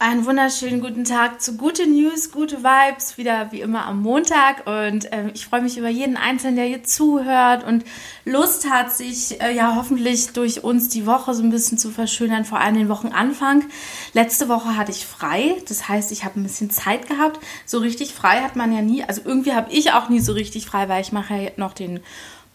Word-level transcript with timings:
Einen 0.00 0.26
wunderschönen 0.26 0.80
guten 0.80 1.02
Tag 1.02 1.42
zu 1.42 1.56
gute 1.56 1.84
News, 1.84 2.30
gute 2.30 2.62
Vibes, 2.62 3.18
wieder 3.18 3.50
wie 3.50 3.62
immer 3.62 3.84
am 3.84 4.00
Montag. 4.00 4.64
Und 4.64 5.08
ähm, 5.10 5.32
ich 5.34 5.46
freue 5.46 5.60
mich 5.60 5.76
über 5.76 5.88
jeden 5.88 6.16
Einzelnen, 6.16 6.54
der 6.54 6.66
hier 6.66 6.84
zuhört 6.84 7.64
und 7.64 7.84
Lust 8.24 8.70
hat, 8.70 8.92
sich 8.92 9.40
äh, 9.40 9.52
ja 9.52 9.74
hoffentlich 9.74 10.28
durch 10.34 10.62
uns 10.62 10.88
die 10.88 11.04
Woche 11.04 11.34
so 11.34 11.42
ein 11.42 11.50
bisschen 11.50 11.78
zu 11.78 11.90
verschönern, 11.90 12.44
vor 12.44 12.60
allem 12.60 12.76
den 12.76 12.88
Wochenanfang. 12.88 13.64
Letzte 14.12 14.48
Woche 14.48 14.76
hatte 14.76 14.92
ich 14.92 15.04
frei, 15.04 15.56
das 15.66 15.88
heißt, 15.88 16.12
ich 16.12 16.24
habe 16.24 16.38
ein 16.38 16.44
bisschen 16.44 16.70
Zeit 16.70 17.08
gehabt. 17.08 17.40
So 17.66 17.78
richtig 17.78 18.14
frei 18.14 18.42
hat 18.42 18.54
man 18.54 18.72
ja 18.72 18.82
nie, 18.82 19.02
also 19.02 19.22
irgendwie 19.24 19.52
habe 19.52 19.72
ich 19.72 19.90
auch 19.90 20.08
nie 20.08 20.20
so 20.20 20.32
richtig 20.32 20.66
frei, 20.66 20.88
weil 20.88 21.02
ich 21.02 21.10
mache 21.10 21.34
ja 21.34 21.50
noch 21.56 21.72
den 21.72 21.98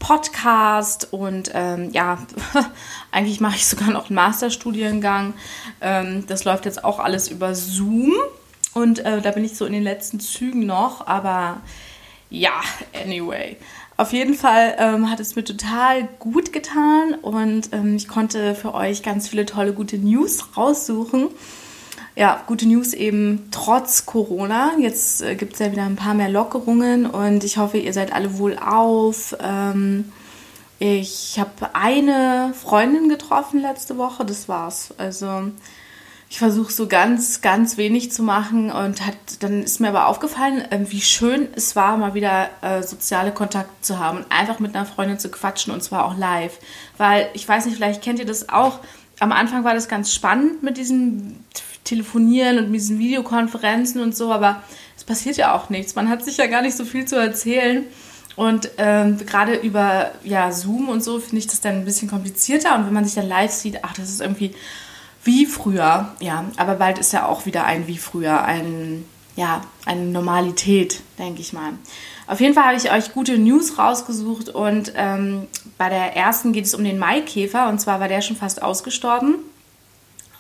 Podcast 0.04 1.14
und 1.14 1.50
ähm, 1.54 1.90
ja, 1.94 2.18
eigentlich 3.12 3.40
mache 3.40 3.56
ich 3.56 3.66
sogar 3.66 3.90
noch 3.90 4.10
einen 4.10 4.16
Masterstudiengang. 4.16 5.34
Ähm, 5.80 6.26
das 6.28 6.44
läuft 6.44 6.66
jetzt 6.66 6.84
auch 6.84 7.00
alles 7.00 7.30
über 7.30 7.56
Zoom 7.56 8.14
und 8.74 9.00
äh, 9.00 9.22
da 9.22 9.32
bin 9.32 9.46
ich 9.46 9.56
so 9.56 9.66
in 9.66 9.72
den 9.72 9.82
letzten 9.84 10.20
Zügen 10.20 10.66
noch, 10.66 11.08
aber 11.08 11.62
ja, 12.30 12.60
anyway. 12.94 13.56
Auf 13.96 14.12
jeden 14.12 14.34
Fall 14.34 14.76
ähm, 14.78 15.10
hat 15.10 15.22
es 15.22 15.38
mir 15.38 15.46
total 15.46 16.04
gut 16.20 16.52
getan 16.52 17.16
und 17.22 17.72
ähm, 17.72 17.96
ich 17.96 18.10
konnte 18.10 18.56
für 18.56 18.74
euch 18.74 19.04
ganz 19.04 19.30
viele 19.30 19.46
tolle, 19.46 19.72
gute 19.72 19.98
News 19.98 20.58
raussuchen 20.58 21.30
ja, 22.16 22.44
gute 22.46 22.68
News 22.68 22.94
eben 22.94 23.48
trotz 23.52 24.06
Corona. 24.06 24.74
Jetzt 24.80 25.22
äh, 25.22 25.36
gibt 25.36 25.54
es 25.54 25.60
ja 25.60 25.72
wieder 25.72 25.84
ein 25.84 25.96
paar 25.96 26.14
mehr 26.14 26.30
Lockerungen 26.30 27.06
und 27.06 27.44
ich 27.44 27.58
hoffe, 27.58 27.78
ihr 27.78 27.94
seid 27.94 28.14
alle 28.14 28.38
wohl 28.38 28.58
auf. 28.58 29.36
Ähm, 29.42 30.12
ich 30.80 31.40
habe 31.40 31.74
eine 31.74 32.54
Freundin 32.54 33.10
getroffen 33.10 33.62
letzte 33.62 33.98
Woche, 33.98 34.26
das 34.26 34.48
war's. 34.48 34.94
Also 34.98 35.52
ich 36.30 36.40
versuche 36.40 36.72
so 36.72 36.88
ganz, 36.88 37.42
ganz 37.42 37.78
wenig 37.78 38.12
zu 38.12 38.22
machen 38.22 38.72
und 38.72 39.06
hat, 39.06 39.16
dann 39.40 39.64
ist 39.64 39.80
mir 39.80 39.90
aber 39.90 40.08
aufgefallen, 40.08 40.60
äh, 40.72 40.80
wie 40.90 41.02
schön 41.02 41.48
es 41.56 41.76
war, 41.76 41.98
mal 41.98 42.14
wieder 42.14 42.50
äh, 42.62 42.84
soziale 42.84 43.32
Kontakte 43.32 43.74
zu 43.82 43.98
haben 43.98 44.20
und 44.20 44.26
einfach 44.32 44.60
mit 44.60 44.76
einer 44.76 44.86
Freundin 44.86 45.20
zu 45.20 45.30
quatschen 45.30 45.74
und 45.74 45.84
zwar 45.84 46.06
auch 46.06 46.18
live. 46.18 46.60
Weil 46.98 47.30
ich 47.34 47.48
weiß 47.48 47.66
nicht, 47.66 47.76
vielleicht 47.76 48.04
kennt 48.04 48.20
ihr 48.20 48.26
das 48.26 48.50
auch. 48.50 48.80
Am 49.20 49.32
Anfang 49.32 49.64
war 49.64 49.74
das 49.74 49.88
ganz 49.88 50.14
spannend 50.14 50.64
mit 50.64 50.78
diesem 50.78 51.38
Telefonieren 51.84 52.58
und 52.58 52.72
mit 52.72 52.82
diesen 52.82 53.00
Videokonferenzen 53.00 54.02
und 54.02 54.16
so, 54.16 54.32
aber 54.32 54.64
es 54.96 55.04
passiert 55.04 55.38
ja 55.38 55.54
auch 55.54 55.70
nichts. 55.70 55.96
Man 55.96 56.10
hat 56.10 56.24
sich 56.24 56.38
ja 56.38 56.48
gar 56.48 56.62
nicht 56.62 56.78
so 56.78 56.86
viel 56.86 57.06
zu 57.06 57.16
erzählen. 57.16 57.86
Und 58.36 58.72
ähm, 58.78 59.18
gerade 59.18 59.56
über 59.56 60.12
ja, 60.24 60.52
Zoom 60.52 60.90
und 60.90 61.04
so 61.04 61.20
finde 61.20 61.38
ich 61.38 61.48
das 61.48 61.62
dann 61.62 61.76
ein 61.76 61.86
bisschen 61.86 62.10
komplizierter. 62.10 62.76
Und 62.76 62.88
wenn 62.88 62.94
man 62.94 63.06
sich 63.06 63.14
dann 63.14 63.28
live 63.28 63.52
sieht, 63.52 63.84
ach, 63.84 63.94
das 63.94 64.10
ist 64.10 64.22
irgendwie 64.22 64.56
wie 65.24 65.46
früher. 65.46 66.12
Ja, 66.20 66.46
aber 66.58 66.76
bald 66.76 67.00
ist 67.00 67.14
ja 67.14 67.28
auch 67.28 67.46
wieder 67.46 67.66
ein 67.66 67.88
wie 67.88 67.98
früher, 67.98 68.44
ein, 68.44 69.06
ja, 69.36 69.62
eine 69.86 70.06
Normalität, 70.06 71.02
denke 71.20 71.42
ich 71.42 71.54
mal. 71.54 71.74
Auf 72.26 72.40
jeden 72.40 72.54
Fall 72.54 72.66
habe 72.66 72.78
ich 72.78 72.92
euch 72.92 73.14
gute 73.14 73.38
News 73.38 73.78
rausgesucht 73.78 74.50
und 74.50 74.94
ähm, 74.96 75.48
bei 75.78 75.90
der 75.90 76.16
ersten 76.16 76.54
geht 76.54 76.66
es 76.66 76.74
um 76.74 76.84
den 76.84 76.98
Maikäfer 76.98 77.68
und 77.68 77.80
zwar 77.80 78.00
war 78.00 78.08
der 78.08 78.22
schon 78.22 78.38
fast 78.38 78.62
ausgestorben. 78.62 79.36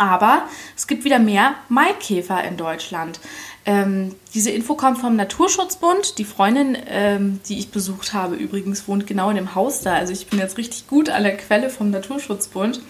Aber 0.04 0.44
es 0.76 0.86
gibt 0.86 1.06
wieder 1.06 1.18
mehr 1.18 1.56
Maikäfer 1.70 2.44
in 2.44 2.58
Deutschland. 2.58 3.22
Ähm, 3.66 4.14
diese 4.34 4.50
Info 4.52 4.76
kommt 4.76 4.98
vom 4.98 5.16
Naturschutzbund. 5.16 6.18
Die 6.18 6.26
Freundin, 6.26 6.78
ähm, 6.88 7.40
die 7.48 7.58
ich 7.58 7.72
besucht 7.72 8.14
habe, 8.14 8.36
übrigens 8.36 8.86
wohnt 8.90 9.08
genau 9.08 9.30
in 9.30 9.38
dem 9.38 9.56
Haus 9.56 9.80
da. 9.80 9.94
Also 9.94 10.12
ich 10.12 10.28
bin 10.28 10.40
jetzt 10.40 10.58
richtig 10.58 10.88
gut 10.88 11.10
an 11.10 11.24
der 11.24 11.38
Quelle 11.38 11.70
vom 11.70 11.90
Naturschutzbund. 11.90 12.82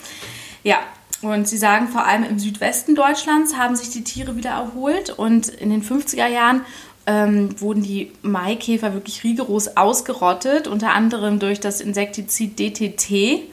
Ja, 0.64 0.80
und 1.22 1.48
sie 1.48 1.60
sagen, 1.60 1.88
vor 1.90 2.04
allem 2.06 2.24
im 2.24 2.40
Südwesten 2.40 2.96
Deutschlands 2.96 3.56
haben 3.56 3.76
sich 3.76 3.92
die 3.92 4.04
Tiere 4.04 4.36
wieder 4.36 4.50
erholt. 4.50 5.12
Und 5.12 5.50
in 5.50 5.70
den 5.70 5.84
50er 5.84 6.28
Jahren 6.28 6.62
ähm, 7.06 7.62
wurden 7.62 7.84
die 7.84 8.12
Maikäfer 8.24 8.96
wirklich 8.96 9.24
rigoros 9.24 9.78
ausgerottet, 9.78 10.68
unter 10.68 10.94
anderem 10.94 11.38
durch 11.38 11.60
das 11.60 11.80
Insektizid 11.80 12.58
DTT. 12.58 13.44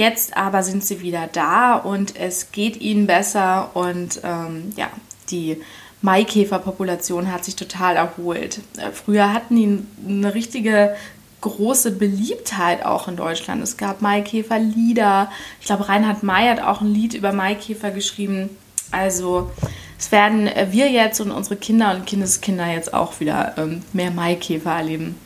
Jetzt 0.00 0.34
aber 0.34 0.62
sind 0.62 0.82
sie 0.82 1.02
wieder 1.02 1.28
da 1.30 1.74
und 1.74 2.16
es 2.16 2.52
geht 2.52 2.80
ihnen 2.80 3.06
besser 3.06 3.72
und 3.74 4.22
ähm, 4.24 4.72
ja, 4.74 4.88
die 5.30 5.60
Maikäferpopulation 6.00 7.30
hat 7.30 7.44
sich 7.44 7.54
total 7.54 7.96
erholt. 7.96 8.60
Äh, 8.78 8.92
früher 8.92 9.34
hatten 9.34 9.56
die 9.56 9.82
eine 10.08 10.32
richtige 10.32 10.96
große 11.42 11.90
Beliebtheit 11.90 12.82
auch 12.82 13.08
in 13.08 13.16
Deutschland. 13.16 13.62
Es 13.62 13.76
gab 13.76 14.00
Maikäferlieder. 14.00 15.30
Ich 15.60 15.66
glaube, 15.66 15.90
Reinhard 15.90 16.22
May 16.22 16.48
hat 16.48 16.62
auch 16.62 16.80
ein 16.80 16.94
Lied 16.94 17.12
über 17.12 17.34
Maikäfer 17.34 17.90
geschrieben. 17.90 18.48
Also 18.92 19.50
es 19.98 20.10
werden 20.12 20.48
wir 20.70 20.90
jetzt 20.90 21.20
und 21.20 21.30
unsere 21.30 21.56
Kinder 21.56 21.94
und 21.94 22.06
Kindeskinder 22.06 22.72
jetzt 22.72 22.94
auch 22.94 23.20
wieder 23.20 23.52
ähm, 23.58 23.82
mehr 23.92 24.10
Maikäfer 24.10 24.76
erleben. 24.76 25.16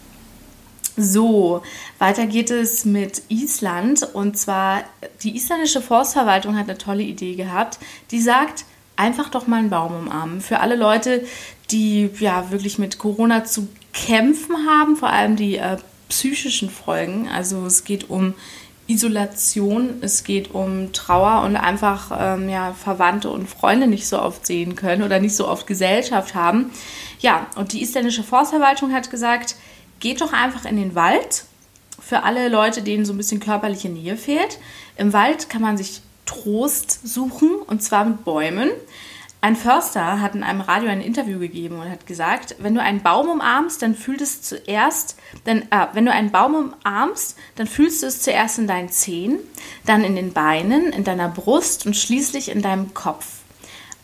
So, 0.97 1.63
weiter 1.99 2.27
geht 2.27 2.51
es 2.51 2.85
mit 2.85 3.23
Island. 3.29 4.03
Und 4.15 4.39
zwar, 4.39 4.85
die 5.23 5.37
isländische 5.37 5.83
Forstverwaltung 5.83 6.57
hat 6.57 6.69
eine 6.69 6.79
tolle 6.79 7.03
Idee 7.03 7.35
gehabt. 7.35 7.79
Die 8.11 8.21
sagt, 8.21 8.65
einfach 8.97 9.29
doch 9.29 9.47
mal 9.47 9.59
einen 9.59 9.71
Baum 9.71 9.95
umarmen. 9.97 10.41
Für 10.41 10.61
alle 10.61 10.77
Leute, 10.77 11.25
die 11.71 12.11
ja 12.21 12.51
wirklich 12.51 12.79
mit 12.79 12.99
Corona 12.99 13.45
zu 13.45 13.69
kämpfen 13.93 14.67
haben, 14.69 14.97
vor 14.97 15.11
allem 15.11 15.37
die 15.37 15.57
äh, 15.57 15.79
psychischen 16.09 16.71
Folgen. 16.71 17.29
Also 17.29 17.67
es 17.67 17.85
geht 17.85 18.11
um 18.11 18.35
Isolation, 18.87 19.95
es 20.03 20.25
geht 20.25 20.55
um 20.55 20.93
Trauer 20.93 21.43
und 21.43 21.57
einfach 21.57 22.13
ähm, 22.17 22.49
ja, 22.49 22.75
Verwandte 22.75 23.31
und 23.31 23.49
Freunde 23.49 23.87
nicht 23.87 24.07
so 24.07 24.21
oft 24.21 24.47
sehen 24.47 24.77
können 24.77 25.03
oder 25.03 25.21
nicht 25.21 25.35
so 25.35 25.49
oft 25.49 25.67
Gesellschaft 25.67 26.35
haben. 26.35 26.71
Ja, 27.19 27.47
und 27.57 27.73
die 27.73 27.83
isländische 27.83 28.23
Forstverwaltung 28.23 28.93
hat 28.93 29.11
gesagt, 29.11 29.57
geht 30.05 30.21
doch 30.21 30.35
einfach 30.35 30.67
in 30.67 30.77
den 30.77 30.95
Wald. 30.95 31.45
Für 31.99 32.25
alle 32.25 32.51
Leute, 32.51 32.83
denen 32.83 33.07
so 33.07 33.15
ein 33.15 33.17
bisschen 33.17 33.41
körperliche 33.41 33.89
Nähe 33.89 34.19
fehlt. 34.19 34.59
Im 34.99 35.15
Wald 35.15 35.49
kann 35.49 35.63
man 35.63 35.79
sich 35.79 36.03
Trost 36.27 37.07
suchen 37.09 37.55
und 37.67 37.83
zwar 37.83 38.05
mit 38.05 38.23
Bäumen. 38.23 38.69
Ein 39.41 39.57
Förster 39.57 40.21
hat 40.21 40.35
in 40.35 40.43
einem 40.43 40.61
Radio 40.61 40.91
ein 40.91 41.01
Interview 41.01 41.39
gegeben 41.39 41.79
und 41.79 41.91
hat 41.91 42.07
gesagt, 42.07 42.57
wenn 42.59 42.75
du 42.75 42.83
einen 42.83 43.03
Baum 43.03 43.31
umarmst, 43.31 43.81
dann 43.81 43.95
fühlt 43.95 44.21
es 44.21 44.43
zuerst, 44.43 45.17
denn, 45.47 45.63
äh, 45.71 45.87
wenn 45.95 46.05
du 46.05 46.13
einen 46.13 46.31
Baum 46.31 46.55
umarmst, 46.55 47.39
dann 47.57 47.67
fühlst 47.67 48.03
du 48.03 48.07
es 48.07 48.21
zuerst 48.21 48.59
in 48.59 48.67
deinen 48.67 48.91
Zehen, 48.91 49.39
dann 49.87 50.05
in 50.05 50.17
den 50.17 50.35
Beinen, 50.35 50.93
in 50.93 51.05
deiner 51.05 51.31
Brust 51.31 51.87
und 51.87 51.97
schließlich 51.97 52.51
in 52.51 52.61
deinem 52.61 52.93
Kopf. 52.93 53.27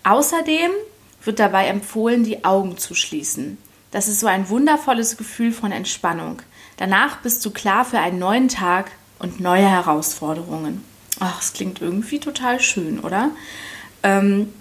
Außerdem 0.05 0.71
wird 1.25 1.39
dabei 1.39 1.67
empfohlen, 1.67 2.25
die 2.25 2.45
Augen 2.45 2.79
zu 2.79 2.95
schließen. 2.95 3.59
Das 3.91 4.09
ist 4.09 4.21
so 4.21 4.27
ein 4.27 4.49
wundervolles 4.49 5.17
Gefühl 5.17 5.53
von 5.53 5.73
Entspannung. 5.73 6.43
Danach 6.77 7.19
bist 7.19 7.45
du 7.45 7.51
klar 7.51 7.85
für 7.85 7.99
einen 7.99 8.19
neuen 8.19 8.49
Tag 8.49 8.91
und 9.19 9.41
neue 9.41 9.69
Herausforderungen. 9.69 10.85
Ach, 11.19 11.43
es 11.43 11.53
klingt 11.53 11.83
irgendwie 11.83 12.21
total 12.21 12.61
schön, 12.61 13.01
oder? 13.01 13.31
Ähm, 14.03 14.53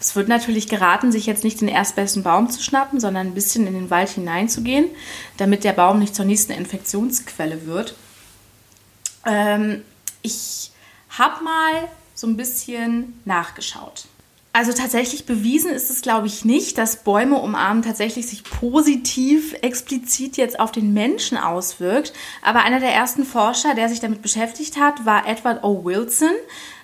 es 0.00 0.16
wird 0.16 0.28
natürlich 0.28 0.66
geraten, 0.66 1.12
sich 1.12 1.26
jetzt 1.26 1.44
nicht 1.44 1.60
den 1.60 1.68
erstbesten 1.68 2.22
Baum 2.22 2.48
zu 2.48 2.62
schnappen, 2.62 3.00
sondern 3.00 3.28
ein 3.28 3.34
bisschen 3.34 3.66
in 3.66 3.74
den 3.74 3.90
Wald 3.90 4.08
hineinzugehen, 4.08 4.86
damit 5.36 5.62
der 5.62 5.74
Baum 5.74 5.98
nicht 5.98 6.14
zur 6.14 6.24
nächsten 6.24 6.52
Infektionsquelle 6.52 7.66
wird. 7.66 7.94
Ähm, 9.26 9.82
ich 10.22 10.72
habe 11.10 11.44
mal 11.44 11.88
so 12.14 12.26
ein 12.26 12.36
bisschen 12.36 13.20
nachgeschaut. 13.26 14.06
Also 14.52 14.72
tatsächlich 14.72 15.26
bewiesen 15.26 15.70
ist 15.70 15.90
es, 15.90 16.02
glaube 16.02 16.26
ich, 16.26 16.44
nicht, 16.44 16.76
dass 16.76 17.04
Bäume 17.04 17.38
umarmen 17.38 17.84
tatsächlich 17.84 18.26
sich 18.26 18.42
positiv 18.42 19.54
explizit 19.62 20.36
jetzt 20.36 20.58
auf 20.58 20.72
den 20.72 20.92
Menschen 20.92 21.38
auswirkt. 21.38 22.12
Aber 22.42 22.64
einer 22.64 22.80
der 22.80 22.92
ersten 22.92 23.24
Forscher, 23.24 23.76
der 23.76 23.88
sich 23.88 24.00
damit 24.00 24.22
beschäftigt 24.22 24.76
hat, 24.76 25.06
war 25.06 25.28
Edward 25.28 25.62
O. 25.62 25.84
Wilson. 25.84 26.30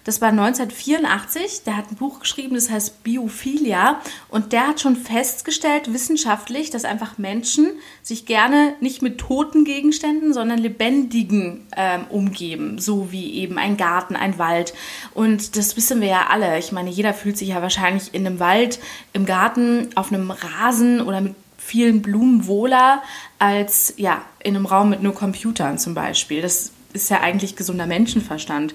Das 0.07 0.21
war 0.21 0.29
1984. 0.29 1.65
Der 1.65 1.77
hat 1.77 1.91
ein 1.91 1.97
Buch 1.97 2.21
geschrieben, 2.21 2.55
das 2.55 2.71
heißt 2.71 3.03
Biophilia. 3.03 4.01
Und 4.29 4.53
der 4.53 4.69
hat 4.69 4.81
schon 4.81 4.95
festgestellt, 4.95 5.93
wissenschaftlich, 5.93 6.71
dass 6.71 6.85
einfach 6.85 7.19
Menschen 7.19 7.73
sich 8.03 8.25
gerne 8.25 8.75
nicht 8.79 9.03
mit 9.03 9.19
toten 9.19 9.65
Gegenständen, 9.65 10.33
sondern 10.33 10.61
lebendigen 10.61 11.67
ähm, 11.77 12.05
umgeben. 12.09 12.79
So 12.79 13.11
wie 13.11 13.35
eben 13.35 13.59
ein 13.59 13.77
Garten, 13.77 14.15
ein 14.15 14.39
Wald. 14.39 14.75
Und 15.13 15.57
das 15.57 15.77
wissen 15.77 16.01
wir 16.01 16.09
ja 16.09 16.27
alle. 16.31 16.57
Ich 16.61 16.71
meine, 16.71 16.91
jeder 16.91 17.13
fühlt 17.13 17.37
sich 17.37 17.49
ja 17.49 17.61
wahrscheinlich 17.61 18.15
in 18.15 18.25
einem 18.25 18.39
Wald, 18.39 18.79
im 19.13 19.27
Garten, 19.27 19.89
auf 19.97 20.13
einem 20.13 20.31
Rasen 20.31 21.01
oder 21.01 21.21
mit 21.21 21.35
vielen 21.59 22.01
Blumen 22.01 22.47
wohler 22.47 23.03
als 23.41 23.93
ja, 23.97 24.23
in 24.39 24.55
einem 24.55 24.67
Raum 24.67 24.91
mit 24.91 25.03
nur 25.03 25.17
Computern 25.17 25.79
zum 25.79 25.95
Beispiel. 25.95 26.43
Das 26.43 26.71
ist 26.93 27.11
ja 27.11 27.23
eigentlich 27.23 27.57
gesunder 27.57 27.89
Menschenverstand. 27.89 28.73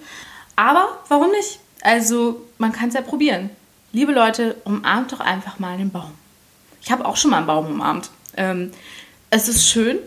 Aber 0.61 0.99
warum 1.07 1.31
nicht? 1.31 1.59
Also, 1.81 2.45
man 2.59 2.71
kann 2.71 2.89
es 2.89 2.93
ja 2.93 3.01
probieren. 3.01 3.49
Liebe 3.93 4.11
Leute, 4.11 4.57
umarmt 4.63 5.11
doch 5.11 5.19
einfach 5.19 5.57
mal 5.57 5.73
einen 5.73 5.89
Baum. 5.89 6.11
Ich 6.83 6.91
habe 6.91 7.03
auch 7.03 7.17
schon 7.17 7.31
mal 7.31 7.37
einen 7.37 7.47
Baum 7.47 7.65
umarmt. 7.65 8.11
Ähm, 8.37 8.71
es 9.31 9.47
ist 9.47 9.67
schön. 9.67 9.97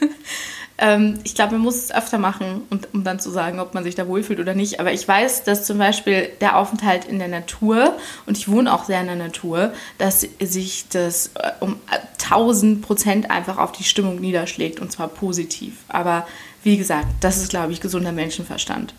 ähm, 0.78 1.18
ich 1.24 1.34
glaube, 1.34 1.52
man 1.52 1.60
muss 1.60 1.74
es 1.74 1.92
öfter 1.92 2.16
machen, 2.16 2.62
um, 2.70 2.80
um 2.94 3.04
dann 3.04 3.20
zu 3.20 3.28
sagen, 3.28 3.60
ob 3.60 3.74
man 3.74 3.84
sich 3.84 3.94
da 3.94 4.08
wohlfühlt 4.08 4.40
oder 4.40 4.54
nicht. 4.54 4.80
Aber 4.80 4.90
ich 4.90 5.06
weiß, 5.06 5.44
dass 5.44 5.66
zum 5.66 5.76
Beispiel 5.76 6.30
der 6.40 6.56
Aufenthalt 6.56 7.04
in 7.04 7.18
der 7.18 7.28
Natur, 7.28 7.94
und 8.24 8.38
ich 8.38 8.48
wohne 8.48 8.72
auch 8.72 8.86
sehr 8.86 9.02
in 9.02 9.06
der 9.06 9.16
Natur, 9.16 9.74
dass 9.98 10.26
sich 10.40 10.88
das 10.88 11.32
äh, 11.34 11.50
um 11.60 11.78
1000 12.22 12.80
Prozent 12.80 13.30
einfach 13.30 13.58
auf 13.58 13.72
die 13.72 13.84
Stimmung 13.84 14.18
niederschlägt 14.18 14.80
und 14.80 14.90
zwar 14.90 15.08
positiv. 15.08 15.74
Aber 15.88 16.26
wie 16.62 16.78
gesagt, 16.78 17.08
das 17.20 17.36
ist, 17.36 17.50
glaube 17.50 17.72
ich, 17.72 17.82
gesunder 17.82 18.12
Menschenverstand. 18.12 18.94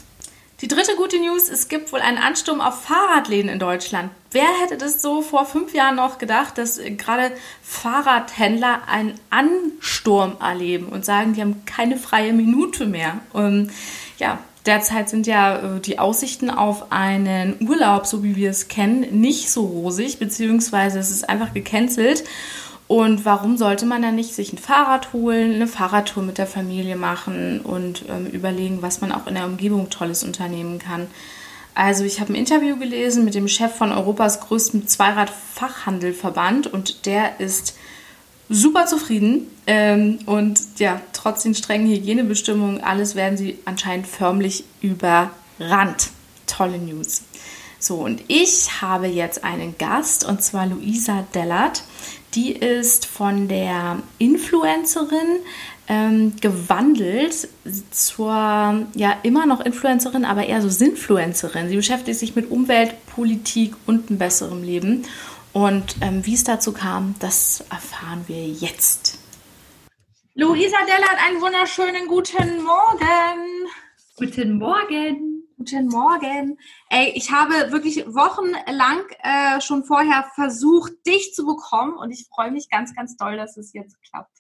Die 0.66 0.76
dritte 0.76 0.96
gute 0.96 1.20
News, 1.20 1.48
es 1.48 1.68
gibt 1.68 1.94
wohl 1.94 2.00
einen 2.00 2.18
Ansturm 2.18 2.60
auf 2.60 2.82
Fahrradläden 2.86 3.52
in 3.52 3.60
Deutschland. 3.60 4.10
Wer 4.32 4.48
hätte 4.64 4.78
das 4.78 5.00
so 5.00 5.22
vor 5.22 5.46
fünf 5.46 5.76
Jahren 5.76 5.98
noch 5.98 6.18
gedacht, 6.18 6.58
dass 6.58 6.82
gerade 6.98 7.32
Fahrradhändler 7.62 8.88
einen 8.88 9.14
Ansturm 9.30 10.38
erleben 10.42 10.88
und 10.88 11.06
sagen, 11.06 11.34
die 11.34 11.42
haben 11.42 11.62
keine 11.68 11.98
freie 11.98 12.34
Minute 12.34 12.88
mehr. 12.88 13.20
Und 13.32 13.70
ja, 14.18 14.40
derzeit 14.66 15.08
sind 15.08 15.28
ja 15.28 15.76
äh, 15.76 15.80
die 15.82 16.00
Aussichten 16.00 16.50
auf 16.50 16.92
einen 16.92 17.58
Urlaub, 17.70 18.08
so 18.08 18.24
wie 18.24 18.36
wir 18.36 18.50
es 18.50 18.68
kennen, 18.68 19.22
nicht 19.22 19.52
so 19.52 19.68
rosig, 19.68 20.18
beziehungsweise 20.18 20.98
es 20.98 21.12
ist 21.12 21.30
einfach 21.30 21.54
gecancelt. 21.54 22.24
Und 22.88 23.26
warum 23.26 23.58
sollte 23.58 23.86
man 23.86 24.04
dann 24.04 24.16
nicht 24.16 24.36
sich 24.36 24.54
ein 24.54 24.60
Fahrrad 24.60 25.12
holen, 25.12 25.56
eine 25.56 25.68
Fahrradtour 25.68 26.22
mit 26.22 26.38
der 26.38 26.46
Familie 26.46 26.96
machen 26.96 27.62
und 27.62 28.06
ähm, 28.10 28.28
überlegen, 28.28 28.82
was 28.82 29.02
man 29.02 29.12
auch 29.12 29.26
in 29.26 29.34
der 29.34 29.46
Umgebung 29.46 29.90
Tolles 29.90 30.24
unternehmen 30.24 30.78
kann? 30.78 31.08
Also 31.74 32.04
ich 32.04 32.22
habe 32.22 32.32
ein 32.32 32.38
Interview 32.38 32.78
gelesen 32.78 33.26
mit 33.26 33.34
dem 33.36 33.48
Chef 33.48 33.76
von 33.76 33.92
Europas 33.92 34.40
größtem 34.40 34.88
Zweiradfachhandelverband 34.88 36.68
und 36.68 37.06
der 37.06 37.40
ist 37.40 37.76
super 38.50 38.86
zufrieden 38.86 39.48
ähm, 39.68 40.20
und 40.28 40.60
ja, 40.78 41.02
trotz 41.12 41.44
den 41.44 41.56
strengen 41.56 41.90
Hygienebestimmungen, 41.90 42.82
alles 42.82 43.16
werden 43.16 43.38
sie 43.38 43.58
anscheinend 43.66 44.08
förmlich 44.08 44.64
überrannt. 44.82 46.12
Tolle 46.46 46.78
News. 46.78 47.24
So, 47.80 47.96
und 47.96 48.22
ich 48.28 48.82
habe 48.82 49.08
jetzt 49.08 49.44
einen 49.44 49.78
Gast 49.78 50.24
und 50.24 50.42
zwar 50.42 50.68
Luisa 50.68 51.26
Dellert. 51.34 51.84
Die 52.36 52.52
ist 52.52 53.06
von 53.06 53.48
der 53.48 54.04
Influencerin 54.18 55.40
ähm, 55.88 56.36
gewandelt 56.42 57.48
zur, 57.92 58.88
ja, 58.94 59.18
immer 59.24 59.46
noch 59.46 59.62
Influencerin, 59.62 60.26
aber 60.26 60.46
eher 60.46 60.62
so 60.62 60.68
Sinfluencerin. 60.68 61.70
Sie 61.70 61.76
beschäftigt 61.78 62.20
sich 62.20 62.36
mit 62.36 62.52
Umwelt, 62.52 62.94
Politik 63.06 63.76
und 63.86 64.10
einem 64.10 64.20
besseren 64.20 64.64
Leben. 64.64 65.06
Und 65.54 65.96
ähm, 66.02 66.26
wie 66.26 66.34
es 66.34 66.44
dazu 66.44 66.74
kam, 66.74 67.16
das 67.20 67.64
erfahren 67.72 68.26
wir 68.28 68.46
jetzt. 68.46 69.18
Luisa 70.34 70.78
Dellert, 70.86 71.18
einen 71.26 71.40
wunderschönen 71.40 72.08
guten 72.10 72.62
Morgen. 72.62 73.70
Guten 74.18 74.58
Morgen. 74.58 75.35
Guten 75.58 75.88
Morgen. 75.88 76.58
Ey, 76.90 77.14
ich 77.16 77.32
habe 77.32 77.72
wirklich 77.72 78.06
wochenlang 78.08 79.04
äh, 79.24 79.62
schon 79.62 79.86
vorher 79.86 80.30
versucht, 80.36 80.92
dich 81.08 81.34
zu 81.34 81.46
bekommen 81.46 81.94
und 81.94 82.12
ich 82.12 82.28
freue 82.28 82.52
mich 82.52 82.70
ganz, 82.70 82.94
ganz 82.94 83.16
doll, 83.16 83.38
dass 83.38 83.56
es 83.56 83.72
jetzt 83.72 83.96
klappt. 84.04 84.38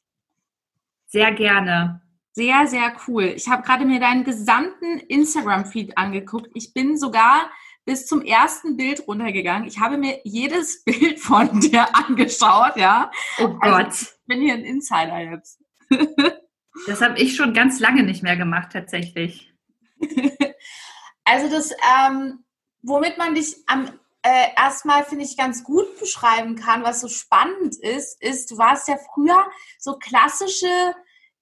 Sehr 1.07 1.31
gerne. 1.31 2.01
Sehr, 2.33 2.67
sehr 2.67 2.93
cool. 3.07 3.23
Ich 3.23 3.47
habe 3.47 3.63
gerade 3.63 3.85
mir 3.85 4.01
deinen 4.01 4.25
gesamten 4.25 4.99
Instagram-Feed 4.99 5.97
angeguckt. 5.97 6.49
Ich 6.53 6.73
bin 6.73 6.97
sogar 6.97 7.49
bis 7.85 8.07
zum 8.07 8.21
ersten 8.21 8.75
Bild 8.75 9.07
runtergegangen. 9.07 9.69
Ich 9.69 9.79
habe 9.79 9.97
mir 9.97 10.19
jedes 10.25 10.83
Bild 10.85 11.21
von 11.21 11.61
dir 11.61 11.95
angeschaut, 11.95 12.75
ja. 12.75 13.09
Oh 13.39 13.55
also, 13.61 13.77
Gott. 13.77 13.93
ich 13.93 14.27
bin 14.27 14.41
hier 14.41 14.55
ein 14.55 14.65
Insider 14.65 15.19
jetzt. 15.19 15.63
das 16.87 17.01
habe 17.01 17.17
ich 17.19 17.37
schon 17.37 17.53
ganz 17.53 17.79
lange 17.79 18.03
nicht 18.03 18.21
mehr 18.21 18.35
gemacht, 18.35 18.71
tatsächlich. 18.73 19.53
Also 21.25 21.49
das, 21.49 21.71
ähm, 21.71 22.43
womit 22.81 23.17
man 23.17 23.35
dich 23.35 23.57
am 23.67 23.99
äh, 24.21 24.47
erstmal, 24.57 25.03
finde 25.03 25.23
ich, 25.23 25.37
ganz 25.37 25.63
gut 25.63 25.99
beschreiben 25.99 26.55
kann, 26.55 26.83
was 26.83 27.01
so 27.01 27.07
spannend 27.07 27.75
ist, 27.75 28.19
ist, 28.23 28.49
du 28.49 28.57
warst 28.57 28.87
ja 28.87 28.97
früher 29.13 29.45
so 29.77 29.97
klassische 29.99 30.95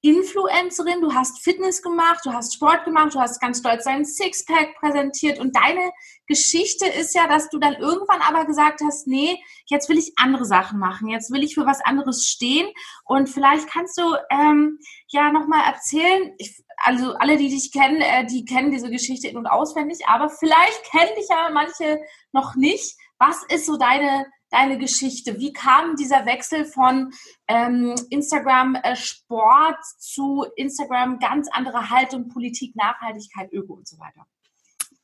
Influencerin, 0.03 0.99
du 0.99 1.13
hast 1.13 1.41
Fitness 1.41 1.81
gemacht, 1.81 2.25
du 2.25 2.33
hast 2.33 2.53
Sport 2.53 2.83
gemacht, 2.83 3.15
du 3.15 3.21
hast 3.21 3.39
ganz 3.39 3.59
stolz 3.59 3.85
deinen 3.85 4.03
Sixpack 4.03 4.75
präsentiert 4.75 5.39
und 5.39 5.55
deine 5.55 5.93
Geschichte 6.27 6.85
ist 6.85 7.15
ja, 7.15 7.25
dass 7.25 7.49
du 7.49 7.57
dann 7.57 7.75
irgendwann 7.75 8.21
aber 8.21 8.43
gesagt 8.43 8.81
hast, 8.83 9.07
nee, 9.07 9.41
jetzt 9.67 9.87
will 9.87 9.97
ich 9.97 10.11
andere 10.17 10.43
Sachen 10.43 10.77
machen, 10.77 11.07
jetzt 11.07 11.31
will 11.31 11.41
ich 11.41 11.55
für 11.55 11.65
was 11.65 11.79
anderes 11.79 12.27
stehen 12.27 12.67
und 13.05 13.29
vielleicht 13.29 13.67
kannst 13.67 13.97
du 13.97 14.03
ähm, 14.29 14.77
ja 15.07 15.31
nochmal 15.31 15.63
erzählen, 15.65 16.33
ich, 16.37 16.61
also 16.79 17.13
alle, 17.13 17.37
die 17.37 17.47
dich 17.47 17.71
kennen, 17.71 18.01
äh, 18.01 18.25
die 18.25 18.43
kennen 18.43 18.71
diese 18.71 18.89
Geschichte 18.89 19.29
in- 19.29 19.37
und 19.37 19.47
auswendig, 19.47 19.99
aber 20.05 20.29
vielleicht 20.29 20.83
kennen 20.91 21.15
dich 21.17 21.29
ja 21.29 21.49
manche 21.53 22.01
noch 22.33 22.55
nicht. 22.55 22.97
Was 23.19 23.41
ist 23.47 23.65
so 23.65 23.77
deine 23.77 24.25
deine 24.53 24.77
Geschichte? 24.77 25.39
Wie 25.39 25.51
kam 25.51 25.95
dieser 25.95 26.25
Wechsel 26.25 26.65
von 26.65 27.11
ähm, 27.47 27.95
Instagram 28.09 28.75
äh, 28.75 28.95
Sport 28.95 29.83
zu 29.97 30.45
Instagram 30.55 31.19
ganz 31.19 31.49
andere 31.51 31.89
Haltung, 31.89 32.29
Politik, 32.29 32.75
Nachhaltigkeit, 32.75 33.51
Öko 33.51 33.73
und 33.73 33.87
so 33.87 33.99
weiter? 33.99 34.25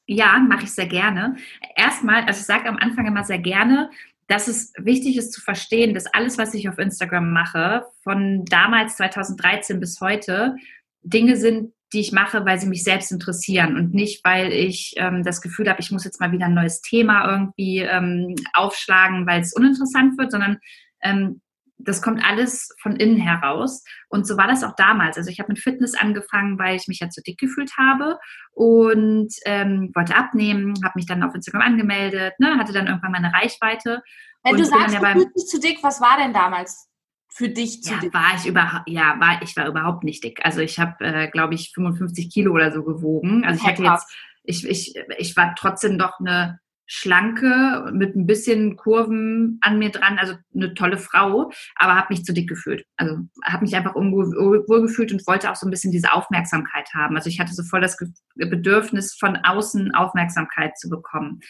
Ja, 0.05 0.39
mache 0.39 0.63
ich 0.63 0.71
sehr 0.71 0.87
gerne. 0.87 1.35
Erstmal, 1.75 2.23
also 2.23 2.39
ich 2.39 2.45
sage 2.45 2.69
am 2.69 2.77
Anfang 2.77 3.05
immer 3.05 3.23
sehr 3.23 3.39
gerne, 3.39 3.89
dass 4.27 4.47
es 4.47 4.73
wichtig 4.77 5.17
ist 5.17 5.33
zu 5.33 5.41
verstehen, 5.41 5.93
dass 5.93 6.05
alles, 6.05 6.37
was 6.37 6.53
ich 6.53 6.69
auf 6.69 6.77
Instagram 6.77 7.33
mache, 7.33 7.85
von 8.03 8.45
damals 8.45 8.97
2013 8.97 9.79
bis 9.79 9.99
heute, 10.01 10.55
Dinge 11.01 11.35
sind, 11.35 11.73
die 11.93 11.99
ich 11.99 12.11
mache, 12.11 12.45
weil 12.45 12.59
sie 12.59 12.67
mich 12.67 12.83
selbst 12.83 13.11
interessieren 13.11 13.75
und 13.75 13.93
nicht, 13.93 14.23
weil 14.23 14.51
ich 14.51 14.93
ähm, 14.97 15.23
das 15.23 15.41
Gefühl 15.41 15.69
habe, 15.69 15.81
ich 15.81 15.91
muss 15.91 16.05
jetzt 16.05 16.19
mal 16.19 16.31
wieder 16.31 16.45
ein 16.45 16.53
neues 16.53 16.81
Thema 16.81 17.31
irgendwie 17.31 17.79
ähm, 17.79 18.35
aufschlagen, 18.53 19.25
weil 19.25 19.41
es 19.41 19.53
uninteressant 19.53 20.17
wird, 20.17 20.31
sondern 20.31 20.59
ähm, 21.01 21.41
das 21.79 22.01
kommt 22.01 22.23
alles 22.23 22.69
von 22.81 22.97
innen 22.97 23.17
heraus. 23.17 23.83
Und 24.09 24.27
so 24.27 24.37
war 24.37 24.47
das 24.47 24.63
auch 24.63 24.75
damals. 24.75 25.17
Also 25.17 25.29
ich 25.29 25.39
habe 25.39 25.53
mit 25.53 25.59
Fitness 25.59 25.95
angefangen, 25.95 26.59
weil 26.59 26.75
ich 26.75 26.87
mich 26.87 26.99
ja 26.99 27.09
zu 27.09 27.21
dick 27.21 27.39
gefühlt 27.39 27.77
habe 27.77 28.19
und 28.51 29.33
ähm, 29.45 29.91
wollte 29.95 30.15
abnehmen, 30.15 30.73
habe 30.83 30.93
mich 30.95 31.05
dann 31.05 31.23
auf 31.23 31.33
Instagram 31.33 31.61
angemeldet, 31.61 32.33
ne, 32.39 32.57
hatte 32.57 32.73
dann 32.73 32.87
irgendwann 32.87 33.13
meine 33.13 33.33
Reichweite. 33.33 34.01
Wenn 34.43 34.57
du 34.57 34.65
sagst, 34.65 34.95
du 34.95 34.99
fühlst 34.99 35.35
dich 35.35 35.45
zu 35.47 35.59
dick, 35.59 35.79
was 35.81 36.01
war 36.01 36.17
denn 36.17 36.33
damals? 36.33 36.88
Für 37.29 37.49
dich 37.49 37.83
zu 37.83 37.93
ja, 37.93 38.13
war 38.13 38.35
ich 38.35 38.45
überhaupt 38.45 38.89
ja 38.89 39.15
war 39.19 39.41
ich 39.41 39.55
war 39.55 39.67
überhaupt 39.67 40.03
nicht 40.03 40.23
dick. 40.23 40.39
Also 40.43 40.61
ich 40.61 40.79
habe 40.79 41.03
äh, 41.05 41.27
glaube 41.29 41.53
ich 41.53 41.71
55 41.73 42.29
Kilo 42.31 42.53
oder 42.53 42.71
so 42.71 42.83
gewogen. 42.83 43.45
Also 43.45 43.61
ich 43.61 43.67
hatte 43.67 43.83
jetzt 43.83 44.07
ich, 44.43 44.67
ich 44.67 44.93
ich 45.17 45.37
war 45.37 45.55
trotzdem 45.55 45.97
doch 45.97 46.19
eine 46.19 46.59
schlanke 46.91 47.91
mit 47.93 48.15
ein 48.15 48.25
bisschen 48.25 48.75
Kurven 48.75 49.59
an 49.61 49.77
mir 49.77 49.91
dran 49.91 50.17
also 50.17 50.33
eine 50.55 50.73
tolle 50.73 50.97
Frau 50.97 51.51
aber 51.75 51.95
habe 51.95 52.07
mich 52.09 52.25
zu 52.25 52.33
dick 52.33 52.49
gefühlt. 52.49 52.83
Also 52.97 53.17
habe 53.45 53.63
mich 53.63 53.75
einfach 53.75 53.93
unwohl 53.93 54.65
gefühlt 54.81 55.11
und 55.11 55.25
wollte 55.27 55.51
auch 55.51 55.55
so 55.55 55.67
ein 55.67 55.71
bisschen 55.71 55.91
diese 55.91 56.11
Aufmerksamkeit 56.11 56.89
haben. 56.95 57.15
Also 57.15 57.29
ich 57.29 57.39
hatte 57.39 57.53
so 57.53 57.63
voll 57.63 57.81
das 57.81 57.95
Bedürfnis 58.35 59.15
von 59.15 59.37
außen 59.37 59.93
Aufmerksamkeit 59.93 60.77
zu 60.79 60.89
bekommen 60.89 61.41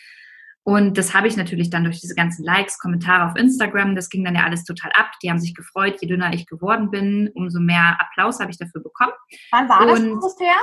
und 0.64 0.98
das 0.98 1.14
habe 1.14 1.28
ich 1.28 1.38
natürlich 1.38 1.70
dann 1.70 1.84
durch 1.84 2.00
diese 2.00 2.16
ganzen 2.16 2.44
Likes, 2.44 2.78
Kommentare 2.80 3.30
auf 3.30 3.38
Instagram, 3.38 3.96
das 3.96 4.10
ging 4.10 4.24
dann 4.24 4.36
ja 4.36 4.44
alles 4.44 4.66
total 4.66 4.92
ab. 4.94 5.12
Die 5.24 5.30
haben 5.30 5.40
sich 5.40 5.56
gefreut, 5.56 5.98
je 6.02 6.08
dünner 6.08 6.34
ich 6.34 6.46
geworden 6.46 6.92
bin, 6.92 7.32
umso 7.34 7.60
mehr 7.60 7.98
Applaus 8.00 8.40
habe 8.40 8.52
ich 8.52 8.58
dafür 8.58 8.84
bekommen. 8.84 9.14
Wann 9.52 9.70
war 9.70 9.86
das 9.86 10.00
ungefähr? 10.00 10.56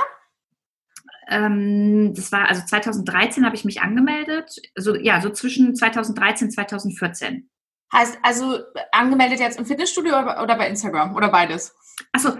Ähm, 1.29 2.13
das 2.15 2.31
war 2.31 2.47
also 2.47 2.63
2013 2.65 3.45
habe 3.45 3.55
ich 3.55 3.65
mich 3.65 3.81
angemeldet. 3.81 4.55
So, 4.75 4.95
ja, 4.95 5.19
so 5.19 5.29
zwischen 5.29 5.75
2013 5.75 6.47
und 6.47 6.51
2014. 6.51 7.49
Heißt 7.93 8.19
also 8.21 8.59
angemeldet 8.91 9.39
jetzt 9.39 9.59
im 9.59 9.65
Fitnessstudio 9.65 10.19
oder 10.19 10.57
bei 10.57 10.67
Instagram 10.67 11.15
oder 11.15 11.29
beides? 11.29 11.75
Achso, 12.11 12.37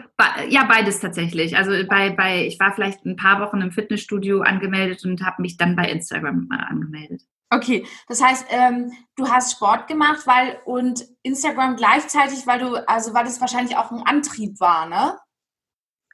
ja, 0.49 0.65
beides 0.65 0.99
tatsächlich. 0.99 1.57
Also 1.57 1.71
bei, 1.87 2.11
bei, 2.11 2.45
ich 2.45 2.59
war 2.59 2.73
vielleicht 2.73 3.05
ein 3.05 3.15
paar 3.15 3.41
Wochen 3.41 3.61
im 3.61 3.71
Fitnessstudio 3.71 4.41
angemeldet 4.41 5.03
und 5.03 5.25
habe 5.25 5.41
mich 5.41 5.57
dann 5.57 5.75
bei 5.75 5.89
Instagram 5.89 6.47
angemeldet. 6.51 7.23
Okay, 7.49 7.85
das 8.07 8.21
heißt, 8.21 8.47
ähm, 8.49 8.91
du 9.15 9.29
hast 9.29 9.53
Sport 9.53 9.87
gemacht, 9.87 10.27
weil 10.27 10.59
und 10.65 11.05
Instagram 11.23 11.77
gleichzeitig, 11.77 12.45
weil 12.45 12.59
du, 12.59 12.87
also 12.87 13.13
weil 13.13 13.23
das 13.23 13.39
wahrscheinlich 13.39 13.77
auch 13.77 13.89
ein 13.91 14.03
Antrieb 14.05 14.59
war, 14.59 14.87
ne? 14.87 15.17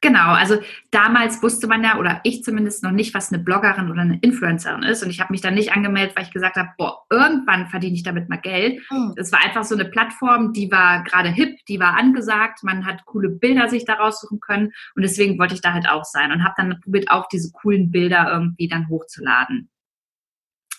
Genau, 0.03 0.33
also 0.33 0.57
damals 0.91 1.41
wusste 1.41 1.65
man 1.65 1.81
ja, 1.81 1.97
oder 1.97 2.19
ich 2.23 2.43
zumindest 2.43 2.83
noch 2.83 2.91
nicht, 2.91 3.13
was 3.13 3.31
eine 3.31 3.41
Bloggerin 3.41 3.89
oder 3.89 4.01
eine 4.01 4.19
Influencerin 4.19 4.83
ist. 4.83 5.01
Und 5.01 5.09
ich 5.09 5.21
habe 5.21 5.31
mich 5.31 5.39
dann 5.39 5.53
nicht 5.53 5.71
angemeldet, 5.71 6.13
weil 6.17 6.25
ich 6.25 6.33
gesagt 6.33 6.57
habe, 6.57 6.71
boah, 6.77 7.05
irgendwann 7.09 7.67
verdiene 7.67 7.95
ich 7.95 8.03
damit 8.03 8.27
mal 8.27 8.35
Geld. 8.35 8.81
Mhm. 8.91 9.13
Es 9.15 9.31
war 9.31 9.41
einfach 9.41 9.63
so 9.63 9.75
eine 9.75 9.85
Plattform, 9.85 10.51
die 10.51 10.69
war 10.69 11.03
gerade 11.03 11.29
hip, 11.29 11.57
die 11.69 11.79
war 11.79 11.95
angesagt, 11.95 12.63
man 12.63 12.85
hat 12.85 13.05
coole 13.05 13.29
Bilder 13.29 13.69
sich 13.69 13.85
da 13.85 13.93
raussuchen 13.93 14.41
können. 14.41 14.73
Und 14.93 15.03
deswegen 15.03 15.39
wollte 15.39 15.55
ich 15.55 15.61
da 15.61 15.71
halt 15.71 15.87
auch 15.87 16.03
sein 16.03 16.33
und 16.33 16.43
habe 16.43 16.55
dann 16.57 16.81
probiert, 16.81 17.09
auch 17.09 17.29
diese 17.29 17.53
coolen 17.53 17.89
Bilder 17.89 18.29
irgendwie 18.29 18.67
dann 18.67 18.89
hochzuladen. 18.89 19.69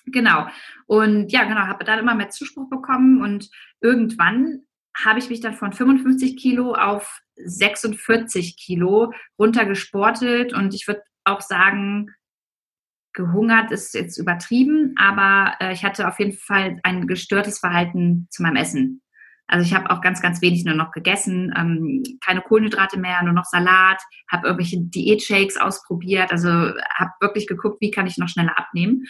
Genau. 0.06 0.46
Und 0.86 1.32
ja, 1.32 1.44
genau, 1.44 1.62
habe 1.62 1.84
dann 1.84 1.98
immer 1.98 2.14
mehr 2.14 2.30
Zuspruch 2.30 2.68
bekommen 2.68 3.22
und 3.22 3.48
irgendwann 3.80 4.60
habe 4.96 5.18
ich 5.18 5.28
mich 5.28 5.40
dann 5.40 5.54
von 5.54 5.72
55 5.72 6.36
Kilo 6.36 6.74
auf 6.74 7.20
46 7.36 8.56
Kilo 8.56 9.12
runtergesportet 9.38 10.52
und 10.52 10.74
ich 10.74 10.86
würde 10.86 11.02
auch 11.24 11.40
sagen, 11.40 12.10
gehungert 13.12 13.70
ist 13.70 13.94
jetzt 13.94 14.18
übertrieben, 14.18 14.94
aber 14.96 15.54
äh, 15.60 15.72
ich 15.72 15.84
hatte 15.84 16.06
auf 16.06 16.18
jeden 16.18 16.36
Fall 16.36 16.78
ein 16.82 17.06
gestörtes 17.06 17.58
Verhalten 17.58 18.26
zu 18.30 18.42
meinem 18.42 18.56
Essen. 18.56 19.02
Also 19.46 19.66
ich 19.66 19.74
habe 19.74 19.90
auch 19.90 20.00
ganz, 20.00 20.22
ganz 20.22 20.40
wenig 20.42 20.64
nur 20.64 20.74
noch 20.74 20.90
gegessen, 20.90 21.52
ähm, 21.56 22.02
keine 22.24 22.40
Kohlenhydrate 22.40 22.98
mehr, 22.98 23.22
nur 23.22 23.34
noch 23.34 23.44
Salat, 23.44 24.00
habe 24.30 24.46
irgendwelche 24.48 24.80
Diätshakes 24.80 25.56
ausprobiert, 25.56 26.32
also 26.32 26.48
habe 26.48 27.10
wirklich 27.20 27.46
geguckt, 27.46 27.80
wie 27.80 27.90
kann 27.90 28.06
ich 28.06 28.16
noch 28.16 28.28
schneller 28.28 28.58
abnehmen. 28.58 29.04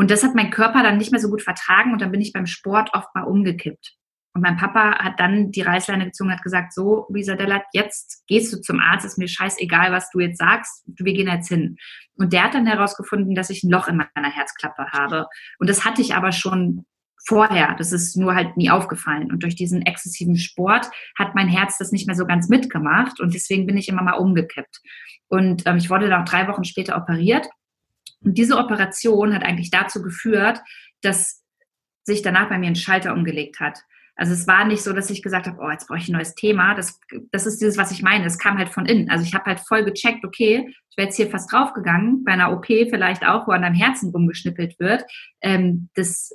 Und 0.00 0.10
das 0.10 0.22
hat 0.22 0.34
mein 0.34 0.48
Körper 0.48 0.82
dann 0.82 0.96
nicht 0.96 1.12
mehr 1.12 1.20
so 1.20 1.28
gut 1.28 1.42
vertragen 1.42 1.92
und 1.92 2.00
dann 2.00 2.10
bin 2.10 2.22
ich 2.22 2.32
beim 2.32 2.46
Sport 2.46 2.88
oft 2.94 3.14
mal 3.14 3.24
umgekippt. 3.24 3.96
Und 4.32 4.40
mein 4.40 4.56
Papa 4.56 4.98
hat 4.98 5.20
dann 5.20 5.50
die 5.50 5.60
Reißleine 5.60 6.06
gezogen 6.06 6.30
und 6.30 6.36
hat 6.36 6.42
gesagt, 6.42 6.72
so, 6.72 7.04
Luisa 7.10 7.34
Dellert, 7.34 7.64
jetzt 7.74 8.24
gehst 8.26 8.50
du 8.50 8.62
zum 8.62 8.80
Arzt, 8.80 9.04
ist 9.04 9.18
mir 9.18 9.28
scheißegal, 9.28 9.92
was 9.92 10.08
du 10.08 10.20
jetzt 10.20 10.38
sagst, 10.38 10.84
wir 10.86 11.12
gehen 11.12 11.28
jetzt 11.28 11.48
hin. 11.48 11.76
Und 12.14 12.32
der 12.32 12.44
hat 12.44 12.54
dann 12.54 12.66
herausgefunden, 12.66 13.34
dass 13.34 13.50
ich 13.50 13.62
ein 13.62 13.70
Loch 13.70 13.88
in 13.88 13.98
meiner 13.98 14.30
Herzklappe 14.30 14.86
habe. 14.90 15.26
Und 15.58 15.68
das 15.68 15.84
hatte 15.84 16.00
ich 16.00 16.14
aber 16.14 16.32
schon 16.32 16.86
vorher. 17.26 17.74
Das 17.76 17.92
ist 17.92 18.16
nur 18.16 18.34
halt 18.34 18.56
nie 18.56 18.70
aufgefallen. 18.70 19.30
Und 19.30 19.42
durch 19.42 19.54
diesen 19.54 19.82
exzessiven 19.82 20.38
Sport 20.38 20.90
hat 21.18 21.34
mein 21.34 21.48
Herz 21.48 21.76
das 21.76 21.92
nicht 21.92 22.06
mehr 22.06 22.16
so 22.16 22.24
ganz 22.24 22.48
mitgemacht. 22.48 23.20
Und 23.20 23.34
deswegen 23.34 23.66
bin 23.66 23.76
ich 23.76 23.90
immer 23.90 24.02
mal 24.02 24.14
umgekippt. 24.14 24.80
Und 25.28 25.66
ähm, 25.66 25.76
ich 25.76 25.90
wurde 25.90 26.08
dann 26.08 26.22
auch 26.22 26.28
drei 26.28 26.48
Wochen 26.48 26.64
später 26.64 26.96
operiert. 26.96 27.46
Und 28.22 28.36
diese 28.36 28.56
Operation 28.58 29.34
hat 29.34 29.42
eigentlich 29.42 29.70
dazu 29.70 30.02
geführt, 30.02 30.60
dass 31.02 31.42
sich 32.04 32.22
danach 32.22 32.48
bei 32.48 32.58
mir 32.58 32.68
ein 32.68 32.76
Schalter 32.76 33.12
umgelegt 33.12 33.60
hat. 33.60 33.82
Also 34.16 34.34
es 34.34 34.46
war 34.46 34.66
nicht 34.66 34.82
so, 34.82 34.92
dass 34.92 35.08
ich 35.08 35.22
gesagt 35.22 35.46
habe, 35.46 35.58
oh, 35.62 35.70
jetzt 35.70 35.88
brauche 35.88 35.98
ich 35.98 36.08
ein 36.08 36.12
neues 36.12 36.34
Thema. 36.34 36.74
Das, 36.74 37.00
das 37.32 37.46
ist 37.46 37.58
dieses, 37.60 37.78
was 37.78 37.90
ich 37.90 38.02
meine. 38.02 38.26
Es 38.26 38.38
kam 38.38 38.58
halt 38.58 38.68
von 38.68 38.84
innen. 38.84 39.08
Also 39.08 39.24
ich 39.24 39.32
habe 39.34 39.46
halt 39.46 39.60
voll 39.60 39.82
gecheckt, 39.82 40.26
okay, 40.26 40.74
ich 40.90 40.96
wäre 40.98 41.06
jetzt 41.06 41.16
hier 41.16 41.30
fast 41.30 41.50
draufgegangen, 41.50 42.22
bei 42.24 42.32
einer 42.32 42.52
OP 42.52 42.66
vielleicht 42.66 43.24
auch, 43.24 43.46
wo 43.46 43.52
an 43.52 43.62
deinem 43.62 43.76
Herzen 43.76 44.10
rumgeschnippelt 44.10 44.78
wird. 44.78 45.04
Ähm, 45.40 45.88
das, 45.94 46.32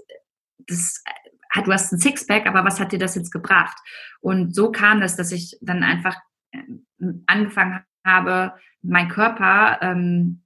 das 0.66 1.04
hat, 1.52 1.68
du 1.68 1.74
hast 1.74 1.92
ein 1.94 2.00
Sixpack, 2.00 2.48
aber 2.48 2.66
was 2.66 2.80
hat 2.80 2.92
dir 2.92 2.98
das 2.98 3.14
jetzt 3.14 3.32
gebracht? 3.32 3.78
Und 4.20 4.56
so 4.56 4.72
kam 4.72 5.00
das, 5.00 5.16
dass 5.16 5.32
ich 5.32 5.56
dann 5.62 5.84
einfach 5.84 6.16
ähm, 6.54 6.88
angefangen 7.28 7.82
habe, 8.04 8.54
mein 8.82 9.10
Körper 9.10 9.80
ähm, 9.82 10.45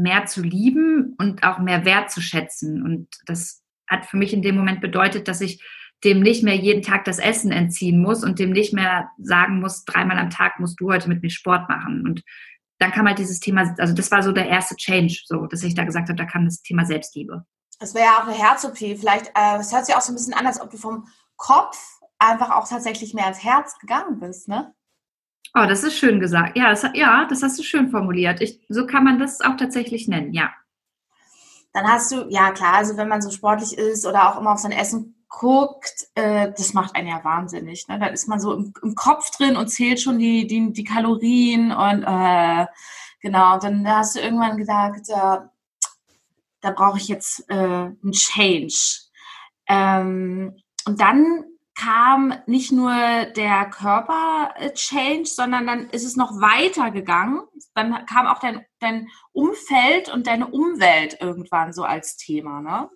mehr 0.00 0.26
zu 0.26 0.42
lieben 0.42 1.14
und 1.18 1.42
auch 1.42 1.58
mehr 1.58 1.84
wertzuschätzen. 1.84 2.82
Und 2.82 3.08
das 3.26 3.62
hat 3.86 4.06
für 4.06 4.16
mich 4.16 4.32
in 4.32 4.42
dem 4.42 4.56
Moment 4.56 4.80
bedeutet, 4.80 5.28
dass 5.28 5.40
ich 5.40 5.62
dem 6.04 6.20
nicht 6.20 6.42
mehr 6.42 6.56
jeden 6.56 6.82
Tag 6.82 7.04
das 7.04 7.18
Essen 7.18 7.52
entziehen 7.52 8.00
muss 8.00 8.24
und 8.24 8.38
dem 8.38 8.50
nicht 8.50 8.72
mehr 8.72 9.10
sagen 9.18 9.60
muss, 9.60 9.84
dreimal 9.84 10.18
am 10.18 10.30
Tag 10.30 10.58
musst 10.58 10.80
du 10.80 10.90
heute 10.90 11.08
mit 11.08 11.22
mir 11.22 11.30
Sport 11.30 11.68
machen. 11.68 12.06
Und 12.06 12.22
dann 12.78 12.92
kam 12.92 13.06
halt 13.06 13.18
dieses 13.18 13.40
Thema, 13.40 13.74
also 13.78 13.92
das 13.92 14.10
war 14.10 14.22
so 14.22 14.32
der 14.32 14.48
erste 14.48 14.76
Change, 14.76 15.22
so 15.26 15.46
dass 15.46 15.62
ich 15.62 15.74
da 15.74 15.84
gesagt 15.84 16.08
habe, 16.08 16.16
da 16.16 16.24
kam 16.24 16.46
das 16.46 16.62
Thema 16.62 16.86
Selbstliebe. 16.86 17.44
Das 17.78 17.94
wäre 17.94 18.06
ja 18.06 18.18
auch 18.18 18.26
eine 18.26 18.36
Herz-OP. 18.36 18.76
Vielleicht, 18.76 19.26
äh, 19.28 19.58
es 19.58 19.72
hört 19.72 19.86
sich 19.86 19.94
auch 19.94 20.00
so 20.00 20.12
ein 20.12 20.14
bisschen 20.14 20.34
an, 20.34 20.46
als 20.46 20.60
ob 20.60 20.70
du 20.70 20.78
vom 20.78 21.06
Kopf 21.36 21.78
einfach 22.18 22.50
auch 22.50 22.68
tatsächlich 22.68 23.14
mehr 23.14 23.28
ins 23.28 23.44
Herz 23.44 23.78
gegangen 23.78 24.20
bist, 24.20 24.48
ne? 24.48 24.74
Oh, 25.54 25.66
das 25.66 25.82
ist 25.82 25.98
schön 25.98 26.20
gesagt. 26.20 26.56
Ja, 26.56 26.70
das, 26.70 26.84
ja, 26.94 27.26
das 27.28 27.42
hast 27.42 27.58
du 27.58 27.62
schön 27.62 27.90
formuliert. 27.90 28.40
Ich, 28.40 28.60
so 28.68 28.86
kann 28.86 29.04
man 29.04 29.18
das 29.18 29.40
auch 29.40 29.56
tatsächlich 29.56 30.06
nennen, 30.06 30.32
ja. 30.32 30.50
Dann 31.72 31.86
hast 31.86 32.12
du, 32.12 32.26
ja 32.28 32.50
klar, 32.50 32.74
also 32.74 32.96
wenn 32.96 33.08
man 33.08 33.22
so 33.22 33.30
sportlich 33.30 33.76
ist 33.76 34.06
oder 34.06 34.28
auch 34.28 34.40
immer 34.40 34.52
auf 34.52 34.58
sein 34.58 34.72
Essen 34.72 35.20
guckt, 35.28 36.08
äh, 36.16 36.52
das 36.56 36.74
macht 36.74 36.96
einen 36.96 37.08
ja 37.08 37.22
wahnsinnig. 37.24 37.86
Ne? 37.88 37.98
Da 37.98 38.06
ist 38.06 38.28
man 38.28 38.40
so 38.40 38.52
im, 38.52 38.72
im 38.82 38.94
Kopf 38.94 39.30
drin 39.30 39.56
und 39.56 39.68
zählt 39.68 40.00
schon 40.00 40.18
die, 40.18 40.46
die, 40.46 40.72
die 40.72 40.84
Kalorien 40.84 41.72
und 41.72 42.02
äh, 42.02 42.66
genau, 43.20 43.58
dann 43.58 43.88
hast 43.88 44.16
du 44.16 44.20
irgendwann 44.20 44.56
gesagt, 44.56 45.08
äh, 45.08 45.38
da 46.60 46.70
brauche 46.72 46.98
ich 46.98 47.08
jetzt 47.08 47.48
äh, 47.48 47.54
einen 47.54 48.12
Change. 48.12 48.74
Ähm, 49.68 50.56
und 50.84 51.00
dann 51.00 51.44
kam 51.80 52.34
nicht 52.46 52.72
nur 52.72 52.92
der 53.36 53.70
Körper-Change, 53.70 55.24
sondern 55.24 55.66
dann 55.66 55.88
ist 55.90 56.04
es 56.04 56.16
noch 56.16 56.32
weiter 56.40 56.90
gegangen. 56.90 57.40
Dann 57.74 58.04
kam 58.06 58.26
auch 58.26 58.38
dein, 58.38 58.64
dein 58.80 59.08
Umfeld 59.32 60.12
und 60.12 60.26
deine 60.26 60.48
Umwelt 60.48 61.16
irgendwann 61.20 61.72
so 61.72 61.84
als 61.84 62.16
Thema, 62.16 62.60
ne? 62.60 62.90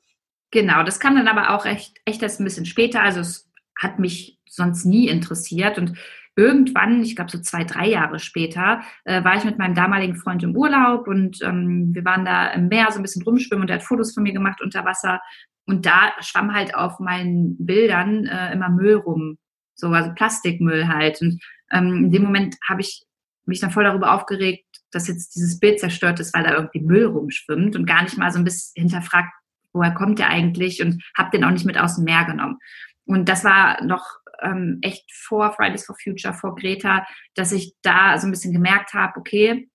Genau, 0.50 0.83
das 0.83 1.00
kam 1.00 1.17
dann 1.17 1.29
aber 1.29 1.50
auch 1.50 1.67
echt, 1.67 1.99
echt 2.05 2.23
erst 2.23 2.41
ein 2.41 2.45
bisschen 2.45 2.67
später. 2.67 3.03
Also 3.03 3.21
es 3.21 3.50
hat 3.76 3.99
mich 3.99 4.38
sonst 4.49 4.85
nie 4.85 5.09
interessiert 5.09 5.79
und 5.79 5.99
irgendwann, 6.37 7.03
ich 7.03 7.17
glaube 7.17 7.31
so 7.31 7.41
zwei, 7.41 7.64
drei 7.64 7.88
Jahre 7.88 8.19
später, 8.19 8.83
äh, 9.05 9.25
war 9.25 9.37
ich 9.37 9.45
mit 9.45 9.59
meinem 9.59 9.75
damaligen 9.75 10.17
Freund 10.17 10.43
im 10.43 10.57
Urlaub 10.57 11.09
und 11.09 11.43
ähm, 11.43 11.95
wir 11.95 12.05
waren 12.05 12.25
da 12.25 12.49
im 12.49 12.69
Meer 12.69 12.88
so 12.91 12.99
ein 12.99 13.03
bisschen 13.03 13.23
rumschwimmen 13.23 13.62
und 13.62 13.71
er 13.71 13.76
hat 13.76 13.85
Fotos 13.85 14.12
von 14.12 14.23
mir 14.23 14.33
gemacht 14.33 14.61
unter 14.61 14.85
Wasser 14.85 15.21
und 15.66 15.87
da 15.87 16.12
schwamm 16.21 16.54
halt 16.54 16.75
auf 16.75 16.99
meinen 17.00 17.56
Bildern 17.64 18.26
äh, 18.26 18.52
immer 18.52 18.68
Müll 18.68 18.97
rum. 18.97 19.38
So, 19.75 19.88
also 19.88 20.12
Plastikmüll 20.14 20.88
halt. 20.88 21.21
Und 21.21 21.42
ähm, 21.73 22.04
in 22.04 22.11
dem 22.11 22.23
Moment 22.23 22.56
habe 22.68 22.80
ich 22.80 23.02
mich 23.47 23.61
dann 23.61 23.71
voll 23.71 23.85
darüber 23.85 24.12
aufgeregt, 24.12 24.64
dass 24.90 25.09
jetzt 25.09 25.35
dieses 25.35 25.59
Bild 25.59 25.80
zerstört 25.80 26.21
ist, 26.21 26.35
weil 26.35 26.44
da 26.44 26.54
irgendwie 26.54 26.80
Müll 26.80 27.06
rumschwimmt 27.06 27.76
und 27.76 27.87
gar 27.87 28.02
nicht 28.02 28.16
mal 28.16 28.30
so 28.30 28.38
ein 28.38 28.44
bisschen 28.44 28.83
hinterfragt, 28.83 29.33
woher 29.73 29.92
kommt 29.92 30.18
der 30.18 30.28
eigentlich 30.28 30.83
und 30.83 31.02
habe 31.16 31.30
den 31.30 31.44
auch 31.44 31.50
nicht 31.50 31.66
mit 31.66 31.78
aus 31.78 31.97
dem 31.97 32.04
Meer 32.04 32.25
genommen. 32.25 32.59
Und 33.06 33.28
das 33.28 33.44
war 33.44 33.83
noch 33.85 34.04
ähm, 34.42 34.78
echt 34.83 35.04
vor 35.12 35.52
Fridays 35.52 35.85
for 35.85 35.97
Future, 36.02 36.35
vor 36.35 36.54
Greta, 36.54 37.04
dass 37.35 37.52
ich 37.52 37.75
da 37.83 38.18
so 38.18 38.26
ein 38.26 38.30
bisschen 38.30 38.52
gemerkt 38.52 38.94
habe, 38.94 39.18
okay, 39.18 39.68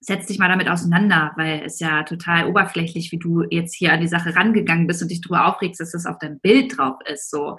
setz 0.00 0.26
dich 0.26 0.38
mal 0.38 0.48
damit 0.48 0.68
auseinander, 0.68 1.32
weil 1.36 1.62
es 1.64 1.80
ja 1.80 2.02
total 2.04 2.46
oberflächlich, 2.46 3.10
wie 3.12 3.18
du 3.18 3.44
jetzt 3.50 3.74
hier 3.74 3.92
an 3.92 4.00
die 4.00 4.08
Sache 4.08 4.34
rangegangen 4.36 4.86
bist 4.86 5.02
und 5.02 5.10
dich 5.10 5.20
darüber 5.20 5.46
aufregst, 5.46 5.80
dass 5.80 5.92
das 5.92 6.06
auf 6.06 6.18
deinem 6.18 6.40
Bild 6.40 6.76
drauf 6.76 6.98
ist. 7.04 7.30
So. 7.30 7.56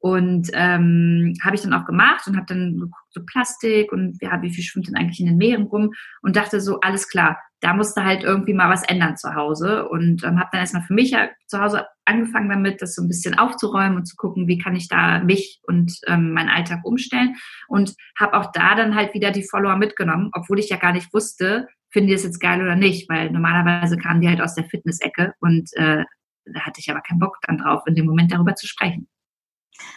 Und 0.00 0.50
ähm, 0.52 1.34
habe 1.42 1.56
ich 1.56 1.62
dann 1.62 1.72
auch 1.72 1.84
gemacht 1.84 2.26
und 2.26 2.36
habe 2.36 2.46
dann 2.46 2.74
geguckt, 2.78 2.94
so 3.10 3.22
Plastik 3.24 3.90
und 3.90 4.18
ja, 4.20 4.40
wie 4.42 4.50
viel 4.50 4.62
schwimmt 4.62 4.86
denn 4.86 4.96
eigentlich 4.96 5.18
in 5.18 5.26
den 5.26 5.38
Meeren 5.38 5.64
rum 5.64 5.90
und 6.22 6.36
dachte 6.36 6.60
so, 6.60 6.78
alles 6.80 7.08
klar, 7.08 7.38
da 7.60 7.74
musste 7.74 8.04
halt 8.04 8.22
irgendwie 8.22 8.54
mal 8.54 8.70
was 8.70 8.84
ändern 8.84 9.16
zu 9.16 9.34
Hause 9.34 9.88
und 9.88 10.22
ähm, 10.22 10.38
habe 10.38 10.50
dann 10.52 10.60
erstmal 10.60 10.84
für 10.84 10.94
mich 10.94 11.10
ja 11.10 11.28
zu 11.46 11.60
Hause 11.60 11.86
angefangen 12.04 12.48
damit, 12.48 12.80
das 12.80 12.94
so 12.94 13.02
ein 13.02 13.08
bisschen 13.08 13.36
aufzuräumen 13.36 13.96
und 13.96 14.06
zu 14.06 14.14
gucken, 14.14 14.46
wie 14.46 14.58
kann 14.58 14.76
ich 14.76 14.88
da 14.88 15.18
mich 15.18 15.60
und 15.66 15.98
ähm, 16.06 16.32
meinen 16.32 16.48
Alltag 16.48 16.80
umstellen 16.84 17.34
und 17.66 17.94
habe 18.16 18.38
auch 18.38 18.52
da 18.52 18.76
dann 18.76 18.94
halt 18.94 19.14
wieder 19.14 19.32
die 19.32 19.42
Follower 19.42 19.76
mitgenommen, 19.76 20.30
obwohl 20.32 20.60
ich 20.60 20.68
ja 20.68 20.76
gar 20.76 20.92
nicht 20.92 21.12
wusste, 21.12 21.66
finden 21.90 22.08
die 22.08 22.14
das 22.14 22.24
jetzt 22.24 22.40
geil 22.40 22.60
oder 22.60 22.76
nicht, 22.76 23.08
weil 23.08 23.30
normalerweise 23.30 23.96
kamen 23.96 24.20
die 24.20 24.28
halt 24.28 24.40
aus 24.40 24.54
der 24.54 24.64
Fitness-Ecke 24.64 25.34
und 25.40 25.70
äh, 25.74 26.04
da 26.44 26.60
hatte 26.60 26.80
ich 26.80 26.90
aber 26.90 27.00
keinen 27.00 27.18
Bock 27.18 27.38
dann 27.46 27.58
drauf, 27.58 27.82
in 27.86 27.94
dem 27.94 28.06
Moment 28.06 28.32
darüber 28.32 28.54
zu 28.54 28.66
sprechen. 28.66 29.08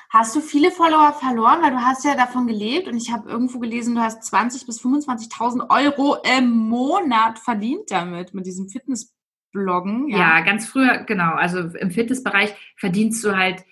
Hast 0.10 0.36
du 0.36 0.42
viele 0.42 0.72
Follower 0.72 1.14
verloren, 1.14 1.62
weil 1.62 1.72
du 1.72 1.80
hast 1.80 2.06
ja 2.06 2.16
davon 2.16 2.46
gelebt 2.46 2.88
und 2.88 2.98
ich 2.98 3.12
habe 3.12 3.30
irgendwo 3.30 3.60
gelesen, 3.60 3.96
du 3.96 4.02
hast 4.02 4.24
20 4.24 4.66
bis 4.66 4.84
25.000 4.84 5.70
Euro 5.70 6.18
im 6.38 6.50
Monat 6.50 7.40
verdient 7.40 7.90
damit 7.90 8.34
mit 8.34 8.46
diesem 8.46 8.70
Fitnessbloggen. 8.70 10.10
Ja. 10.10 10.18
ja, 10.18 10.42
ganz 10.42 10.68
früher 10.68 11.00
genau. 11.06 11.34
Also 11.34 11.60
im 11.60 11.92
Fitnessbereich 11.92 12.54
verdienst 12.78 13.24
du 13.24 13.36
halt 13.36 13.64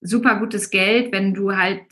super 0.00 0.38
gutes 0.38 0.70
Geld, 0.70 1.12
wenn 1.12 1.34
du 1.34 1.56
halt 1.56 1.84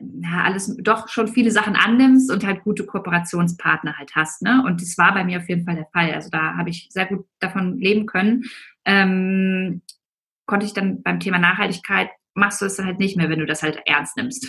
ja, 0.00 0.44
alles 0.44 0.76
doch 0.78 1.08
schon 1.08 1.28
viele 1.28 1.50
Sachen 1.50 1.76
annimmst 1.76 2.30
und 2.30 2.44
halt 2.44 2.62
gute 2.64 2.86
Kooperationspartner 2.86 3.98
halt 3.98 4.14
hast. 4.14 4.42
Ne? 4.42 4.62
Und 4.66 4.80
das 4.80 4.96
war 4.98 5.14
bei 5.14 5.24
mir 5.24 5.38
auf 5.38 5.48
jeden 5.48 5.64
Fall 5.64 5.76
der 5.76 5.88
Fall. 5.92 6.12
Also 6.12 6.30
da 6.30 6.56
habe 6.56 6.70
ich 6.70 6.88
sehr 6.90 7.06
gut 7.06 7.26
davon 7.38 7.78
leben 7.78 8.06
können. 8.06 8.44
Ähm, 8.84 9.82
konnte 10.46 10.66
ich 10.66 10.72
dann 10.72 11.02
beim 11.02 11.20
Thema 11.20 11.38
Nachhaltigkeit, 11.38 12.10
machst 12.34 12.60
du 12.60 12.66
es 12.66 12.78
halt 12.78 12.98
nicht 12.98 13.16
mehr, 13.16 13.28
wenn 13.28 13.40
du 13.40 13.46
das 13.46 13.62
halt 13.62 13.80
ernst 13.84 14.16
nimmst. 14.16 14.46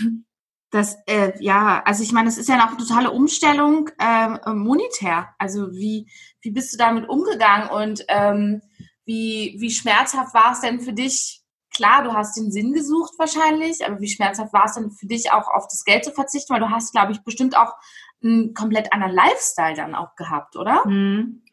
Das, 0.70 0.98
äh, 1.06 1.32
ja, 1.40 1.82
also 1.86 2.04
ich 2.04 2.12
meine, 2.12 2.28
es 2.28 2.38
ist 2.38 2.50
ja 2.50 2.58
auch 2.66 2.70
eine 2.70 2.78
totale 2.78 3.12
Umstellung 3.12 3.90
ähm, 4.00 4.60
monetär. 4.60 5.30
Also 5.38 5.72
wie, 5.72 6.10
wie 6.42 6.52
bist 6.52 6.74
du 6.74 6.78
damit 6.78 7.08
umgegangen 7.08 7.70
und 7.70 8.04
ähm, 8.10 8.62
wie, 9.06 9.56
wie 9.60 9.72
schmerzhaft 9.72 10.34
war 10.34 10.52
es 10.52 10.60
denn 10.60 10.82
für 10.82 10.92
dich, 10.92 11.42
klar, 11.78 12.04
du 12.04 12.14
hast 12.14 12.36
den 12.36 12.52
Sinn 12.52 12.74
gesucht 12.74 13.14
wahrscheinlich, 13.18 13.86
aber 13.86 14.02
wie 14.02 14.10
schmerzhaft 14.10 14.52
war 14.52 14.66
es 14.66 14.74
denn 14.74 14.92
für 14.92 15.06
dich 15.06 15.32
auch 15.32 15.48
auf 15.48 15.68
das 15.68 15.86
Geld 15.86 16.04
zu 16.04 16.12
verzichten? 16.12 16.54
Weil 16.54 16.60
du 16.60 16.70
hast, 16.70 16.92
glaube 16.92 17.14
ich, 17.14 17.24
bestimmt 17.24 17.56
auch 17.56 17.74
einen 18.22 18.54
komplett 18.54 18.92
anderen 18.92 19.14
Lifestyle 19.14 19.76
dann 19.76 19.96
auch 19.96 20.16
gehabt, 20.16 20.56
oder? 20.56 20.86
Mhm. 20.86 21.44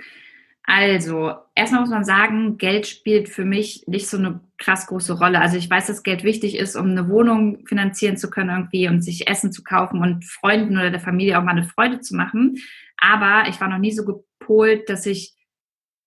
Also, 0.66 1.35
erstmal 1.54 1.83
muss 1.83 1.90
man 1.90 2.04
sagen, 2.04 2.57
Geld 2.57 2.87
spielt 2.87 3.28
für 3.28 3.45
mich 3.45 3.85
nicht 3.87 4.09
so 4.09 4.16
eine 4.16 4.40
krass 4.57 4.87
große 4.87 5.19
Rolle. 5.19 5.40
Also 5.40 5.59
ich 5.59 5.69
weiß, 5.69 5.88
dass 5.88 6.02
Geld 6.02 6.25
wichtig 6.25 6.57
ist, 6.57 6.75
um 6.75 6.87
eine 6.87 7.09
Wohnung 7.11 7.66
finanzieren 7.66 8.16
zu 8.16 8.31
können 8.31 8.49
irgendwie 8.49 8.88
und 8.88 9.02
sich 9.02 9.28
Essen 9.28 9.52
zu 9.52 9.62
kaufen 9.62 10.00
und 10.00 10.25
Freunden 10.25 10.78
oder 10.78 10.90
der 10.90 11.00
Familie 11.00 11.38
auch 11.38 11.43
mal 11.43 11.50
eine 11.50 11.64
Freude 11.64 12.00
zu 12.00 12.16
machen. 12.16 12.57
Aber 12.97 13.47
ich 13.50 13.61
war 13.61 13.69
noch 13.69 13.78
nie 13.78 13.93
so 13.93 14.07
gepolt, 14.07 14.88
dass 14.88 15.04
ich 15.04 15.35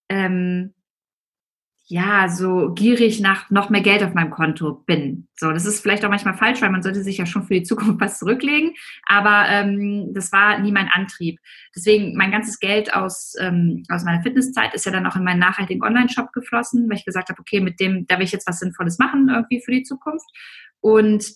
ähm, 0.09 0.73
ja, 1.89 2.27
so 2.27 2.73
gierig 2.73 3.21
nach 3.21 3.49
noch 3.49 3.69
mehr 3.69 3.79
Geld 3.79 4.03
auf 4.03 4.13
meinem 4.13 4.29
Konto 4.29 4.73
bin. 4.85 5.29
So, 5.37 5.53
das 5.53 5.65
ist 5.65 5.79
vielleicht 5.79 6.03
auch 6.03 6.09
manchmal 6.09 6.35
falsch, 6.35 6.61
weil 6.61 6.69
man 6.69 6.83
sollte 6.83 7.01
sich 7.01 7.17
ja 7.17 7.25
schon 7.25 7.43
für 7.43 7.53
die 7.53 7.63
Zukunft 7.63 7.99
was 8.01 8.19
zurücklegen. 8.19 8.73
Aber 9.05 9.45
ähm, 9.47 10.13
das 10.13 10.33
war 10.33 10.59
nie 10.59 10.73
mein 10.73 10.89
Antrieb. 10.89 11.39
Deswegen, 11.73 12.17
mein 12.17 12.31
ganzes 12.31 12.59
Geld 12.59 12.93
aus, 12.93 13.35
ähm, 13.39 13.83
aus 13.89 14.03
meiner 14.03 14.21
Fitnesszeit 14.21 14.73
ist 14.73 14.85
ja 14.85 14.91
dann 14.91 15.07
auch 15.07 15.15
in 15.15 15.23
meinen 15.23 15.39
nachhaltigen 15.39 15.81
Online-Shop 15.81 16.33
geflossen, 16.33 16.89
weil 16.89 16.97
ich 16.97 17.05
gesagt 17.05 17.29
habe, 17.29 17.39
okay, 17.39 17.61
mit 17.61 17.79
dem, 17.79 18.05
da 18.05 18.17
will 18.17 18.25
ich 18.25 18.33
jetzt 18.33 18.47
was 18.47 18.59
Sinnvolles 18.59 18.99
machen 18.99 19.29
irgendwie 19.29 19.61
für 19.61 19.71
die 19.71 19.83
Zukunft. 19.83 20.27
Und 20.81 21.35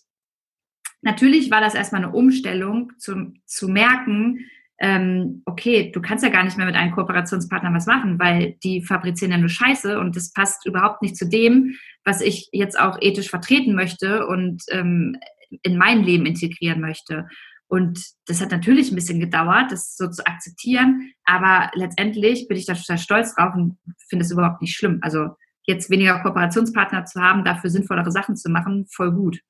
natürlich 1.02 1.50
war 1.50 1.62
das 1.62 1.76
erstmal 1.76 2.04
eine 2.04 2.14
Umstellung 2.14 2.92
zu, 2.98 3.34
zu 3.46 3.70
merken, 3.70 4.40
ähm, 4.82 5.44
okay, 5.46 5.92
du 5.94 6.02
kannst 6.02 6.24
ja 6.24 6.32
gar 6.32 6.44
nicht 6.44 6.58
mehr 6.58 6.66
mit 6.66 6.76
einem 6.76 6.92
Kooperationspartner 6.92 7.72
was 7.72 7.86
machen, 7.86 8.18
weil 8.18 8.58
die 8.64 8.84
fabrizieren 8.84 9.32
ja 9.32 9.38
nur 9.38 9.48
Scheiße 9.48 10.00
und 10.00 10.16
das 10.16 10.34
passt 10.34 10.66
überhaupt 10.66 11.04
nicht 11.04 11.16
zu 11.16 11.30
dem, 11.30 11.76
was 12.04 12.20
ich 12.20 12.50
jetzt 12.52 12.80
auch 12.80 12.98
ethisch 13.00 13.30
vertreten 13.30 13.76
möchte 13.76 14.26
und 14.26 14.64
ähm, 14.70 15.18
in 15.62 15.78
mein 15.78 16.04
Leben 16.04 16.26
integrieren 16.26 16.82
möchte. 16.82 17.28
Und 17.68 18.04
das 18.26 18.42
hat 18.42 18.50
natürlich 18.50 18.92
ein 18.92 18.96
bisschen 18.96 19.20
gedauert, 19.20 19.72
das 19.72 19.96
so 19.96 20.10
zu 20.10 20.26
akzeptieren, 20.26 21.12
aber 21.26 21.70
letztendlich 21.76 22.48
bin 22.48 22.58
ich 22.58 22.66
da 22.66 22.74
total 22.74 22.98
stolz 22.98 23.36
drauf 23.36 23.54
und 23.54 23.78
finde 24.10 24.26
es 24.26 24.32
überhaupt 24.32 24.62
nicht 24.64 24.76
schlimm. 24.76 24.98
Also 25.02 25.36
jetzt 25.68 25.92
weniger 25.92 26.20
Kooperationspartner 26.24 27.06
zu 27.06 27.22
haben, 27.22 27.46
dafür 27.46 27.70
sinnvollere 27.70 28.12
Sachen 28.12 28.36
zu 28.36 28.50
machen, 28.50 28.88
voll 28.92 29.12
gut. 29.12 29.42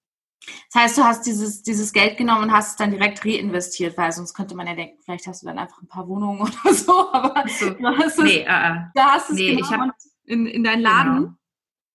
Das 0.72 0.84
heißt, 0.84 0.98
du 0.98 1.04
hast 1.04 1.26
dieses, 1.26 1.62
dieses 1.64 1.94
Geld 1.94 2.18
genommen 2.18 2.44
und 2.44 2.52
hast 2.52 2.72
es 2.72 2.76
dann 2.76 2.92
direkt 2.92 3.24
reinvestiert, 3.24 3.98
weil 3.98 4.12
sonst 4.12 4.34
könnte 4.34 4.56
man 4.56 4.68
ja 4.68 4.76
denken, 4.76 5.00
vielleicht 5.04 5.28
hast 5.28 5.44
du 5.44 5.48
dann 5.48 5.60
einfach 5.60 5.82
ein 5.82 5.88
paar 5.88 6.08
Wohnungen 6.08 6.42
oder 6.42 6.74
so, 6.74 7.14
aber 7.14 7.48
so. 7.48 7.70
du 7.70 7.88
hast 7.88 8.18
es, 8.18 8.24
nee, 8.24 8.42
uh, 8.42 8.90
da 8.96 9.12
hast 9.12 9.30
es 9.30 9.36
nee, 9.36 9.52
ich 9.52 9.72
hab, 9.72 9.92
in, 10.26 10.48
in 10.48 10.64
deinen 10.64 10.82
Laden. 10.82 11.18
Genau. 11.18 11.34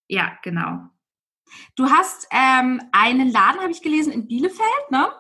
Ja, 0.09 0.39
genau. 0.43 0.89
Du 1.75 1.91
hast 1.91 2.29
ähm, 2.31 2.81
einen 2.93 3.31
Laden, 3.31 3.61
habe 3.61 3.73
ich 3.73 3.83
gelesen, 3.83 4.13
in 4.13 4.27
Bielefeld, 4.29 4.91
ne? 4.91 5.13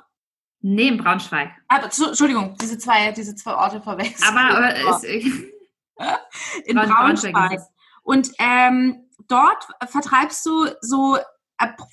Nee, 0.60 0.88
in 0.88 0.96
Braunschweig. 0.96 1.50
Aber, 1.68 1.84
Entschuldigung, 1.84 2.56
diese 2.60 2.78
zwei, 2.78 3.12
diese 3.12 3.34
zwei 3.34 3.54
Orte 3.54 3.80
verwechseln. 3.80 4.36
Aber, 4.36 4.56
aber 4.56 4.74
oh. 4.88 5.06
in 6.64 6.76
Braunschweig. 6.76 7.32
Braunschweig 7.32 7.60
und 8.06 8.30
ähm, 8.38 9.08
dort 9.26 9.66
vertreibst 9.88 10.46
du 10.46 10.68
so 10.80 11.16
äh, 11.16 11.22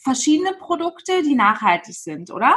verschiedene 0.03 0.53
Produkte, 0.53 1.23
die 1.23 1.35
nachhaltig 1.35 1.95
sind, 1.95 2.31
oder? 2.31 2.55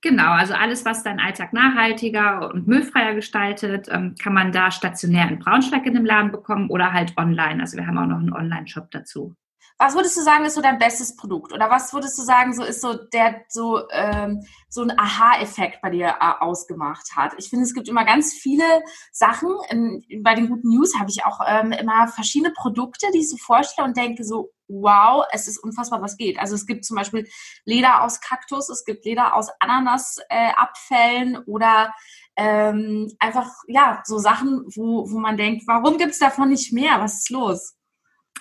Genau, 0.00 0.30
also 0.30 0.54
alles, 0.54 0.84
was 0.84 1.02
deinen 1.02 1.18
Alltag 1.18 1.52
nachhaltiger 1.52 2.52
und 2.52 2.68
müllfreier 2.68 3.14
gestaltet, 3.14 3.88
ähm, 3.90 4.14
kann 4.22 4.32
man 4.32 4.52
da 4.52 4.70
stationär 4.70 5.28
in 5.28 5.40
Braunschweig 5.40 5.84
in 5.86 5.94
dem 5.94 6.04
Laden 6.04 6.30
bekommen 6.30 6.70
oder 6.70 6.92
halt 6.92 7.16
online. 7.16 7.60
Also 7.60 7.76
wir 7.76 7.86
haben 7.86 7.98
auch 7.98 8.06
noch 8.06 8.18
einen 8.18 8.32
Online-Shop 8.32 8.92
dazu. 8.92 9.34
Was 9.80 9.94
würdest 9.94 10.16
du 10.16 10.22
sagen, 10.22 10.44
ist 10.44 10.54
so 10.54 10.60
dein 10.60 10.78
bestes 10.78 11.14
Produkt? 11.14 11.52
Oder 11.52 11.70
was 11.70 11.92
würdest 11.92 12.18
du 12.18 12.22
sagen, 12.22 12.52
so 12.52 12.64
ist 12.64 12.80
so 12.80 12.94
der 12.94 13.42
so 13.48 13.88
ähm, 13.90 14.44
so 14.68 14.82
ein 14.82 14.96
Aha-Effekt 14.98 15.80
bei 15.82 15.90
dir 15.90 16.16
äh, 16.20 16.32
ausgemacht 16.40 17.16
hat? 17.16 17.34
Ich 17.38 17.48
finde, 17.48 17.64
es 17.64 17.74
gibt 17.74 17.88
immer 17.88 18.04
ganz 18.04 18.34
viele 18.34 18.64
Sachen. 19.12 19.50
In, 19.70 20.04
bei 20.22 20.34
den 20.34 20.48
guten 20.48 20.68
News 20.68 20.98
habe 20.98 21.10
ich 21.10 21.24
auch 21.24 21.40
ähm, 21.46 21.70
immer 21.72 22.08
verschiedene 22.08 22.52
Produkte, 22.52 23.06
die 23.14 23.20
ich 23.20 23.30
so 23.30 23.36
vorstelle 23.36 23.86
und 23.86 23.96
denke 23.96 24.24
so, 24.24 24.50
wow, 24.68 25.24
es 25.32 25.48
ist 25.48 25.58
unfassbar, 25.58 26.02
was 26.02 26.16
geht. 26.16 26.38
Also 26.38 26.54
es 26.54 26.66
gibt 26.66 26.84
zum 26.84 26.96
Beispiel 26.96 27.28
Leder 27.64 28.02
aus 28.02 28.20
Kaktus, 28.20 28.68
es 28.68 28.84
gibt 28.84 29.04
Leder 29.04 29.34
aus 29.34 29.48
Ananasabfällen 29.60 31.34
äh, 31.34 31.38
oder 31.46 31.94
ähm, 32.36 33.10
einfach 33.18 33.50
ja 33.66 34.02
so 34.04 34.18
Sachen, 34.18 34.64
wo 34.74 35.10
wo 35.10 35.18
man 35.18 35.36
denkt, 35.36 35.64
warum 35.66 35.98
gibt 35.98 36.12
es 36.12 36.18
davon 36.18 36.50
nicht 36.50 36.72
mehr? 36.72 37.00
Was 37.00 37.18
ist 37.18 37.30
los? 37.30 37.77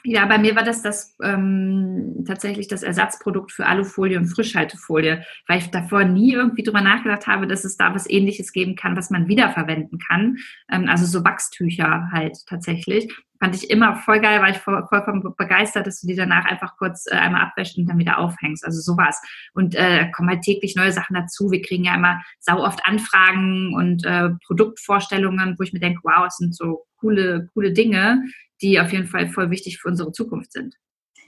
Ja, 0.04 0.26
bei 0.26 0.38
mir 0.38 0.56
war 0.56 0.64
das 0.64 0.82
das 0.82 1.16
ähm, 1.22 2.24
tatsächlich 2.28 2.68
das 2.68 2.84
Ersatzprodukt 2.84 3.52
für 3.52 3.66
Alufolie 3.66 4.18
und 4.18 4.28
Frischhaltefolie, 4.28 5.24
weil 5.48 5.60
ich 5.60 5.72
davor 5.72 6.04
nie 6.04 6.34
irgendwie 6.34 6.64
drüber 6.64 6.82
nachgedacht 6.82 7.28
habe, 7.28 7.48
dass 7.48 7.66
es 7.66 7.78
da 7.78 7.94
was 7.94 8.10
Ähnliches 8.10 8.52
geben 8.52 8.76
kann, 8.76 8.96
was 8.96 9.10
man 9.10 9.28
wiederverwenden 9.28 10.00
kann. 10.00 10.38
Ähm, 10.72 10.88
also 10.88 11.06
so 11.06 11.24
Wachstücher 11.24 12.10
halt 12.12 12.38
tatsächlich. 12.48 13.14
Fand 13.40 13.56
ich 13.56 13.70
immer 13.70 13.96
voll 13.98 14.20
geil, 14.20 14.42
war 14.42 14.50
ich 14.50 14.58
voll, 14.58 14.84
vollkommen 14.90 15.24
begeistert, 15.38 15.86
dass 15.86 16.02
du 16.02 16.08
die 16.08 16.16
danach 16.16 16.46
einfach 16.46 16.76
kurz 16.78 17.06
äh, 17.06 17.16
einmal 17.16 17.42
abwäschst 17.42 17.78
und 17.78 17.88
dann 17.88 18.00
wieder 18.00 18.18
aufhängst. 18.18 18.66
Also 18.66 18.82
sowas. 18.82 19.22
Und 19.54 19.76
äh, 19.76 20.10
kommen 20.12 20.30
halt 20.30 20.42
täglich 20.42 20.76
neue 20.76 20.92
Sachen 20.92 21.14
dazu. 21.14 21.52
Wir 21.52 21.62
kriegen 21.62 21.84
ja 21.84 21.96
immer 21.96 22.22
sau 22.40 22.64
oft 22.64 22.86
Anfragen 22.86 23.76
und 23.76 24.06
äh, 24.06 24.30
Produktvorstellungen, 24.46 25.56
wo 25.58 25.64
ich 25.64 25.74
mir 25.74 25.80
denke, 25.80 26.02
wow, 26.04 26.26
es 26.28 26.38
sind 26.38 26.56
so 26.56 26.86
coole, 27.00 27.48
coole 27.54 27.74
Dinge, 27.74 28.24
die 28.62 28.80
auf 28.80 28.92
jeden 28.92 29.08
Fall 29.08 29.30
voll 29.30 29.50
wichtig 29.50 29.80
für 29.80 29.90
unsere 29.90 30.12
Zukunft 30.12 30.52
sind. 30.52 30.76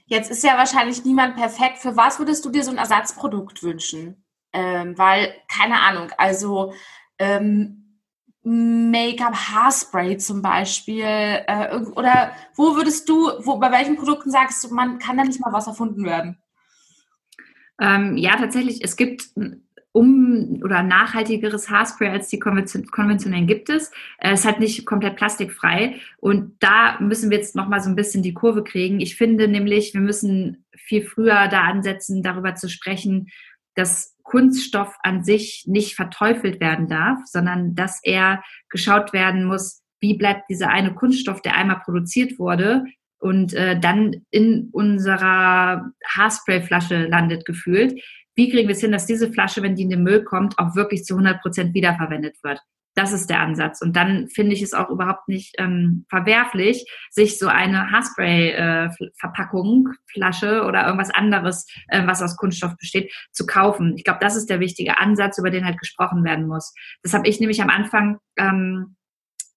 Jetzt 0.05 0.31
ist 0.31 0.43
ja 0.43 0.57
wahrscheinlich 0.57 1.05
niemand 1.05 1.35
perfekt. 1.35 1.77
Für 1.77 1.95
was 1.95 2.17
würdest 2.17 2.43
du 2.43 2.49
dir 2.49 2.63
so 2.63 2.71
ein 2.71 2.77
Ersatzprodukt 2.77 3.61
wünschen? 3.61 4.25
Ähm, 4.53 4.97
weil, 4.97 5.33
keine 5.47 5.79
Ahnung, 5.81 6.09
also 6.17 6.73
ähm, 7.19 7.79
Make-up, 8.41 9.35
Haarspray 9.35 10.17
zum 10.17 10.41
Beispiel, 10.41 11.03
äh, 11.03 11.75
oder 11.95 12.31
wo 12.55 12.75
würdest 12.75 13.07
du, 13.07 13.29
wo, 13.39 13.57
bei 13.57 13.71
welchen 13.71 13.97
Produkten 13.97 14.31
sagst 14.31 14.63
du, 14.63 14.73
man 14.73 14.97
kann 14.97 15.17
da 15.17 15.23
nicht 15.23 15.39
mal 15.39 15.53
was 15.53 15.67
erfunden 15.67 16.05
werden? 16.05 16.41
Ähm, 17.79 18.17
ja, 18.17 18.35
tatsächlich, 18.37 18.83
es 18.83 18.95
gibt 18.95 19.29
um 19.91 20.61
oder 20.63 20.83
nachhaltigeres 20.83 21.69
Haarspray 21.69 22.09
als 22.09 22.27
die 22.27 22.39
konventionellen 22.39 23.47
gibt 23.47 23.69
es. 23.69 23.91
Es 24.19 24.41
ist 24.41 24.45
halt 24.45 24.59
nicht 24.59 24.85
komplett 24.85 25.15
plastikfrei. 25.15 25.95
Und 26.17 26.55
da 26.59 26.99
müssen 26.99 27.29
wir 27.29 27.37
jetzt 27.37 27.55
nochmal 27.55 27.81
so 27.81 27.89
ein 27.89 27.95
bisschen 27.95 28.21
die 28.21 28.33
Kurve 28.33 28.63
kriegen. 28.63 28.99
Ich 28.99 29.15
finde 29.15 29.47
nämlich, 29.47 29.93
wir 29.93 30.01
müssen 30.01 30.65
viel 30.75 31.03
früher 31.03 31.47
da 31.47 31.63
ansetzen, 31.63 32.21
darüber 32.21 32.55
zu 32.55 32.69
sprechen, 32.69 33.29
dass 33.75 34.15
Kunststoff 34.23 34.95
an 35.01 35.23
sich 35.23 35.63
nicht 35.65 35.95
verteufelt 35.95 36.59
werden 36.59 36.87
darf, 36.87 37.19
sondern 37.25 37.73
dass 37.73 37.99
er 38.03 38.43
geschaut 38.69 39.11
werden 39.11 39.45
muss, 39.45 39.81
wie 39.99 40.17
bleibt 40.17 40.49
dieser 40.49 40.69
eine 40.69 40.93
Kunststoff, 40.93 41.41
der 41.41 41.55
einmal 41.55 41.79
produziert 41.79 42.37
wurde, 42.37 42.85
und 43.21 43.53
äh, 43.53 43.77
dann 43.77 44.25
in 44.31 44.69
unserer 44.71 45.91
Haarsprayflasche 46.07 47.05
landet 47.07 47.45
gefühlt 47.45 48.01
wie 48.35 48.49
kriegen 48.49 48.67
wir 48.67 48.75
es 48.75 48.81
hin, 48.81 48.91
dass 48.91 49.05
diese 49.05 49.31
Flasche, 49.31 49.61
wenn 49.61 49.75
die 49.75 49.83
in 49.83 49.89
den 49.89 50.03
Müll 50.03 50.23
kommt, 50.23 50.57
auch 50.59 50.75
wirklich 50.75 51.03
zu 51.03 51.15
100 51.15 51.41
Prozent 51.41 51.73
wiederverwendet 51.73 52.37
wird. 52.43 52.59
Das 52.95 53.13
ist 53.13 53.29
der 53.29 53.39
Ansatz. 53.39 53.81
Und 53.81 53.95
dann 53.95 54.27
finde 54.27 54.53
ich 54.53 54.61
es 54.61 54.73
auch 54.73 54.89
überhaupt 54.89 55.29
nicht 55.29 55.55
ähm, 55.57 56.05
verwerflich, 56.09 56.85
sich 57.11 57.37
so 57.37 57.47
eine 57.47 57.91
Haarspray-Verpackung, 57.91 59.87
äh, 59.87 59.93
Flasche 60.11 60.63
oder 60.65 60.85
irgendwas 60.85 61.11
anderes, 61.11 61.65
äh, 61.87 62.05
was 62.07 62.21
aus 62.21 62.35
Kunststoff 62.35 62.75
besteht, 62.77 63.13
zu 63.31 63.45
kaufen. 63.45 63.93
Ich 63.95 64.03
glaube, 64.03 64.19
das 64.21 64.35
ist 64.35 64.49
der 64.49 64.59
wichtige 64.59 64.97
Ansatz, 64.97 65.37
über 65.37 65.49
den 65.49 65.65
halt 65.65 65.79
gesprochen 65.79 66.23
werden 66.25 66.47
muss. 66.47 66.73
Das 67.03 67.13
habe 67.13 67.27
ich 67.27 67.39
nämlich 67.39 67.61
am 67.61 67.69
Anfang 67.69 68.17
ähm, 68.37 68.97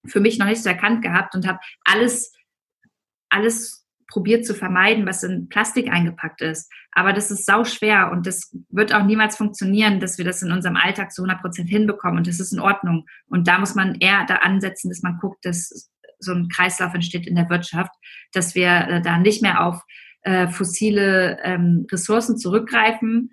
für 0.05 0.19
mich 0.19 0.37
noch 0.37 0.45
nicht 0.45 0.63
so 0.63 0.69
erkannt 0.69 1.01
gehabt 1.01 1.35
und 1.35 1.47
habe 1.47 1.59
alles, 1.83 2.33
alles 3.29 3.82
probiert 4.13 4.45
zu 4.45 4.53
vermeiden, 4.53 5.07
was 5.07 5.23
in 5.23 5.49
Plastik 5.49 5.91
eingepackt 5.91 6.41
ist. 6.41 6.71
Aber 6.91 7.13
das 7.13 7.31
ist 7.31 7.47
sau 7.47 7.63
schwer 7.65 8.11
und 8.11 8.27
das 8.27 8.55
wird 8.69 8.93
auch 8.93 9.03
niemals 9.03 9.37
funktionieren, 9.37 9.99
dass 9.99 10.19
wir 10.19 10.25
das 10.25 10.43
in 10.43 10.51
unserem 10.51 10.75
Alltag 10.75 11.11
zu 11.11 11.23
100 11.23 11.41
Prozent 11.41 11.67
hinbekommen 11.67 12.19
und 12.19 12.27
das 12.27 12.39
ist 12.39 12.53
in 12.53 12.59
Ordnung. 12.59 13.07
Und 13.27 13.47
da 13.47 13.57
muss 13.57 13.73
man 13.73 13.95
eher 13.95 14.23
da 14.27 14.35
ansetzen, 14.35 14.89
dass 14.89 15.01
man 15.01 15.17
guckt, 15.17 15.43
dass 15.43 15.89
so 16.19 16.31
ein 16.31 16.47
Kreislauf 16.47 16.93
entsteht 16.93 17.25
in 17.25 17.33
der 17.33 17.49
Wirtschaft, 17.49 17.91
dass 18.33 18.53
wir 18.53 18.87
äh, 18.87 19.01
da 19.01 19.17
nicht 19.17 19.41
mehr 19.41 19.65
auf 19.65 19.81
äh, 20.21 20.47
fossile 20.47 21.39
ähm, 21.43 21.87
Ressourcen 21.91 22.37
zurückgreifen, 22.37 23.31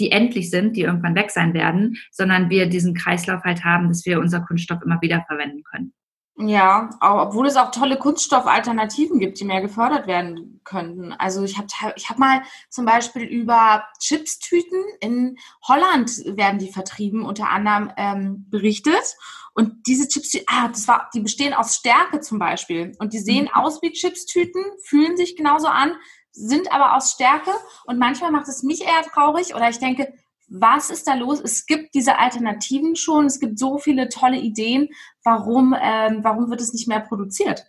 die 0.00 0.10
endlich 0.10 0.48
sind, 0.48 0.74
die 0.74 0.82
irgendwann 0.82 1.14
weg 1.16 1.32
sein 1.32 1.52
werden, 1.52 1.98
sondern 2.10 2.48
wir 2.48 2.66
diesen 2.66 2.94
Kreislauf 2.94 3.42
halt 3.44 3.62
haben, 3.62 3.88
dass 3.88 4.06
wir 4.06 4.20
unser 4.20 4.40
Kunststoff 4.40 4.80
immer 4.82 5.02
wieder 5.02 5.22
verwenden 5.28 5.62
können. 5.64 5.92
Ja, 6.36 6.90
obwohl 7.00 7.46
es 7.46 7.54
auch 7.54 7.70
tolle 7.70 7.96
Kunststoffalternativen 7.96 9.20
gibt, 9.20 9.38
die 9.38 9.44
mehr 9.44 9.60
gefördert 9.60 10.08
werden 10.08 10.60
könnten. 10.64 11.12
Also 11.12 11.44
ich 11.44 11.58
habe 11.58 11.68
ich 11.94 12.10
hab 12.10 12.18
mal 12.18 12.42
zum 12.68 12.84
Beispiel 12.84 13.22
über 13.22 13.84
Chipstüten 14.00 14.82
in 14.98 15.38
Holland 15.62 16.10
werden 16.36 16.58
die 16.58 16.72
vertrieben, 16.72 17.24
unter 17.24 17.50
anderem 17.50 17.92
ähm, 17.96 18.46
berichtet. 18.50 19.16
Und 19.54 19.86
diese 19.86 20.08
Chipstüten, 20.08 20.46
ah, 20.50 20.66
das 20.66 20.88
war, 20.88 21.08
die 21.14 21.20
bestehen 21.20 21.54
aus 21.54 21.76
Stärke 21.76 22.20
zum 22.20 22.40
Beispiel. 22.40 22.96
Und 22.98 23.12
die 23.12 23.20
sehen 23.20 23.44
mhm. 23.44 23.54
aus 23.54 23.80
wie 23.80 23.92
Chipstüten, 23.92 24.64
fühlen 24.82 25.16
sich 25.16 25.36
genauso 25.36 25.68
an, 25.68 25.92
sind 26.32 26.72
aber 26.72 26.96
aus 26.96 27.12
Stärke. 27.12 27.52
Und 27.84 28.00
manchmal 28.00 28.32
macht 28.32 28.48
es 28.48 28.64
mich 28.64 28.82
eher 28.82 29.02
traurig 29.12 29.54
oder 29.54 29.68
ich 29.68 29.78
denke, 29.78 30.12
was 30.60 30.90
ist 30.90 31.06
da 31.08 31.14
los? 31.14 31.40
Es 31.40 31.66
gibt 31.66 31.94
diese 31.94 32.18
Alternativen 32.18 32.96
schon, 32.96 33.26
es 33.26 33.40
gibt 33.40 33.58
so 33.58 33.78
viele 33.78 34.08
tolle 34.08 34.38
Ideen. 34.38 34.88
Warum, 35.24 35.74
ähm, 35.80 36.20
warum 36.22 36.50
wird 36.50 36.60
es 36.60 36.72
nicht 36.72 36.88
mehr 36.88 37.00
produziert? 37.00 37.66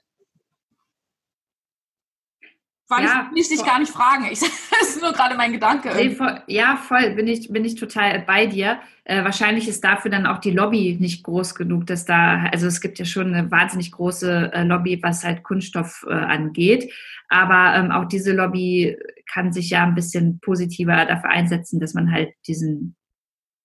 weil 2.87 3.03
ja, 3.03 3.31
ich, 3.33 3.41
ich 3.41 3.49
dich 3.49 3.65
gar 3.65 3.79
nicht 3.79 3.91
fragen. 3.91 4.27
Ich, 4.31 4.39
das 4.79 4.89
ist 4.89 5.01
nur 5.01 5.11
gerade 5.11 5.35
mein 5.35 5.51
Gedanke. 5.51 5.91
Nee, 5.95 6.11
voll, 6.11 6.39
ja, 6.47 6.75
voll, 6.75 7.11
bin 7.11 7.27
ich, 7.27 7.49
bin 7.49 7.65
ich 7.65 7.75
total 7.75 8.19
bei 8.19 8.45
dir. 8.45 8.79
Äh, 9.03 9.23
wahrscheinlich 9.23 9.67
ist 9.67 9.83
dafür 9.83 10.11
dann 10.11 10.25
auch 10.25 10.39
die 10.39 10.51
Lobby 10.51 10.97
nicht 10.99 11.23
groß 11.23 11.55
genug, 11.55 11.87
dass 11.87 12.05
da, 12.05 12.45
also 12.51 12.67
es 12.67 12.81
gibt 12.81 12.99
ja 12.99 13.05
schon 13.05 13.33
eine 13.33 13.49
wahnsinnig 13.49 13.91
große 13.91 14.51
äh, 14.53 14.63
Lobby, 14.63 14.99
was 15.01 15.23
halt 15.23 15.43
Kunststoff 15.43 16.05
äh, 16.07 16.13
angeht. 16.13 16.91
Aber 17.27 17.75
ähm, 17.75 17.91
auch 17.91 18.05
diese 18.05 18.33
Lobby 18.33 18.95
kann 19.31 19.51
sich 19.51 19.69
ja 19.69 19.83
ein 19.83 19.95
bisschen 19.95 20.39
positiver 20.39 21.05
dafür 21.05 21.29
einsetzen, 21.29 21.79
dass 21.79 21.93
man 21.93 22.11
halt 22.11 22.33
diesen, 22.47 22.95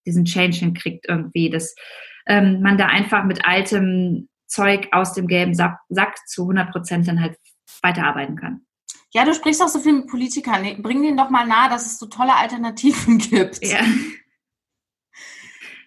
diesen 0.07 0.25
Change 0.25 0.59
hinkriegt 0.59 1.07
irgendwie, 1.09 1.51
dass 1.51 1.75
ähm, 2.27 2.61
man 2.63 2.79
da 2.79 2.87
einfach 2.87 3.25
mit 3.25 3.45
altem 3.45 4.29
Zeug 4.47 4.89
aus 4.93 5.15
dem 5.15 5.27
gelben 5.27 5.55
Sack, 5.55 5.79
Sack 5.89 6.17
zu 6.27 6.43
100 6.43 6.71
Prozent 6.71 7.09
dann 7.09 7.21
halt 7.21 7.37
weiterarbeiten 7.83 8.37
kann. 8.37 8.67
Ja, 9.13 9.25
du 9.25 9.35
sprichst 9.35 9.63
auch 9.63 9.69
so 9.69 9.81
viel 9.81 9.93
mit 9.93 10.07
Politikern. 10.07 10.83
Bring 10.83 11.03
denen 11.03 11.17
doch 11.17 11.31
mal 11.31 11.47
nahe, 11.47 11.69
dass 11.69 11.87
es 11.87 11.99
so 11.99 12.07
tolle 12.07 12.35
Alternativen 12.35 13.19
gibt. 13.19 13.65
Ja. 13.65 13.81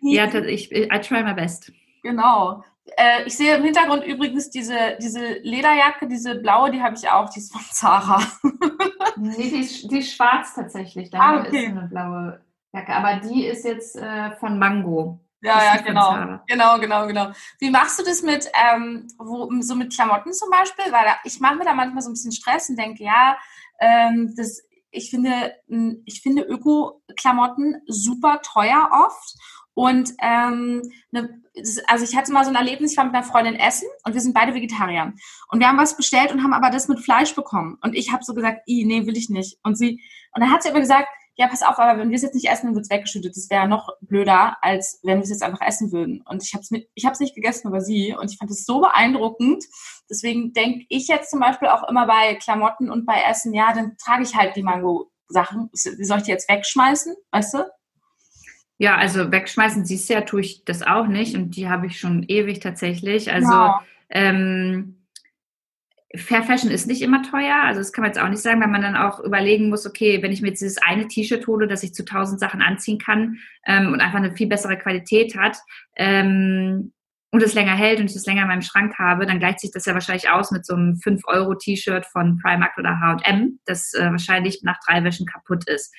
ja, 0.02 0.34
ich, 0.46 0.72
I 0.72 1.00
try 1.02 1.24
my 1.24 1.34
best. 1.34 1.72
Genau. 2.04 2.64
Äh, 2.98 3.24
ich 3.26 3.38
sehe 3.38 3.56
im 3.56 3.64
Hintergrund 3.64 4.04
übrigens 4.04 4.50
diese, 4.50 4.98
diese 5.02 5.40
Lederjacke, 5.40 6.08
diese 6.08 6.36
blaue, 6.36 6.72
die 6.72 6.82
habe 6.82 6.96
ich 6.96 7.10
auch, 7.10 7.30
die 7.30 7.40
ist 7.40 7.54
von 7.54 7.62
Zara. 7.72 8.22
nee, 9.16 9.50
die 9.50 9.62
ist, 9.62 9.90
die 9.90 10.00
ist 10.00 10.16
schwarz 10.16 10.54
tatsächlich. 10.54 11.10
Da 11.10 11.20
ah, 11.20 11.40
okay. 11.40 11.66
ist 11.66 11.70
eine 11.70 11.88
blaue 11.88 12.42
Jacke. 12.74 12.94
Aber 12.94 13.16
die 13.22 13.46
ist 13.46 13.64
jetzt 13.64 13.96
äh, 13.96 14.32
von 14.38 14.60
Mango. 14.60 15.20
Ja, 15.42 15.76
ja, 15.76 15.82
genau. 15.82 16.40
Genau, 16.48 16.80
genau, 16.80 17.06
genau. 17.06 17.32
Wie 17.60 17.70
machst 17.70 18.00
du 18.00 18.04
das 18.04 18.22
mit, 18.22 18.50
ähm, 18.54 19.08
wo, 19.18 19.50
so 19.62 19.76
mit 19.76 19.94
Klamotten 19.94 20.32
zum 20.32 20.50
Beispiel? 20.50 20.86
Weil 20.92 21.06
ich 21.26 21.40
mache 21.42 21.56
mir 21.56 21.66
da 21.66 21.74
manchmal 21.74 22.02
so 22.02 22.10
ein 22.10 22.14
bisschen 22.14 22.32
Stress 22.32 22.70
und 22.70 22.80
denke, 22.80 23.04
ja, 23.04 23.38
ähm, 23.80 24.34
das, 24.38 24.62
ich 24.90 25.10
finde, 25.10 25.54
ich 26.06 26.22
finde 26.22 26.44
Öko-Klamotten 26.44 27.82
super 27.88 28.42
teuer 28.42 28.90
oft. 29.06 29.36
Und 29.74 30.12
ähm, 30.22 30.82
ne, 31.12 31.42
also 31.88 32.04
ich 32.04 32.16
hatte 32.16 32.32
mal 32.32 32.44
so 32.44 32.50
ein 32.50 32.56
Erlebnis, 32.56 32.92
ich 32.92 32.98
war 32.98 33.06
mit 33.06 33.14
einer 33.14 33.24
Freundin 33.24 33.56
essen 33.56 33.88
und 34.04 34.14
wir 34.14 34.22
sind 34.22 34.34
beide 34.34 34.54
Vegetarier. 34.54 35.14
Und 35.50 35.60
wir 35.60 35.68
haben 35.68 35.78
was 35.78 35.98
bestellt 35.98 36.32
und 36.32 36.44
haben 36.44 36.54
aber 36.54 36.70
das 36.70 36.88
mit 36.88 37.00
Fleisch 37.00 37.36
bekommen. 37.36 37.78
Und 37.82 37.96
ich 37.96 38.12
habe 38.12 38.24
so 38.24 38.34
gesagt, 38.34 38.62
nee, 38.68 39.06
will 39.06 39.18
ich 39.18 39.30
nicht. 39.30 39.58
Und 39.64 39.78
sie, 39.78 40.02
und 40.34 40.42
dann 40.42 40.52
hat 40.52 40.64
sie 40.64 40.70
aber 40.70 40.80
gesagt, 40.80 41.08
ja, 41.36 41.48
pass 41.48 41.64
auf, 41.64 41.80
aber 41.80 42.00
wenn 42.00 42.10
wir 42.10 42.16
es 42.16 42.22
jetzt 42.22 42.36
nicht 42.36 42.48
essen, 42.48 42.68
dann 42.68 42.76
wird 42.76 42.86
es 42.86 42.92
weggeschüttet. 42.92 43.36
Das 43.36 43.50
wäre 43.50 43.68
noch 43.68 43.90
blöder, 44.02 44.58
als 44.62 45.00
wenn 45.02 45.18
wir 45.18 45.24
es 45.24 45.30
jetzt 45.30 45.42
einfach 45.42 45.62
essen 45.62 45.92
würden. 45.92 46.22
Und 46.28 46.44
ich 46.44 46.54
habe 46.54 46.62
es 46.62 46.72
ich 46.94 47.06
hab's 47.06 47.20
nicht 47.20 47.34
gegessen, 47.34 47.68
aber 47.68 47.82
sie. 47.82 48.16
Und 48.16 48.32
ich 48.32 48.38
fand 48.38 48.52
es 48.52 48.66
so 48.66 48.82
beeindruckend. 48.82 49.64
Deswegen 50.10 50.54
denke 50.54 50.86
ich 50.90 51.08
jetzt 51.08 51.32
zum 51.32 51.40
Beispiel 51.40 51.70
auch 51.70 51.88
immer 51.90 52.06
bei 52.06 52.36
Klamotten 52.36 52.92
und 52.92 53.06
bei 53.06 53.22
Essen, 53.28 53.54
ja, 53.54 53.74
dann 53.74 53.98
trage 53.98 54.24
ich 54.24 54.36
halt 54.36 54.56
die 54.56 54.64
Mango-Sachen. 54.64 55.70
Soll 55.74 56.18
ich 56.18 56.24
die 56.24 56.32
jetzt 56.32 56.50
wegschmeißen? 56.50 57.16
Weißt 57.32 57.56
du? 57.56 57.66
Ja, 58.78 58.98
also 58.98 59.32
wegschmeißen, 59.32 59.86
siehst 59.86 60.10
du 60.10 60.14
ja, 60.14 60.22
tue 60.22 60.42
ich 60.42 60.66
das 60.66 60.82
auch 60.82 61.08
nicht. 61.08 61.36
Und 61.36 61.56
die 61.56 61.70
habe 61.70 61.88
ich 61.88 62.00
schon 62.00 62.24
ewig 62.24 62.60
tatsächlich. 62.60 63.32
Also, 63.32 63.52
ja. 63.52 63.84
ähm, 64.10 65.04
Fair 66.16 66.44
Fashion 66.44 66.70
ist 66.70 66.86
nicht 66.86 67.02
immer 67.02 67.24
teuer, 67.24 67.56
also 67.64 67.80
das 67.80 67.92
kann 67.92 68.04
man 68.04 68.12
jetzt 68.12 68.22
auch 68.22 68.30
nicht 68.30 68.42
sagen, 68.42 68.62
weil 68.62 68.68
man 68.68 68.84
dann 68.84 68.96
auch 68.96 69.20
überlegen 69.20 69.70
muss, 69.70 69.88
okay, 69.88 70.22
wenn 70.22 70.32
ich 70.32 70.44
mir 70.44 70.50
jetzt 70.50 70.62
dieses 70.62 70.78
eine 70.78 71.08
T-Shirt 71.08 71.48
hole, 71.48 71.68
das 71.68 71.82
ich 71.82 71.96
zu 71.96 72.06
tausend 72.06 72.40
Sachen 72.40 72.62
anziehen 72.62 73.00
kann 73.00 73.40
ähm, 73.66 73.92
und 73.92 74.00
einfach 74.00 74.20
eine 74.20 74.36
viel 74.36 74.46
bessere 74.48 74.78
Qualität 74.78 75.36
hat 75.36 75.58
ähm, 75.96 76.94
und 77.32 77.42
es 77.42 77.56
länger 77.56 77.76
hält 77.76 78.00
und 78.00 78.12
ich 78.12 78.16
es 78.16 78.28
länger 78.28 78.44
in 78.44 78.48
meinem 78.48 78.62
Schrank 78.62 79.00
habe, 79.00 79.26
dann 79.26 79.40
gleicht 79.40 79.60
sich 79.60 79.72
das 79.72 79.88
ja 79.88 79.96
wahrscheinlich 79.96 80.30
aus 80.30 80.52
mit 80.52 80.68
so 80.68 80.76
einem 80.76 81.00
5-Euro-T-Shirt 81.04 82.06
von 82.06 82.38
Primark 82.38 82.78
oder 82.78 83.00
H&M, 83.00 83.60
das 83.66 83.96
äh, 83.96 84.12
wahrscheinlich 84.12 84.62
nach 84.62 84.78
drei 84.86 85.04
Wäschen 85.04 85.26
kaputt 85.26 85.68
ist. 85.68 85.92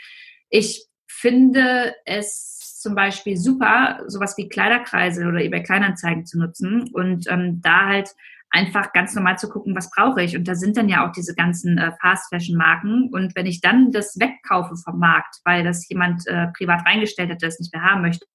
Ich 0.48 0.87
finde 1.08 1.92
es 2.04 2.54
zum 2.85 2.94
Beispiel 2.94 3.38
super, 3.38 4.05
sowas 4.07 4.37
wie 4.37 4.47
Kleiderkreise 4.47 5.27
oder 5.27 5.40
eBay 5.40 5.62
Kleinanzeigen 5.62 6.27
zu 6.27 6.38
nutzen 6.38 6.90
und 6.92 7.27
ähm, 7.31 7.62
da 7.62 7.87
halt 7.87 8.11
einfach 8.51 8.92
ganz 8.92 9.14
normal 9.14 9.38
zu 9.38 9.49
gucken, 9.49 9.75
was 9.75 9.90
brauche 9.90 10.23
ich. 10.23 10.37
Und 10.37 10.47
da 10.47 10.55
sind 10.55 10.77
dann 10.77 10.90
ja 10.90 11.09
auch 11.09 11.12
diese 11.12 11.35
ganzen 11.35 11.79
äh, 11.79 11.92
Fast-Fashion-Marken. 12.01 13.09
Und 13.11 13.35
wenn 13.35 13.47
ich 13.47 13.62
dann 13.62 13.90
das 13.90 14.20
wegkaufe 14.20 14.77
vom 14.77 14.99
Markt, 14.99 15.37
weil 15.44 15.64
das 15.64 15.88
jemand 15.88 16.27
äh, 16.27 16.49
privat 16.49 16.87
reingestellt 16.87 17.31
hat, 17.31 17.40
der 17.40 17.49
es 17.49 17.59
nicht 17.59 17.73
mehr 17.73 17.83
haben 17.83 18.03
möchte, 18.03 18.27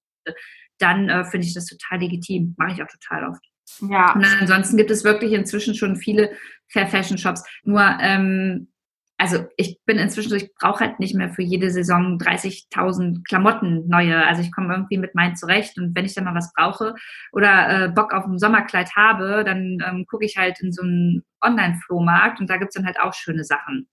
dann 0.78 1.08
äh, 1.08 1.24
finde 1.24 1.46
ich 1.46 1.54
das 1.54 1.66
total 1.66 2.00
legitim. 2.00 2.54
Mache 2.58 2.72
ich 2.72 2.82
auch 2.82 2.88
total 2.88 3.30
oft. 3.30 3.44
Ja. 3.88 4.12
Und 4.14 4.24
ansonsten 4.24 4.76
gibt 4.76 4.90
es 4.90 5.04
wirklich 5.04 5.32
inzwischen 5.32 5.76
schon 5.76 5.94
viele 5.94 6.32
Fair 6.66 6.88
Fashion 6.88 7.18
Shops. 7.18 7.44
Nur 7.62 7.82
ähm, 8.00 8.66
also 9.20 9.44
ich 9.58 9.78
bin 9.84 9.98
inzwischen 9.98 10.30
so, 10.30 10.36
ich 10.36 10.54
brauche 10.54 10.80
halt 10.80 10.98
nicht 10.98 11.14
mehr 11.14 11.28
für 11.28 11.42
jede 11.42 11.70
Saison 11.70 12.16
30.000 12.16 13.22
Klamotten 13.28 13.86
neue. 13.86 14.26
Also 14.26 14.40
ich 14.40 14.50
komme 14.50 14.72
irgendwie 14.72 14.96
mit 14.96 15.14
meinen 15.14 15.36
zurecht 15.36 15.76
und 15.76 15.94
wenn 15.94 16.06
ich 16.06 16.14
dann 16.14 16.24
mal 16.24 16.34
was 16.34 16.50
brauche 16.54 16.94
oder 17.32 17.84
äh, 17.84 17.88
Bock 17.90 18.14
auf 18.14 18.24
ein 18.24 18.38
Sommerkleid 18.38 18.96
habe, 18.96 19.44
dann 19.44 19.76
ähm, 19.86 20.06
gucke 20.08 20.24
ich 20.24 20.38
halt 20.38 20.58
in 20.62 20.72
so 20.72 20.80
einen 20.80 21.22
Online-Flohmarkt 21.42 22.40
und 22.40 22.48
da 22.48 22.56
gibt 22.56 22.70
es 22.70 22.76
dann 22.76 22.86
halt 22.86 22.98
auch 22.98 23.12
schöne 23.12 23.44
Sachen. 23.44 23.90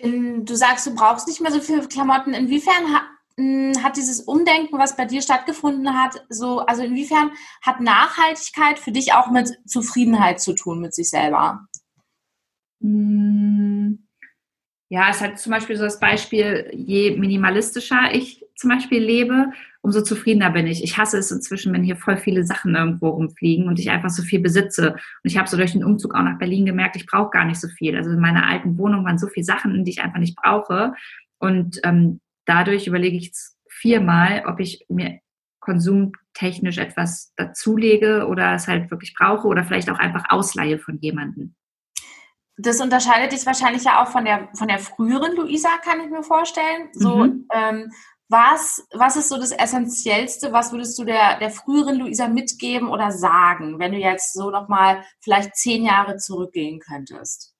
Du 0.00 0.54
sagst, 0.56 0.88
du 0.88 0.96
brauchst 0.96 1.28
nicht 1.28 1.40
mehr 1.40 1.52
so 1.52 1.60
viele 1.60 1.86
Klamotten. 1.86 2.34
Inwiefern 2.34 2.92
ha 2.92 3.02
hm, 3.36 3.84
hat 3.84 3.96
dieses 3.96 4.22
Umdenken, 4.22 4.78
was 4.78 4.96
bei 4.96 5.04
dir 5.04 5.22
stattgefunden 5.22 5.94
hat, 5.96 6.24
so, 6.28 6.58
also 6.66 6.82
inwiefern 6.82 7.30
hat 7.62 7.80
Nachhaltigkeit 7.80 8.80
für 8.80 8.90
dich 8.90 9.12
auch 9.12 9.30
mit 9.30 9.60
Zufriedenheit 9.64 10.40
zu 10.40 10.54
tun 10.54 10.80
mit 10.80 10.92
sich 10.92 11.08
selber? 11.08 11.68
Hm 12.80 14.07
ja, 14.90 15.10
es 15.10 15.20
hat 15.20 15.38
zum 15.38 15.52
Beispiel 15.52 15.76
so 15.76 15.84
das 15.84 16.00
Beispiel, 16.00 16.70
je 16.72 17.16
minimalistischer 17.16 18.14
ich 18.14 18.44
zum 18.56 18.70
Beispiel 18.70 19.02
lebe, 19.02 19.52
umso 19.82 20.02
zufriedener 20.02 20.50
bin 20.50 20.66
ich. 20.66 20.82
Ich 20.82 20.96
hasse 20.96 21.18
es 21.18 21.30
inzwischen, 21.30 21.72
wenn 21.72 21.84
hier 21.84 21.96
voll 21.96 22.16
viele 22.16 22.44
Sachen 22.44 22.74
irgendwo 22.74 23.10
rumfliegen 23.10 23.68
und 23.68 23.78
ich 23.78 23.90
einfach 23.90 24.10
so 24.10 24.22
viel 24.22 24.40
besitze. 24.40 24.92
Und 24.92 25.00
ich 25.30 25.38
habe 25.38 25.48
so 25.48 25.56
durch 25.56 25.72
den 25.72 25.84
Umzug 25.84 26.14
auch 26.14 26.22
nach 26.22 26.38
Berlin 26.38 26.66
gemerkt, 26.66 26.96
ich 26.96 27.06
brauche 27.06 27.30
gar 27.30 27.44
nicht 27.44 27.60
so 27.60 27.68
viel. 27.68 27.96
Also 27.96 28.10
in 28.10 28.18
meiner 28.18 28.46
alten 28.46 28.78
Wohnung 28.78 29.04
waren 29.04 29.18
so 29.18 29.28
viele 29.28 29.44
Sachen, 29.44 29.84
die 29.84 29.90
ich 29.90 30.02
einfach 30.02 30.18
nicht 30.18 30.36
brauche. 30.36 30.94
Und 31.38 31.80
ähm, 31.84 32.20
dadurch 32.46 32.86
überlege 32.86 33.16
ich 33.16 33.32
viermal, 33.68 34.44
ob 34.46 34.58
ich 34.58 34.84
mir 34.88 35.20
konsumtechnisch 35.60 36.78
etwas 36.78 37.32
dazulege 37.36 38.26
oder 38.26 38.54
es 38.54 38.66
halt 38.66 38.90
wirklich 38.90 39.14
brauche 39.14 39.46
oder 39.46 39.64
vielleicht 39.64 39.90
auch 39.90 39.98
einfach 39.98 40.24
ausleihe 40.30 40.78
von 40.78 40.98
jemandem 40.98 41.54
das 42.58 42.80
unterscheidet 42.80 43.32
dich 43.32 43.46
wahrscheinlich 43.46 43.84
ja 43.84 44.02
auch 44.02 44.08
von 44.08 44.24
der, 44.24 44.48
von 44.54 44.68
der 44.68 44.80
früheren 44.80 45.36
Luisa, 45.36 45.68
kann 45.82 46.00
ich 46.00 46.10
mir 46.10 46.22
vorstellen. 46.22 46.88
So, 46.92 47.16
mhm. 47.16 47.46
ähm, 47.52 47.92
was, 48.28 48.86
was 48.92 49.16
ist 49.16 49.30
so 49.30 49.38
das 49.38 49.52
Essentiellste? 49.52 50.52
Was 50.52 50.72
würdest 50.72 50.98
du 50.98 51.04
der, 51.04 51.38
der 51.38 51.50
früheren 51.50 51.98
Luisa 51.98 52.28
mitgeben 52.28 52.88
oder 52.88 53.10
sagen, 53.10 53.78
wenn 53.78 53.92
du 53.92 53.98
jetzt 53.98 54.34
so 54.34 54.50
nochmal 54.50 55.02
vielleicht 55.20 55.56
zehn 55.56 55.84
Jahre 55.84 56.16
zurückgehen 56.18 56.80
könntest? 56.80 57.54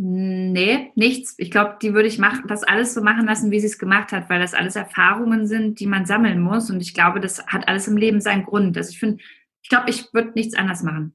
Nee, 0.00 0.92
nichts. 0.94 1.34
Ich 1.38 1.50
glaube, 1.50 1.76
die 1.82 1.92
würde 1.92 2.06
ich 2.06 2.20
machen, 2.20 2.44
das 2.46 2.62
alles 2.62 2.94
so 2.94 3.02
machen 3.02 3.26
lassen, 3.26 3.50
wie 3.50 3.58
sie 3.58 3.66
es 3.66 3.78
gemacht 3.78 4.12
hat, 4.12 4.30
weil 4.30 4.38
das 4.38 4.54
alles 4.54 4.76
Erfahrungen 4.76 5.48
sind, 5.48 5.80
die 5.80 5.86
man 5.86 6.06
sammeln 6.06 6.40
muss. 6.40 6.70
Und 6.70 6.80
ich 6.80 6.94
glaube, 6.94 7.18
das 7.18 7.44
hat 7.48 7.66
alles 7.66 7.88
im 7.88 7.96
Leben 7.96 8.20
seinen 8.20 8.44
Grund. 8.44 8.76
Also 8.76 8.90
ich 8.90 9.00
finde, 9.00 9.20
ich 9.68 9.70
glaube, 9.70 9.90
ich 9.90 10.14
würde 10.14 10.32
nichts 10.34 10.56
anders 10.56 10.82
machen. 10.82 11.14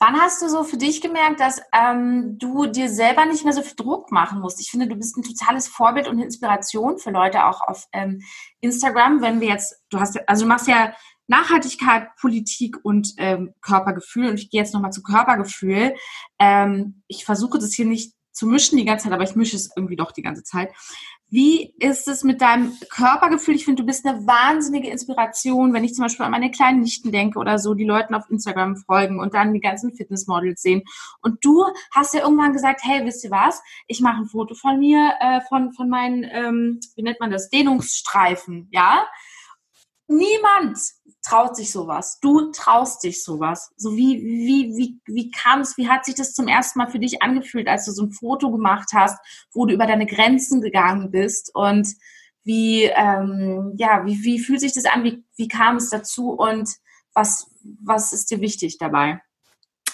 Wann 0.00 0.20
hast 0.20 0.42
du 0.42 0.48
so 0.48 0.64
für 0.64 0.76
dich 0.76 1.00
gemerkt, 1.00 1.38
dass 1.38 1.62
ähm, 1.72 2.36
du 2.36 2.66
dir 2.66 2.88
selber 2.88 3.26
nicht 3.26 3.44
mehr 3.44 3.52
so 3.52 3.62
viel 3.62 3.76
Druck 3.76 4.10
machen 4.10 4.40
musst? 4.40 4.60
Ich 4.60 4.72
finde, 4.72 4.88
du 4.88 4.96
bist 4.96 5.16
ein 5.16 5.22
totales 5.22 5.68
Vorbild 5.68 6.08
und 6.08 6.18
Inspiration 6.18 6.98
für 6.98 7.12
Leute 7.12 7.44
auch 7.44 7.60
auf 7.60 7.86
ähm, 7.92 8.22
Instagram. 8.60 9.22
Wenn 9.22 9.40
wir 9.40 9.46
jetzt, 9.46 9.80
du 9.88 10.00
hast, 10.00 10.18
also 10.28 10.44
du 10.44 10.48
machst 10.48 10.66
ja 10.66 10.94
Nachhaltigkeit, 11.28 12.08
Politik 12.20 12.76
und 12.82 13.14
ähm, 13.18 13.54
Körpergefühl. 13.60 14.30
Und 14.30 14.40
ich 14.40 14.50
gehe 14.50 14.60
jetzt 14.60 14.74
nochmal 14.74 14.92
zu 14.92 15.04
Körpergefühl. 15.04 15.94
Ähm, 16.40 17.04
ich 17.06 17.24
versuche 17.24 17.60
das 17.60 17.72
hier 17.72 17.86
nicht 17.86 18.14
zu 18.32 18.48
mischen 18.48 18.76
die 18.78 18.84
ganze 18.84 19.04
Zeit, 19.04 19.12
aber 19.12 19.22
ich 19.22 19.36
mische 19.36 19.54
es 19.54 19.70
irgendwie 19.76 19.96
doch 19.96 20.10
die 20.10 20.22
ganze 20.22 20.42
Zeit. 20.42 20.72
Wie 21.30 21.74
ist 21.80 22.06
es 22.06 22.22
mit 22.22 22.40
deinem 22.40 22.72
Körpergefühl? 22.90 23.56
Ich 23.56 23.64
finde, 23.64 23.82
du 23.82 23.86
bist 23.86 24.06
eine 24.06 24.26
wahnsinnige 24.26 24.88
Inspiration, 24.88 25.72
wenn 25.72 25.82
ich 25.82 25.94
zum 25.94 26.04
Beispiel 26.04 26.24
an 26.24 26.30
meine 26.30 26.50
kleinen 26.50 26.80
Nichten 26.80 27.10
denke 27.10 27.38
oder 27.38 27.58
so, 27.58 27.74
die 27.74 27.84
Leuten 27.84 28.14
auf 28.14 28.30
Instagram 28.30 28.76
folgen 28.76 29.18
und 29.18 29.34
dann 29.34 29.52
die 29.52 29.60
ganzen 29.60 29.94
Fitnessmodels 29.94 30.62
sehen. 30.62 30.82
Und 31.22 31.44
du 31.44 31.64
hast 31.92 32.14
ja 32.14 32.20
irgendwann 32.20 32.52
gesagt, 32.52 32.82
hey, 32.84 33.04
wisst 33.04 33.24
ihr 33.24 33.30
was? 33.30 33.62
Ich 33.88 34.00
mache 34.00 34.22
ein 34.22 34.26
Foto 34.26 34.54
von 34.54 34.78
mir, 34.78 35.14
äh, 35.18 35.40
von, 35.48 35.72
von 35.72 35.88
meinen, 35.88 36.24
ähm, 36.24 36.80
wie 36.94 37.02
nennt 37.02 37.20
man 37.20 37.30
das, 37.30 37.48
Dehnungsstreifen, 37.48 38.68
ja? 38.70 39.04
Niemand 40.06 40.78
traut 41.22 41.56
sich 41.56 41.72
sowas. 41.72 42.18
Du 42.20 42.50
traust 42.52 43.02
dich 43.02 43.24
sowas. 43.24 43.72
So 43.76 43.96
wie, 43.96 44.22
wie, 44.22 44.76
wie, 44.76 45.00
wie 45.06 45.30
kam 45.30 45.60
es, 45.60 45.76
wie 45.78 45.88
hat 45.88 46.04
sich 46.04 46.14
das 46.14 46.34
zum 46.34 46.48
ersten 46.48 46.78
Mal 46.78 46.90
für 46.90 46.98
dich 46.98 47.22
angefühlt, 47.22 47.66
als 47.66 47.86
du 47.86 47.92
so 47.92 48.04
ein 48.04 48.10
Foto 48.10 48.50
gemacht 48.50 48.90
hast, 48.92 49.18
wo 49.52 49.64
du 49.64 49.74
über 49.74 49.86
deine 49.86 50.06
Grenzen 50.06 50.60
gegangen 50.60 51.10
bist 51.10 51.54
und 51.54 51.88
wie, 52.44 52.84
ähm, 52.84 53.72
ja, 53.76 54.04
wie, 54.04 54.22
wie 54.22 54.38
fühlt 54.38 54.60
sich 54.60 54.74
das 54.74 54.84
an? 54.84 55.02
Wie, 55.02 55.24
wie 55.36 55.48
kam 55.48 55.76
es 55.76 55.88
dazu 55.88 56.30
und 56.30 56.68
was, 57.14 57.50
was 57.82 58.12
ist 58.12 58.30
dir 58.30 58.40
wichtig 58.40 58.76
dabei? 58.78 59.22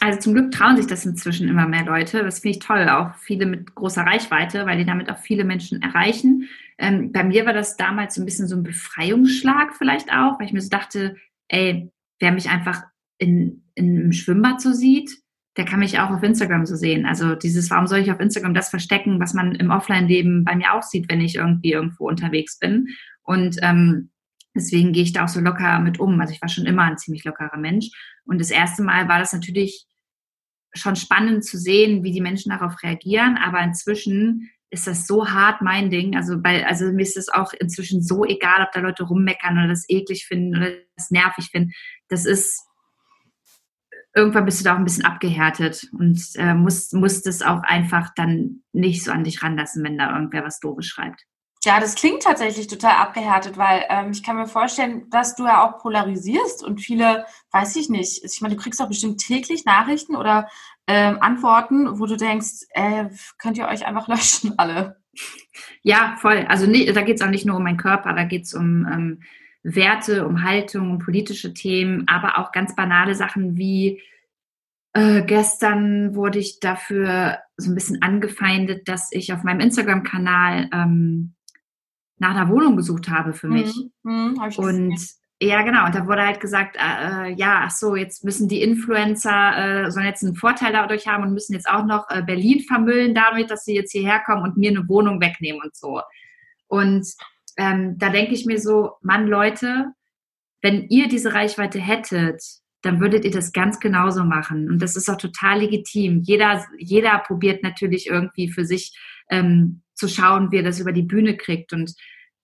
Also 0.03 0.19
zum 0.19 0.33
Glück 0.33 0.51
trauen 0.51 0.77
sich 0.77 0.87
das 0.87 1.05
inzwischen 1.05 1.49
immer 1.49 1.69
mehr 1.69 1.85
Leute. 1.85 2.23
Das 2.23 2.41
finde 2.41 2.57
ich 2.57 2.65
toll. 2.65 2.89
Auch 2.89 3.15
viele 3.17 3.45
mit 3.45 3.75
großer 3.75 4.03
Reichweite, 4.03 4.65
weil 4.65 4.79
die 4.79 4.87
damit 4.87 5.11
auch 5.11 5.19
viele 5.19 5.45
Menschen 5.45 5.83
erreichen. 5.83 6.49
Ähm, 6.79 7.13
bei 7.13 7.23
mir 7.23 7.45
war 7.45 7.53
das 7.53 7.77
damals 7.77 8.15
so 8.15 8.23
ein 8.23 8.25
bisschen 8.25 8.49
so 8.49 8.57
ein 8.57 8.63
Befreiungsschlag 8.63 9.77
vielleicht 9.77 10.11
auch, 10.11 10.39
weil 10.39 10.47
ich 10.47 10.55
mir 10.55 10.63
so 10.63 10.71
dachte, 10.71 11.17
ey, 11.49 11.91
wer 12.19 12.33
mich 12.33 12.49
einfach 12.49 12.83
in, 13.19 13.65
in 13.75 13.99
einem 13.99 14.13
Schwimmbad 14.13 14.63
so 14.63 14.73
sieht, 14.73 15.11
der 15.59 15.67
kann 15.67 15.81
mich 15.81 15.99
auch 15.99 16.11
auf 16.11 16.23
Instagram 16.23 16.65
so 16.65 16.77
sehen. 16.77 17.05
Also 17.05 17.35
dieses, 17.35 17.69
warum 17.69 17.87
soll 17.87 17.99
ich 17.99 18.11
auf 18.11 18.21
Instagram 18.21 18.55
das 18.55 18.71
verstecken, 18.71 19.21
was 19.21 19.35
man 19.35 19.55
im 19.55 19.71
Offline-Leben 19.71 20.45
bei 20.45 20.57
mir 20.57 20.73
auch 20.73 20.83
sieht, 20.83 21.11
wenn 21.11 21.21
ich 21.21 21.35
irgendwie 21.35 21.73
irgendwo 21.73 22.09
unterwegs 22.09 22.59
bin. 22.59 22.89
Und 23.23 23.57
ähm, 23.61 24.11
deswegen 24.55 24.93
gehe 24.93 25.03
ich 25.03 25.13
da 25.13 25.25
auch 25.25 25.29
so 25.29 25.41
locker 25.41 25.79
mit 25.81 26.01
um. 26.01 26.19
Also 26.19 26.33
ich 26.33 26.41
war 26.41 26.49
schon 26.49 26.65
immer 26.65 26.85
ein 26.85 26.97
ziemlich 26.97 27.25
lockerer 27.25 27.59
Mensch. 27.59 27.91
Und 28.25 28.41
das 28.41 28.51
erste 28.51 28.83
Mal 28.83 29.07
war 29.09 29.19
das 29.19 29.35
natürlich 29.35 29.87
schon 30.73 30.97
spannend 30.97 31.45
zu 31.45 31.59
sehen, 31.59 32.03
wie 32.03 32.13
die 32.13 32.21
Menschen 32.21 32.51
darauf 32.51 32.83
reagieren. 32.83 33.37
Aber 33.37 33.61
inzwischen 33.61 34.51
ist 34.71 34.87
das 34.87 35.07
so 35.07 35.29
hart 35.29 35.63
mein 35.63 35.91
Ding. 35.91 36.17
Also, 36.17 36.41
bei, 36.41 36.67
also 36.67 36.87
mir 36.93 37.03
ist 37.03 37.17
es 37.17 37.29
auch 37.29 37.53
inzwischen 37.53 38.03
so 38.03 38.25
egal, 38.25 38.63
ob 38.63 38.73
da 38.73 38.81
Leute 38.81 39.05
rummeckern 39.05 39.59
oder 39.59 39.69
das 39.69 39.85
eklig 39.89 40.27
finden 40.27 40.57
oder 40.57 40.73
das 40.97 41.11
nervig 41.11 41.51
finden. 41.51 41.73
Das 42.09 42.25
ist 42.25 42.65
irgendwann 44.15 44.45
bist 44.45 44.61
du 44.61 44.65
da 44.65 44.75
auch 44.75 44.79
ein 44.79 44.85
bisschen 44.85 45.05
abgehärtet 45.05 45.89
und 45.93 46.21
äh, 46.35 46.55
musst, 46.55 46.95
musst 46.95 47.27
es 47.27 47.43
auch 47.43 47.63
einfach 47.63 48.11
dann 48.17 48.63
nicht 48.73 49.05
so 49.05 49.13
an 49.13 49.25
dich 49.25 49.43
ranlassen, 49.43 49.85
wenn 49.85 49.99
da 49.99 50.15
irgendwer 50.15 50.45
was 50.45 50.61
Doofes 50.61 50.87
schreibt. 50.87 51.27
Ja, 51.63 51.79
das 51.79 51.95
klingt 51.95 52.23
tatsächlich 52.23 52.69
total 52.69 52.93
abgehärtet, 52.93 53.59
weil 53.59 53.85
ähm, 53.91 54.13
ich 54.13 54.23
kann 54.23 54.37
mir 54.37 54.47
vorstellen, 54.47 55.11
dass 55.11 55.37
du 55.37 55.45
ja 55.45 55.63
auch 55.63 55.79
polarisierst 55.79 56.65
und 56.65 56.81
viele, 56.81 57.27
weiß 57.53 57.77
ich 57.77 57.91
nicht, 57.91 58.25
ich 58.25 58.41
meine, 58.41 58.57
du 58.57 58.63
kriegst 58.63 58.81
doch 58.81 58.89
bestimmt 58.89 59.21
täglich 59.21 59.67
Nachrichten 59.67 60.17
oder 60.17 60.49
ähm, 60.87 61.19
Antworten, 61.21 62.01
wo 62.01 62.07
du 62.07 62.17
denkst, 62.17 62.67
äh, 62.71 63.11
könnt 63.39 63.59
ihr 63.59 63.69
euch 63.69 63.85
einfach 63.85 64.09
löschen 64.09 64.59
alle. 64.59 64.97
Ja, 65.83 66.17
voll. 66.21 66.47
Also 66.49 66.67
nee, 66.67 66.91
da 66.93 67.03
geht 67.03 67.17
es 67.17 67.23
auch 67.23 67.31
nicht 67.31 67.45
nur 67.45 67.57
um 67.57 67.63
meinen 67.63 67.77
Körper, 67.77 68.15
da 68.15 68.25
geht 68.25 68.45
es 68.45 68.55
um 68.55 68.87
ähm, 68.87 69.23
Werte, 69.63 70.27
um 70.27 70.43
Haltung, 70.43 70.91
um 70.91 70.99
politische 70.99 71.53
Themen, 71.53 72.09
aber 72.09 72.39
auch 72.39 72.53
ganz 72.53 72.75
banale 72.75 73.15
Sachen 73.15 73.57
wie 73.59 74.01
äh, 74.93 75.23
gestern 75.23 76.15
wurde 76.15 76.39
ich 76.39 76.59
dafür 76.59 77.39
so 77.57 77.71
ein 77.71 77.75
bisschen 77.75 78.03
angefeindet, 78.03 78.89
dass 78.89 79.13
ich 79.13 79.33
auf 79.33 79.43
meinem 79.43 79.61
Instagram-Kanal 79.61 80.69
ähm, 80.73 81.35
nach 82.21 82.37
einer 82.37 82.49
Wohnung 82.49 82.77
gesucht 82.77 83.09
habe 83.09 83.33
für 83.33 83.49
mich. 83.49 83.75
Mhm, 84.03 84.35
mhm, 84.35 84.43
und 84.57 85.01
ja, 85.43 85.63
genau. 85.63 85.87
Und 85.87 85.95
da 85.95 86.07
wurde 86.07 86.27
halt 86.27 86.39
gesagt, 86.39 86.77
äh, 86.77 87.31
äh, 87.31 87.35
ja, 87.35 87.63
ach 87.65 87.71
so, 87.71 87.97
jetzt 87.97 88.25
müssen 88.25 88.47
die 88.47 88.61
Influencer, 88.61 89.87
äh, 89.87 89.91
sollen 89.91 90.07
jetzt 90.07 90.23
einen 90.23 90.37
Vorteil 90.37 90.73
dadurch 90.73 91.09
haben 91.09 91.25
und 91.25 91.33
müssen 91.33 91.55
jetzt 91.55 91.69
auch 91.69 91.87
noch 91.87 92.11
äh, 92.11 92.23
Berlin 92.23 92.61
vermüllen 92.61 93.15
damit, 93.15 93.51
dass 93.51 93.65
sie 93.65 93.75
jetzt 93.75 93.93
hierher 93.93 94.21
kommen 94.21 94.43
und 94.43 94.59
mir 94.59 94.71
eine 94.71 94.87
Wohnung 94.87 95.19
wegnehmen 95.21 95.63
und 95.63 95.75
so. 95.75 96.03
Und 96.67 97.07
ähm, 97.57 97.97
da 97.97 98.11
denke 98.11 98.35
ich 98.35 98.45
mir 98.45 98.61
so, 98.61 98.93
Mann, 99.01 99.27
Leute, 99.27 99.87
wenn 100.61 100.87
ihr 100.89 101.09
diese 101.09 101.33
Reichweite 101.33 101.81
hättet, 101.81 102.43
dann 102.83 103.01
würdet 103.01 103.25
ihr 103.25 103.31
das 103.31 103.53
ganz 103.53 103.81
genauso 103.81 104.25
machen. 104.25 104.69
Und 104.69 104.83
das 104.83 104.95
ist 104.95 105.09
auch 105.09 105.17
total 105.17 105.61
legitim. 105.61 106.21
Jeder, 106.23 106.67
jeder 106.79 107.19
probiert 107.19 107.63
natürlich 107.63 108.09
irgendwie 108.09 108.51
für 108.51 108.67
sich 108.67 108.95
ähm, 109.31 109.83
zu 110.01 110.09
schauen, 110.09 110.51
wie 110.51 110.57
er 110.57 110.63
das 110.65 110.81
über 110.81 110.93
die 110.93 111.03
Bühne 111.03 111.37
kriegt. 111.37 111.73
Und 111.73 111.95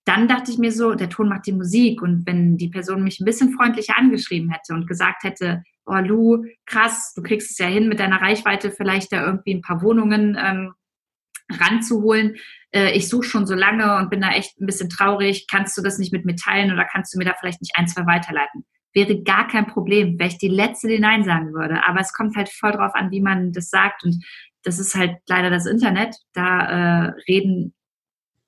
dann 0.05 0.29
dachte 0.29 0.51
ich 0.51 0.57
mir 0.57 0.71
so, 0.71 0.95
der 0.95 1.09
Ton 1.09 1.27
macht 1.27 1.47
die 1.47 1.53
Musik. 1.53 2.01
Und 2.01 2.25
wenn 2.25 2.57
die 2.57 2.69
Person 2.69 3.03
mich 3.03 3.19
ein 3.19 3.25
bisschen 3.25 3.51
freundlicher 3.51 3.97
angeschrieben 3.97 4.49
hätte 4.49 4.73
und 4.73 4.87
gesagt 4.87 5.23
hätte, 5.23 5.63
oh 5.85 5.97
Lu, 5.97 6.45
krass, 6.65 7.13
du 7.15 7.21
kriegst 7.21 7.51
es 7.51 7.57
ja 7.57 7.67
hin 7.67 7.89
mit 7.89 7.99
deiner 7.99 8.21
Reichweite, 8.21 8.71
vielleicht 8.71 9.11
da 9.11 9.25
irgendwie 9.25 9.55
ein 9.55 9.61
paar 9.61 9.81
Wohnungen 9.81 10.37
ähm, 10.39 10.73
ranzuholen. 11.51 12.37
Äh, 12.71 12.91
ich 12.91 13.09
suche 13.09 13.27
schon 13.27 13.47
so 13.47 13.55
lange 13.55 13.97
und 13.97 14.09
bin 14.09 14.21
da 14.21 14.31
echt 14.31 14.59
ein 14.61 14.65
bisschen 14.65 14.89
traurig. 14.89 15.47
Kannst 15.49 15.77
du 15.77 15.81
das 15.81 15.97
nicht 15.97 16.13
mit 16.13 16.25
mir 16.25 16.35
teilen 16.35 16.71
oder 16.71 16.85
kannst 16.85 17.13
du 17.13 17.17
mir 17.17 17.25
da 17.25 17.33
vielleicht 17.39 17.61
nicht 17.61 17.73
ein, 17.75 17.87
zwei 17.87 18.05
weiterleiten? 18.05 18.65
Wäre 18.93 19.21
gar 19.23 19.47
kein 19.47 19.67
Problem, 19.67 20.17
wäre 20.17 20.29
ich 20.29 20.37
die 20.37 20.47
Letzte, 20.47 20.87
die 20.87 20.99
Nein 20.99 21.23
sagen 21.23 21.53
würde. 21.53 21.85
Aber 21.85 21.99
es 21.99 22.13
kommt 22.13 22.35
halt 22.35 22.49
voll 22.49 22.71
drauf 22.71 22.95
an, 22.95 23.11
wie 23.11 23.21
man 23.21 23.51
das 23.51 23.69
sagt. 23.69 24.03
Und 24.03 24.23
das 24.67 24.79
ist 24.79 24.95
halt 24.95 25.17
leider 25.27 25.49
das 25.49 25.65
Internet. 25.65 26.15
Da 26.33 27.07
äh, 27.07 27.13
reden 27.27 27.73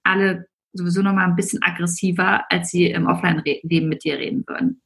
alle 0.03 0.45
sowieso 0.73 1.01
nochmal 1.01 1.25
ein 1.25 1.35
bisschen 1.35 1.63
aggressiver, 1.63 2.43
als 2.49 2.69
sie 2.69 2.87
im 2.91 3.07
Offline-Leben 3.07 3.87
mit 3.87 4.03
dir 4.03 4.19
reden 4.19 4.43
würden. 4.45 4.81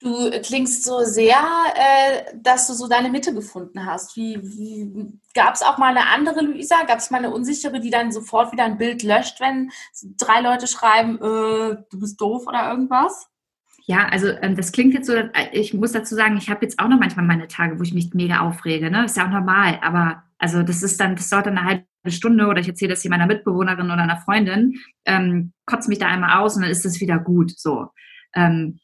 Du 0.00 0.30
klingst 0.42 0.84
so 0.84 1.00
sehr, 1.00 1.36
äh, 1.74 2.36
dass 2.36 2.68
du 2.68 2.72
so 2.72 2.88
deine 2.88 3.10
Mitte 3.10 3.34
gefunden 3.34 3.84
hast. 3.84 4.16
Wie, 4.16 4.40
wie 4.42 5.20
gab 5.34 5.54
es 5.54 5.62
auch 5.62 5.76
mal 5.76 5.90
eine 5.96 6.06
andere 6.06 6.40
Luisa? 6.40 6.84
Gab 6.84 6.98
es 6.98 7.10
mal 7.10 7.18
eine 7.18 7.30
unsichere, 7.30 7.80
die 7.80 7.90
dann 7.90 8.12
sofort 8.12 8.52
wieder 8.52 8.64
ein 8.64 8.78
Bild 8.78 9.02
löscht, 9.02 9.40
wenn 9.40 9.70
drei 10.16 10.40
Leute 10.40 10.66
schreiben, 10.66 11.16
äh, 11.16 11.82
du 11.90 11.98
bist 11.98 12.20
doof 12.20 12.46
oder 12.46 12.70
irgendwas? 12.70 13.28
Ja, 13.86 14.06
also 14.06 14.28
ähm, 14.28 14.54
das 14.54 14.70
klingt 14.70 14.94
jetzt 14.94 15.08
so, 15.08 15.14
äh, 15.14 15.30
ich 15.52 15.74
muss 15.74 15.92
dazu 15.92 16.14
sagen, 16.14 16.36
ich 16.36 16.48
habe 16.48 16.64
jetzt 16.64 16.78
auch 16.78 16.88
noch 16.88 17.00
manchmal 17.00 17.26
meine 17.26 17.48
Tage, 17.48 17.78
wo 17.78 17.82
ich 17.82 17.94
mich 17.94 18.14
mega 18.14 18.40
aufrege. 18.40 18.90
Ne? 18.90 19.04
Ist 19.04 19.16
ja 19.16 19.26
auch 19.26 19.30
normal, 19.30 19.80
aber 19.82 20.22
also 20.38 20.62
das 20.62 20.82
ist 20.82 21.00
dann, 21.00 21.16
das 21.16 21.28
dauert 21.28 21.46
dann 21.46 21.58
eine 21.58 21.68
halbe 21.68 21.86
Stunde 22.08 22.46
oder 22.46 22.60
ich 22.60 22.68
erzähle 22.68 22.90
das 22.90 23.02
hier 23.02 23.10
meiner 23.10 23.26
Mitbewohnerin 23.26 23.90
oder 23.90 24.02
einer 24.02 24.20
Freundin, 24.20 24.74
ähm, 25.04 25.52
kotze 25.66 25.88
mich 25.88 25.98
da 25.98 26.06
einmal 26.06 26.38
aus 26.38 26.56
und 26.56 26.62
dann 26.62 26.70
ist 26.70 26.86
es 26.86 27.00
wieder 27.00 27.18
gut. 27.18 27.58
So. 27.58 27.88
Ähm, 28.34 28.78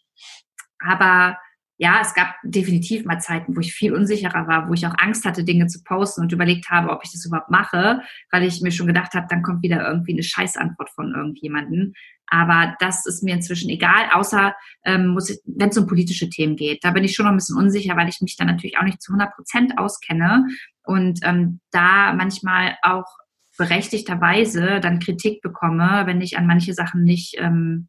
aber 0.80 1.38
ja, 1.76 1.98
es 2.00 2.14
gab 2.14 2.34
definitiv 2.44 3.04
mal 3.04 3.18
Zeiten, 3.18 3.56
wo 3.56 3.60
ich 3.60 3.72
viel 3.72 3.92
unsicherer 3.92 4.46
war, 4.46 4.68
wo 4.68 4.74
ich 4.74 4.86
auch 4.86 4.94
Angst 4.96 5.24
hatte, 5.24 5.42
Dinge 5.42 5.66
zu 5.66 5.82
posten 5.82 6.22
und 6.22 6.32
überlegt 6.32 6.70
habe, 6.70 6.90
ob 6.90 7.02
ich 7.04 7.10
das 7.10 7.26
überhaupt 7.26 7.50
mache, 7.50 8.00
weil 8.30 8.44
ich 8.44 8.60
mir 8.60 8.70
schon 8.70 8.86
gedacht 8.86 9.14
habe, 9.14 9.26
dann 9.28 9.42
kommt 9.42 9.62
wieder 9.62 9.86
irgendwie 9.86 10.12
eine 10.12 10.22
Scheißantwort 10.22 10.90
von 10.90 11.14
irgendjemanden. 11.14 11.94
Aber 12.26 12.74
das 12.78 13.06
ist 13.06 13.22
mir 13.22 13.34
inzwischen 13.34 13.70
egal, 13.70 14.08
außer 14.12 14.54
ähm, 14.84 15.18
wenn 15.44 15.68
es 15.68 15.76
um 15.76 15.86
politische 15.86 16.30
Themen 16.30 16.56
geht. 16.56 16.82
Da 16.82 16.90
bin 16.90 17.04
ich 17.04 17.14
schon 17.14 17.26
noch 17.26 17.32
ein 17.32 17.36
bisschen 17.36 17.58
unsicher, 17.58 17.96
weil 17.96 18.08
ich 18.08 18.20
mich 18.20 18.36
da 18.36 18.44
natürlich 18.44 18.78
auch 18.78 18.84
nicht 18.84 19.02
zu 19.02 19.12
100 19.12 19.34
Prozent 19.34 19.78
auskenne 19.78 20.46
und 20.84 21.20
ähm, 21.22 21.60
da 21.70 22.12
manchmal 22.12 22.76
auch 22.82 23.06
berechtigterweise 23.56 24.80
dann 24.80 24.98
Kritik 24.98 25.40
bekomme, 25.42 26.02
wenn 26.06 26.20
ich 26.20 26.36
an 26.38 26.46
manche 26.46 26.74
Sachen 26.74 27.04
nicht 27.04 27.36
ähm, 27.38 27.88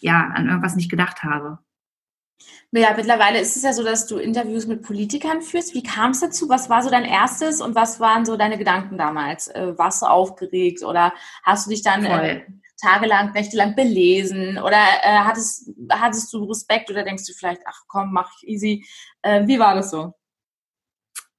ja, 0.00 0.32
an 0.34 0.48
irgendwas 0.48 0.76
nicht 0.76 0.90
gedacht 0.90 1.22
habe. 1.22 1.58
Ja, 2.72 2.94
mittlerweile 2.96 3.40
ist 3.40 3.56
es 3.56 3.64
ja 3.64 3.72
so, 3.72 3.82
dass 3.82 4.06
du 4.06 4.16
Interviews 4.18 4.66
mit 4.66 4.82
Politikern 4.82 5.42
führst. 5.42 5.74
Wie 5.74 5.82
kam 5.82 6.12
es 6.12 6.20
dazu? 6.20 6.48
Was 6.48 6.70
war 6.70 6.82
so 6.82 6.88
dein 6.88 7.04
erstes 7.04 7.60
und 7.60 7.74
was 7.74 8.00
waren 8.00 8.24
so 8.24 8.36
deine 8.36 8.58
Gedanken 8.58 8.96
damals? 8.96 9.48
Äh, 9.48 9.76
warst 9.76 10.02
du 10.02 10.06
aufgeregt 10.06 10.82
oder 10.84 11.12
hast 11.42 11.66
du 11.66 11.70
dich 11.70 11.82
dann 11.82 12.04
äh, 12.04 12.46
tagelang, 12.80 13.32
nächtelang 13.32 13.74
belesen 13.74 14.56
oder 14.58 14.78
äh, 15.02 15.18
hattest, 15.18 15.70
hattest 15.90 16.32
du 16.32 16.44
Respekt 16.44 16.90
oder 16.90 17.02
denkst 17.02 17.26
du 17.26 17.32
vielleicht, 17.34 17.62
ach 17.66 17.82
komm, 17.88 18.12
mach 18.12 18.30
ich 18.40 18.48
easy? 18.48 18.86
Äh, 19.22 19.46
wie 19.46 19.58
war 19.58 19.74
das 19.74 19.90
so? 19.90 20.14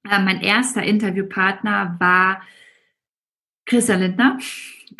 Äh, 0.08 0.22
mein 0.22 0.40
erster 0.40 0.82
Interviewpartner 0.82 1.96
war 1.98 2.42
Christian 3.66 4.00
Lindner. 4.00 4.38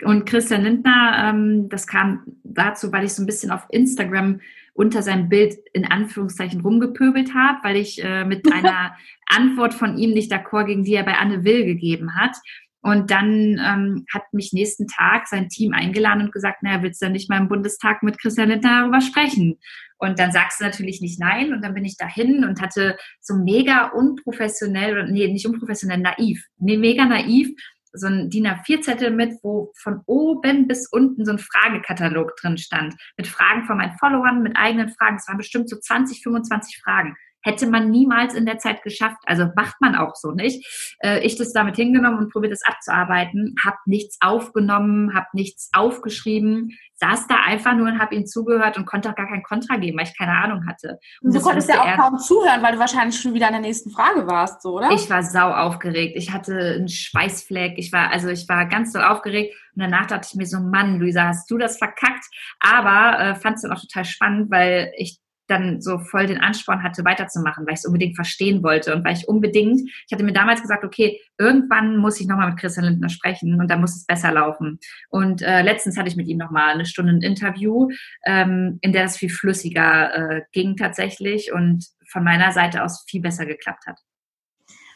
Und 0.04 0.24
Christian 0.24 0.62
Lindner, 0.62 1.30
ähm, 1.30 1.68
das 1.68 1.86
kam 1.86 2.24
dazu, 2.44 2.92
weil 2.92 3.04
ich 3.04 3.12
so 3.12 3.22
ein 3.22 3.26
bisschen 3.26 3.50
auf 3.50 3.66
Instagram 3.70 4.40
unter 4.74 5.02
seinem 5.02 5.28
Bild 5.28 5.58
in 5.74 5.84
Anführungszeichen 5.84 6.62
rumgepöbelt 6.62 7.34
habe, 7.34 7.58
weil 7.62 7.76
ich 7.76 8.02
äh, 8.02 8.24
mit 8.24 8.50
einer 8.52 8.96
Antwort 9.26 9.74
von 9.74 9.98
ihm 9.98 10.12
nicht 10.12 10.32
d'accord 10.32 10.66
ging, 10.66 10.84
die 10.84 10.94
er 10.94 11.04
bei 11.04 11.18
Anne 11.18 11.44
Will 11.44 11.64
gegeben 11.64 12.14
hat. 12.14 12.36
Und 12.82 13.12
dann 13.12 13.60
ähm, 13.64 14.06
hat 14.12 14.24
mich 14.32 14.52
nächsten 14.52 14.88
Tag 14.88 15.28
sein 15.28 15.48
Team 15.48 15.72
eingeladen 15.72 16.24
und 16.24 16.32
gesagt, 16.32 16.64
naja, 16.64 16.82
willst 16.82 17.00
du 17.00 17.06
denn 17.06 17.12
nicht 17.12 17.30
mal 17.30 17.38
im 17.38 17.48
Bundestag 17.48 18.02
mit 18.02 18.20
Christian 18.20 18.48
Lindner 18.48 18.80
darüber 18.80 19.00
sprechen? 19.00 19.58
Und 19.98 20.18
dann 20.18 20.32
sagst 20.32 20.60
du 20.60 20.64
natürlich 20.64 21.00
nicht 21.00 21.20
nein. 21.20 21.52
Und 21.52 21.62
dann 21.62 21.74
bin 21.74 21.84
ich 21.84 21.96
dahin 21.96 22.44
und 22.44 22.60
hatte 22.60 22.96
so 23.20 23.36
mega 23.36 23.86
unprofessionell, 23.86 25.08
nee, 25.12 25.28
nicht 25.28 25.46
unprofessionell, 25.46 25.98
naiv, 25.98 26.44
nee, 26.58 26.76
mega 26.76 27.04
naiv, 27.04 27.50
so 27.92 28.06
ein 28.06 28.30
DIN 28.30 28.48
A4-Zettel 28.48 29.10
mit, 29.10 29.34
wo 29.42 29.72
von 29.76 30.00
oben 30.06 30.66
bis 30.66 30.88
unten 30.88 31.24
so 31.24 31.32
ein 31.32 31.38
Fragekatalog 31.38 32.34
drin 32.36 32.58
stand. 32.58 32.94
Mit 33.16 33.26
Fragen 33.26 33.64
von 33.64 33.76
meinen 33.76 33.96
Followern, 33.98 34.42
mit 34.42 34.56
eigenen 34.56 34.88
Fragen. 34.88 35.16
Es 35.16 35.28
waren 35.28 35.38
bestimmt 35.38 35.68
so 35.68 35.78
20, 35.78 36.22
25 36.22 36.80
Fragen. 36.82 37.16
Hätte 37.42 37.66
man 37.66 37.90
niemals 37.90 38.34
in 38.34 38.46
der 38.46 38.58
Zeit 38.58 38.82
geschafft. 38.82 39.18
Also 39.26 39.46
macht 39.56 39.80
man 39.80 39.94
auch 39.94 40.14
so 40.14 40.32
nicht. 40.32 40.96
Äh, 41.00 41.20
ich 41.20 41.36
das 41.36 41.52
damit 41.52 41.76
hingenommen 41.76 42.18
und 42.18 42.32
probiert 42.32 42.52
das 42.52 42.64
abzuarbeiten, 42.64 43.54
habe 43.64 43.76
nichts 43.86 44.18
aufgenommen, 44.20 45.14
habe 45.14 45.26
nichts 45.32 45.70
aufgeschrieben, 45.72 46.76
saß 46.94 47.26
da 47.26 47.36
einfach 47.44 47.74
nur 47.74 47.88
und 47.88 47.98
habe 47.98 48.14
ihm 48.14 48.26
zugehört 48.26 48.78
und 48.78 48.86
konnte 48.86 49.10
auch 49.10 49.14
gar 49.14 49.26
kein 49.26 49.42
Kontra 49.42 49.76
geben, 49.76 49.98
weil 49.98 50.06
ich 50.06 50.16
keine 50.16 50.32
Ahnung 50.32 50.66
hatte. 50.66 50.98
Und 51.20 51.34
du 51.34 51.40
konntest 51.40 51.68
ja 51.68 51.82
auch 51.82 51.96
kaum 51.96 52.18
zuhören, 52.18 52.62
weil 52.62 52.74
du 52.74 52.78
wahrscheinlich 52.78 53.20
schon 53.20 53.34
wieder 53.34 53.46
an 53.46 53.54
der 53.54 53.62
nächsten 53.62 53.90
Frage 53.90 54.26
warst, 54.26 54.62
so, 54.62 54.76
oder? 54.76 54.90
Ich 54.92 55.10
war 55.10 55.22
sau 55.22 55.50
aufgeregt. 55.50 56.14
Ich 56.16 56.32
hatte 56.32 56.76
einen 56.76 56.88
Schweißfleck. 56.88 57.74
Ich 57.76 57.92
war, 57.92 58.10
also 58.10 58.28
ich 58.28 58.48
war 58.48 58.66
ganz 58.66 58.92
doll 58.92 59.02
aufgeregt. 59.02 59.54
Und 59.74 59.82
danach 59.82 60.06
dachte 60.06 60.28
ich 60.30 60.36
mir 60.36 60.46
so, 60.46 60.60
Mann, 60.60 61.00
Luisa, 61.00 61.24
hast 61.24 61.50
du 61.50 61.58
das 61.58 61.78
verkackt? 61.78 62.24
Aber 62.60 63.18
äh, 63.18 63.34
fand 63.34 63.56
es 63.56 63.62
dann 63.62 63.72
auch 63.72 63.80
total 63.80 64.04
spannend, 64.04 64.50
weil 64.50 64.92
ich 64.96 65.18
dann 65.52 65.80
so 65.80 65.98
voll 65.98 66.26
den 66.26 66.40
Ansporn 66.40 66.82
hatte, 66.82 67.04
weiterzumachen, 67.04 67.66
weil 67.66 67.74
ich 67.74 67.80
es 67.80 67.86
unbedingt 67.86 68.16
verstehen 68.16 68.62
wollte 68.62 68.94
und 68.94 69.04
weil 69.04 69.14
ich 69.14 69.28
unbedingt, 69.28 69.80
ich 69.80 70.12
hatte 70.12 70.24
mir 70.24 70.32
damals 70.32 70.62
gesagt, 70.62 70.84
okay, 70.84 71.20
irgendwann 71.38 71.98
muss 71.98 72.20
ich 72.20 72.26
nochmal 72.26 72.50
mit 72.50 72.58
Christian 72.58 72.86
Lindner 72.86 73.08
sprechen 73.08 73.60
und 73.60 73.70
dann 73.70 73.80
muss 73.80 73.96
es 73.96 74.06
besser 74.06 74.32
laufen. 74.32 74.78
Und 75.10 75.42
äh, 75.42 75.62
letztens 75.62 75.96
hatte 75.96 76.08
ich 76.08 76.16
mit 76.16 76.28
ihm 76.28 76.38
nochmal 76.38 76.74
eine 76.74 76.86
Stunde 76.86 77.12
ein 77.12 77.22
Interview, 77.22 77.88
ähm, 78.24 78.78
in 78.80 78.92
der 78.92 79.04
es 79.04 79.16
viel 79.16 79.30
flüssiger 79.30 80.14
äh, 80.14 80.42
ging 80.52 80.76
tatsächlich 80.76 81.52
und 81.52 81.86
von 82.10 82.24
meiner 82.24 82.52
Seite 82.52 82.82
aus 82.82 83.04
viel 83.08 83.20
besser 83.20 83.46
geklappt 83.46 83.86
hat. 83.86 83.98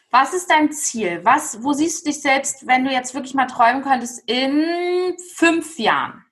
Was 0.09 0.33
ist 0.33 0.49
dein 0.49 0.71
Ziel? 0.71 1.19
Was, 1.23 1.63
wo 1.63 1.73
siehst 1.73 2.05
du 2.05 2.09
dich 2.09 2.21
selbst, 2.21 2.65
wenn 2.65 2.85
du 2.85 2.91
jetzt 2.91 3.13
wirklich 3.13 3.33
mal 3.33 3.45
träumen 3.45 3.83
könntest, 3.83 4.23
in 4.29 4.63
fünf 5.35 5.77
Jahren? 5.77 6.23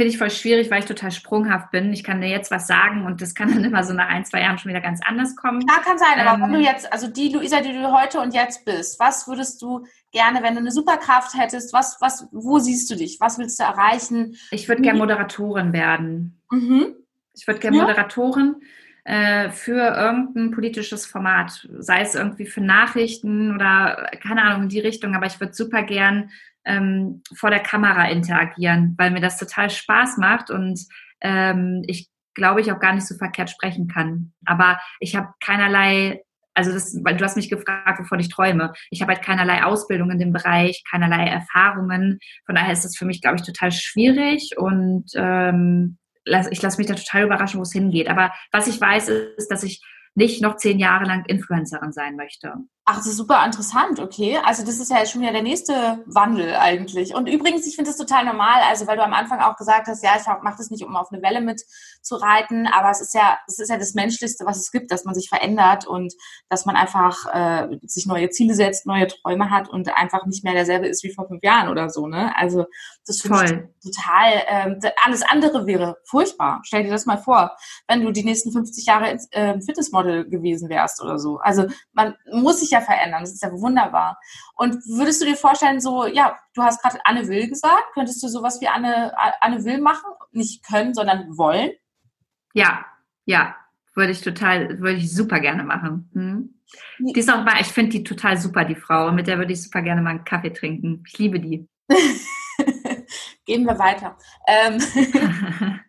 Finde 0.00 0.14
ich 0.14 0.18
voll 0.18 0.30
schwierig, 0.30 0.70
weil 0.70 0.78
ich 0.78 0.86
total 0.86 1.10
sprunghaft 1.10 1.72
bin. 1.72 1.92
Ich 1.92 2.02
kann 2.02 2.22
dir 2.22 2.28
jetzt 2.28 2.50
was 2.50 2.66
sagen 2.66 3.04
und 3.04 3.20
das 3.20 3.34
kann 3.34 3.52
dann 3.52 3.62
immer 3.64 3.84
so 3.84 3.92
nach 3.92 4.08
ein, 4.08 4.24
zwei 4.24 4.40
Jahren 4.40 4.56
schon 4.56 4.70
wieder 4.70 4.80
ganz 4.80 4.98
anders 5.06 5.36
kommen. 5.36 5.60
Ja, 5.68 5.74
kann 5.84 5.98
sein, 5.98 6.26
aber 6.26 6.36
ähm, 6.36 6.40
wenn 6.40 6.52
du 6.54 6.66
jetzt, 6.66 6.90
also 6.90 7.06
die 7.06 7.28
Luisa, 7.28 7.60
die 7.60 7.74
du 7.74 7.92
heute 7.92 8.18
und 8.18 8.32
jetzt 8.32 8.64
bist, 8.64 8.98
was 8.98 9.28
würdest 9.28 9.60
du 9.60 9.84
gerne, 10.10 10.42
wenn 10.42 10.54
du 10.54 10.60
eine 10.60 10.70
Superkraft 10.70 11.36
hättest, 11.36 11.74
was, 11.74 11.98
was, 12.00 12.26
wo 12.32 12.58
siehst 12.58 12.90
du 12.90 12.96
dich? 12.96 13.20
Was 13.20 13.38
willst 13.38 13.60
du 13.60 13.64
erreichen? 13.64 14.38
Ich 14.52 14.70
würde 14.70 14.80
gerne 14.80 14.98
Moderatorin 14.98 15.74
werden. 15.74 16.40
Mhm. 16.50 16.94
Ich 17.34 17.46
würde 17.46 17.60
gerne 17.60 17.76
ja. 17.76 17.82
Moderatorin 17.82 18.56
äh, 19.04 19.50
für 19.50 19.82
irgendein 19.82 20.50
politisches 20.50 21.04
Format, 21.04 21.68
sei 21.78 22.00
es 22.00 22.14
irgendwie 22.14 22.46
für 22.46 22.62
Nachrichten 22.62 23.54
oder 23.54 24.10
keine 24.22 24.44
Ahnung 24.44 24.62
in 24.62 24.68
die 24.70 24.80
Richtung, 24.80 25.14
aber 25.14 25.26
ich 25.26 25.40
würde 25.40 25.52
super 25.52 25.82
gern 25.82 26.30
ähm, 26.64 27.22
vor 27.34 27.50
der 27.50 27.60
Kamera 27.60 28.08
interagieren, 28.08 28.94
weil 28.98 29.10
mir 29.10 29.20
das 29.20 29.38
total 29.38 29.70
Spaß 29.70 30.18
macht 30.18 30.50
und 30.50 30.80
ähm, 31.20 31.82
ich 31.86 32.08
glaube 32.34 32.60
ich 32.60 32.72
auch 32.72 32.80
gar 32.80 32.94
nicht 32.94 33.06
so 33.06 33.16
verkehrt 33.16 33.50
sprechen 33.50 33.88
kann. 33.88 34.32
Aber 34.44 34.80
ich 35.00 35.16
habe 35.16 35.28
keinerlei, 35.44 36.22
also 36.54 36.72
das, 36.72 36.96
weil 37.02 37.16
du 37.16 37.24
hast 37.24 37.36
mich 37.36 37.50
gefragt, 37.50 37.98
wovon 37.98 38.20
ich 38.20 38.28
träume. 38.28 38.72
Ich 38.90 39.02
habe 39.02 39.12
halt 39.12 39.24
keinerlei 39.24 39.64
Ausbildung 39.64 40.10
in 40.10 40.18
dem 40.18 40.32
Bereich, 40.32 40.82
keinerlei 40.88 41.26
Erfahrungen. 41.26 42.18
Von 42.46 42.54
daher 42.54 42.72
ist 42.72 42.84
das 42.84 42.96
für 42.96 43.04
mich, 43.04 43.20
glaube 43.20 43.36
ich, 43.36 43.42
total 43.42 43.72
schwierig 43.72 44.56
und 44.56 45.06
ähm, 45.14 45.98
ich 46.50 46.62
lasse 46.62 46.78
mich 46.78 46.86
da 46.86 46.94
total 46.94 47.24
überraschen, 47.24 47.58
wo 47.58 47.62
es 47.62 47.72
hingeht. 47.72 48.08
Aber 48.08 48.32
was 48.52 48.68
ich 48.68 48.80
weiß, 48.80 49.08
ist, 49.08 49.48
dass 49.48 49.62
ich 49.62 49.82
nicht 50.14 50.42
noch 50.42 50.56
zehn 50.56 50.78
Jahre 50.78 51.04
lang 51.04 51.24
Influencerin 51.26 51.92
sein 51.92 52.16
möchte. 52.16 52.54
Ach, 52.86 52.96
das 52.96 53.06
ist 53.06 53.18
super 53.18 53.44
interessant, 53.44 54.00
okay. 54.00 54.38
Also 54.42 54.64
das 54.64 54.80
ist 54.80 54.90
ja 54.90 55.04
schon 55.06 55.20
wieder 55.20 55.32
der 55.32 55.42
nächste 55.42 56.02
Wandel 56.06 56.56
eigentlich. 56.56 57.14
Und 57.14 57.28
übrigens, 57.28 57.66
ich 57.66 57.76
finde 57.76 57.90
das 57.90 57.98
total 57.98 58.24
normal, 58.24 58.62
also 58.68 58.86
weil 58.86 58.96
du 58.96 59.04
am 59.04 59.12
Anfang 59.12 59.38
auch 59.40 59.56
gesagt 59.56 59.86
hast, 59.86 60.02
ja, 60.02 60.12
ich 60.18 60.26
mache 60.42 60.56
das 60.58 60.70
nicht, 60.70 60.84
um 60.84 60.96
auf 60.96 61.12
eine 61.12 61.22
Welle 61.22 61.40
mit 61.40 61.62
zu 62.02 62.16
reiten, 62.16 62.66
aber 62.66 62.90
es 62.90 63.00
ist 63.00 63.14
ja, 63.14 63.38
es 63.46 63.58
ist 63.58 63.68
ja 63.68 63.76
das 63.76 63.94
Menschlichste, 63.94 64.44
was 64.44 64.58
es 64.58 64.72
gibt, 64.72 64.90
dass 64.90 65.04
man 65.04 65.14
sich 65.14 65.28
verändert 65.28 65.86
und 65.86 66.14
dass 66.48 66.66
man 66.66 66.74
einfach 66.74 67.26
äh, 67.32 67.78
sich 67.82 68.06
neue 68.06 68.30
Ziele 68.30 68.54
setzt, 68.54 68.86
neue 68.86 69.06
Träume 69.06 69.50
hat 69.50 69.68
und 69.68 69.94
einfach 69.96 70.26
nicht 70.26 70.42
mehr 70.42 70.54
derselbe 70.54 70.88
ist 70.88 71.04
wie 71.04 71.12
vor 71.12 71.28
fünf 71.28 71.44
Jahren 71.44 71.68
oder 71.68 71.90
so, 71.90 72.08
ne? 72.08 72.34
Also 72.36 72.64
das 73.06 73.20
finde 73.20 73.70
ich 73.82 73.92
total, 73.92 74.32
äh, 74.82 74.92
alles 75.04 75.22
andere 75.22 75.66
wäre 75.66 75.98
furchtbar. 76.04 76.60
Stell 76.64 76.82
dir 76.82 76.90
das 76.90 77.06
mal 77.06 77.18
vor, 77.18 77.56
wenn 77.86 78.02
du 78.02 78.10
die 78.10 78.24
nächsten 78.24 78.50
50 78.50 78.86
Jahre 78.86 79.18
äh, 79.30 79.60
Fitnessmodel 79.60 80.28
gewesen 80.28 80.68
wärst 80.68 81.00
oder 81.02 81.18
so. 81.18 81.38
Also 81.38 81.66
man 81.92 82.16
muss 82.32 82.60
sich 82.60 82.70
ja 82.70 82.79
verändern. 82.80 83.22
Das 83.22 83.32
ist 83.32 83.42
ja 83.42 83.50
wunderbar. 83.52 84.18
Und 84.54 84.74
würdest 84.86 85.20
du 85.20 85.26
dir 85.26 85.36
vorstellen, 85.36 85.80
so, 85.80 86.06
ja, 86.06 86.38
du 86.54 86.62
hast 86.62 86.82
gerade 86.82 86.98
Anne 87.04 87.28
Will 87.28 87.48
gesagt, 87.48 87.92
könntest 87.94 88.22
du 88.22 88.28
sowas 88.28 88.60
wie 88.60 88.68
Anne, 88.68 89.12
Anne 89.40 89.64
Will 89.64 89.80
machen? 89.80 90.10
Nicht 90.32 90.64
können, 90.64 90.94
sondern 90.94 91.36
wollen? 91.36 91.70
Ja, 92.54 92.84
ja, 93.24 93.54
würde 93.94 94.12
ich 94.12 94.20
total, 94.20 94.80
würde 94.80 94.98
ich 94.98 95.12
super 95.14 95.40
gerne 95.40 95.64
machen. 95.64 96.10
Hm. 96.14 96.60
Die 96.98 97.18
ist 97.18 97.30
auch 97.30 97.44
mal, 97.44 97.60
ich 97.60 97.68
finde 97.68 97.90
die 97.90 98.04
total 98.04 98.38
super, 98.38 98.64
die 98.64 98.76
Frau. 98.76 99.10
Mit 99.12 99.26
der 99.26 99.38
würde 99.38 99.52
ich 99.52 99.62
super 99.62 99.82
gerne 99.82 100.02
mal 100.02 100.10
einen 100.10 100.24
Kaffee 100.24 100.52
trinken. 100.52 101.02
Ich 101.06 101.18
liebe 101.18 101.40
die. 101.40 101.68
Gehen 103.44 103.64
wir 103.64 103.78
weiter. 103.78 104.16
Ähm, 104.46 104.78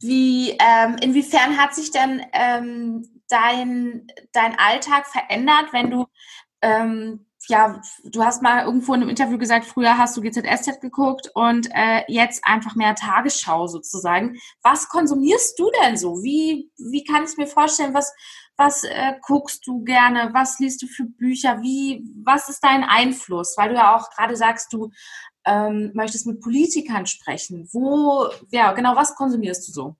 wie, 0.00 0.50
ähm, 0.50 0.96
inwiefern 1.00 1.56
hat 1.56 1.74
sich 1.74 1.90
denn 1.90 2.22
ähm, 2.32 3.17
dein, 3.28 4.06
dein 4.32 4.58
Alltag 4.58 5.06
verändert, 5.06 5.72
wenn 5.72 5.90
du, 5.90 6.06
ähm, 6.62 7.26
ja, 7.48 7.80
du 8.04 8.24
hast 8.24 8.42
mal 8.42 8.64
irgendwo 8.64 8.94
in 8.94 9.00
einem 9.00 9.10
Interview 9.10 9.38
gesagt, 9.38 9.64
früher 9.64 9.96
hast 9.96 10.16
du 10.16 10.20
GZSZ 10.20 10.80
geguckt 10.80 11.30
und 11.34 11.68
äh, 11.72 12.02
jetzt 12.08 12.44
einfach 12.44 12.74
mehr 12.74 12.94
Tagesschau 12.94 13.66
sozusagen. 13.68 14.38
Was 14.62 14.88
konsumierst 14.88 15.58
du 15.58 15.70
denn 15.82 15.96
so? 15.96 16.22
Wie, 16.22 16.70
wie 16.76 17.04
kann 17.04 17.24
ich 17.24 17.36
mir 17.36 17.46
vorstellen, 17.46 17.94
was, 17.94 18.12
was 18.56 18.84
äh, 18.84 19.14
guckst 19.22 19.66
du 19.66 19.84
gerne? 19.84 20.30
Was 20.34 20.58
liest 20.58 20.82
du 20.82 20.86
für 20.88 21.04
Bücher? 21.04 21.62
Wie, 21.62 22.04
was 22.22 22.48
ist 22.48 22.62
dein 22.62 22.84
Einfluss? 22.84 23.54
Weil 23.56 23.70
du 23.70 23.76
ja 23.76 23.96
auch 23.96 24.10
gerade 24.10 24.36
sagst, 24.36 24.72
du 24.72 24.90
ähm, 25.46 25.92
möchtest 25.94 26.26
mit 26.26 26.40
Politikern 26.40 27.06
sprechen. 27.06 27.68
Wo, 27.72 28.28
ja, 28.50 28.72
genau, 28.72 28.96
was 28.96 29.14
konsumierst 29.14 29.68
du 29.68 29.72
so? 29.72 29.96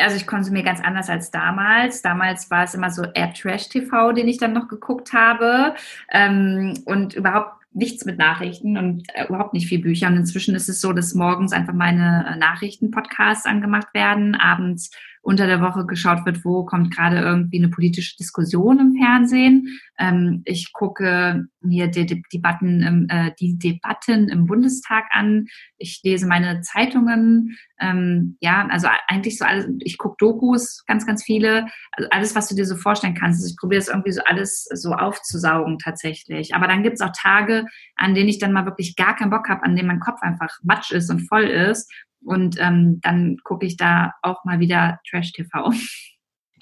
Also 0.00 0.16
ich 0.16 0.26
konsumiere 0.26 0.64
ganz 0.64 0.80
anders 0.80 1.08
als 1.08 1.30
damals. 1.30 2.02
Damals 2.02 2.50
war 2.50 2.64
es 2.64 2.74
immer 2.74 2.90
so 2.90 3.02
eher 3.02 3.32
Trash-TV, 3.32 4.12
den 4.12 4.28
ich 4.28 4.38
dann 4.38 4.52
noch 4.52 4.68
geguckt 4.68 5.12
habe 5.12 5.74
ähm, 6.10 6.74
und 6.84 7.14
überhaupt 7.14 7.60
nichts 7.72 8.04
mit 8.04 8.18
Nachrichten 8.18 8.76
und 8.76 9.04
äh, 9.14 9.26
überhaupt 9.26 9.54
nicht 9.54 9.68
viel 9.68 9.80
Bücher. 9.80 10.08
Und 10.08 10.16
inzwischen 10.16 10.54
ist 10.54 10.68
es 10.68 10.80
so, 10.80 10.92
dass 10.92 11.14
morgens 11.14 11.52
einfach 11.52 11.74
meine 11.74 12.26
äh, 12.28 12.36
Nachrichten-Podcasts 12.36 13.46
angemacht 13.46 13.94
werden, 13.94 14.34
abends 14.34 14.90
unter 15.22 15.46
der 15.46 15.60
Woche 15.60 15.84
geschaut 15.86 16.24
wird, 16.24 16.44
wo 16.44 16.64
kommt 16.64 16.94
gerade 16.94 17.18
irgendwie 17.18 17.58
eine 17.58 17.68
politische 17.68 18.16
Diskussion 18.16 18.78
im 18.78 18.94
Fernsehen. 18.96 19.80
Ähm, 19.98 20.42
ich 20.44 20.72
gucke 20.72 21.44
mir 21.60 21.88
die, 21.88 22.06
die, 22.06 22.22
Debatten 22.32 22.82
im, 22.82 23.06
äh, 23.10 23.32
die 23.38 23.58
Debatten 23.58 24.28
im 24.28 24.46
Bundestag 24.46 25.04
an. 25.10 25.46
Ich 25.76 26.00
lese 26.02 26.26
meine 26.26 26.62
Zeitungen. 26.62 27.58
Ähm, 27.78 28.38
ja, 28.40 28.66
also 28.70 28.88
eigentlich 29.08 29.36
so 29.36 29.44
alles. 29.44 29.68
Ich 29.80 29.98
gucke 29.98 30.16
Dokus, 30.18 30.84
ganz, 30.86 31.06
ganz 31.06 31.22
viele. 31.22 31.66
Also 31.92 32.08
alles, 32.10 32.34
was 32.34 32.48
du 32.48 32.54
dir 32.54 32.64
so 32.64 32.76
vorstellen 32.76 33.14
kannst. 33.14 33.40
Also 33.40 33.50
ich 33.52 33.58
probiere 33.58 33.80
es 33.80 33.88
irgendwie 33.88 34.12
so 34.12 34.22
alles 34.24 34.64
so 34.72 34.94
aufzusaugen 34.94 35.78
tatsächlich. 35.78 36.54
Aber 36.54 36.66
dann 36.66 36.82
gibt 36.82 36.94
es 36.94 37.02
auch 37.02 37.12
Tage, 37.14 37.66
an 37.96 38.14
denen 38.14 38.30
ich 38.30 38.38
dann 38.38 38.52
mal 38.52 38.64
wirklich 38.64 38.96
gar 38.96 39.14
keinen 39.16 39.30
Bock 39.30 39.48
habe, 39.50 39.64
an 39.64 39.76
denen 39.76 39.88
mein 39.88 40.00
Kopf 40.00 40.22
einfach 40.22 40.58
matsch 40.62 40.92
ist 40.92 41.10
und 41.10 41.28
voll 41.28 41.44
ist 41.44 41.90
und 42.24 42.60
ähm, 42.60 43.00
dann 43.02 43.38
gucke 43.44 43.66
ich 43.66 43.76
da 43.76 44.12
auch 44.22 44.44
mal 44.44 44.60
wieder 44.60 45.00
Trash-TV. 45.08 45.72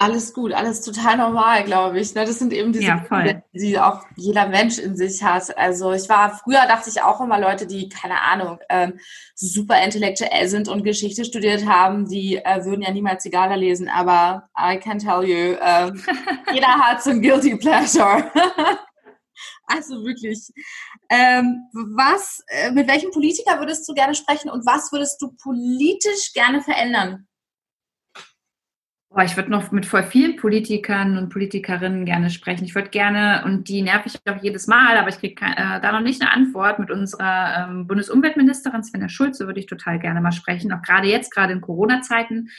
Alles 0.01 0.33
gut, 0.33 0.53
alles 0.53 0.81
total 0.81 1.17
normal, 1.17 1.65
glaube 1.65 1.99
ich. 1.99 2.15
Ne? 2.15 2.23
Das 2.23 2.39
sind 2.39 2.53
eben 2.53 2.71
diese 2.71 2.85
ja, 2.85 2.99
Dinge, 2.99 3.43
die 3.51 3.77
auch 3.77 4.05
jeder 4.15 4.47
Mensch 4.47 4.79
in 4.79 4.95
sich 4.95 5.21
hat. 5.21 5.57
Also 5.57 5.91
ich 5.91 6.07
war, 6.07 6.39
früher 6.41 6.65
dachte 6.69 6.89
ich 6.89 7.01
auch 7.01 7.19
immer 7.19 7.37
Leute, 7.37 7.67
die, 7.67 7.89
keine 7.89 8.21
Ahnung, 8.21 8.59
ähm, 8.69 8.93
super 9.35 9.83
intellektuell 9.83 10.47
sind 10.47 10.69
und 10.69 10.85
Geschichte 10.85 11.25
studiert 11.25 11.65
haben, 11.65 12.07
die 12.07 12.37
äh, 12.37 12.63
würden 12.63 12.81
ja 12.81 12.91
niemals 12.91 13.23
Zigala 13.23 13.55
lesen, 13.55 13.89
aber 13.89 14.47
I 14.57 14.77
can 14.77 14.99
tell 14.99 15.21
you, 15.21 15.57
äh, 15.59 15.91
jeder 16.53 16.67
hat 16.67 17.03
so 17.03 17.09
ein 17.09 17.21
Guilty 17.21 17.57
Pleasure. 17.57 18.31
Also 19.69 20.03
wirklich. 20.03 20.51
Ähm, 21.09 21.61
was, 21.73 22.43
äh, 22.47 22.71
mit 22.71 22.87
welchem 22.87 23.11
Politiker 23.11 23.59
würdest 23.59 23.87
du 23.87 23.93
gerne 23.93 24.15
sprechen 24.15 24.49
und 24.49 24.65
was 24.65 24.91
würdest 24.91 25.21
du 25.21 25.31
politisch 25.41 26.33
gerne 26.33 26.61
verändern? 26.61 27.27
Boah, 29.11 29.23
ich 29.23 29.35
würde 29.35 29.49
noch 29.49 29.71
mit 29.71 29.87
voll 29.87 30.03
vielen 30.03 30.35
Politikern 30.35 31.17
und 31.17 31.29
Politikerinnen 31.29 32.05
gerne 32.05 32.29
sprechen. 32.29 32.65
Ich 32.65 32.75
würde 32.75 32.89
gerne, 32.89 33.43
und 33.43 33.67
die 33.67 33.81
nerv 33.81 34.05
ich 34.05 34.15
auch 34.29 34.41
jedes 34.41 34.67
Mal, 34.67 34.97
aber 34.97 35.09
ich 35.09 35.17
kriege 35.17 35.43
äh, 35.45 35.81
da 35.81 35.91
noch 35.91 36.01
nicht 36.01 36.21
eine 36.21 36.31
Antwort, 36.31 36.77
mit 36.77 36.91
unserer 36.91 37.69
ähm, 37.69 37.87
Bundesumweltministerin 37.87 38.83
Svenja 38.83 39.09
Schulze 39.09 39.47
würde 39.47 39.59
ich 39.59 39.65
total 39.65 39.97
gerne 39.97 40.21
mal 40.21 40.31
sprechen, 40.31 40.71
auch 40.71 40.83
gerade 40.83 41.07
jetzt, 41.07 41.31
gerade 41.31 41.53
in 41.53 41.61
Corona-Zeiten, 41.61 42.49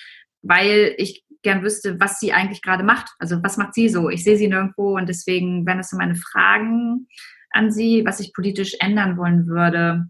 weil 0.42 0.94
ich 0.96 1.24
gern 1.42 1.62
wüsste, 1.62 1.98
was 2.00 2.20
sie 2.20 2.32
eigentlich 2.32 2.62
gerade 2.62 2.84
macht. 2.84 3.12
Also 3.18 3.42
was 3.42 3.56
macht 3.56 3.74
sie 3.74 3.88
so? 3.88 4.08
Ich 4.08 4.24
sehe 4.24 4.36
sie 4.36 4.48
nirgendwo 4.48 4.96
und 4.96 5.08
deswegen 5.08 5.66
wären 5.66 5.78
das 5.78 5.90
so 5.90 5.96
meine 5.96 6.16
Fragen 6.16 7.08
an 7.50 7.70
sie, 7.72 8.04
was 8.04 8.20
ich 8.20 8.32
politisch 8.32 8.76
ändern 8.80 9.16
wollen 9.16 9.46
würde. 9.46 10.08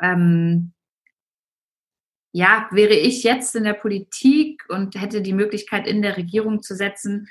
Ähm, 0.00 0.72
ja, 2.32 2.68
wäre 2.70 2.94
ich 2.94 3.22
jetzt 3.24 3.56
in 3.56 3.64
der 3.64 3.74
Politik 3.74 4.62
und 4.68 4.94
hätte 4.94 5.22
die 5.22 5.32
Möglichkeit, 5.32 5.86
in 5.86 6.02
der 6.02 6.16
Regierung 6.16 6.62
zu 6.62 6.76
setzen, 6.76 7.28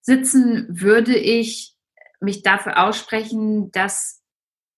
sitzen, 0.00 0.66
würde 0.68 1.16
ich 1.16 1.74
mich 2.20 2.42
dafür 2.42 2.82
aussprechen, 2.82 3.70
dass 3.72 4.19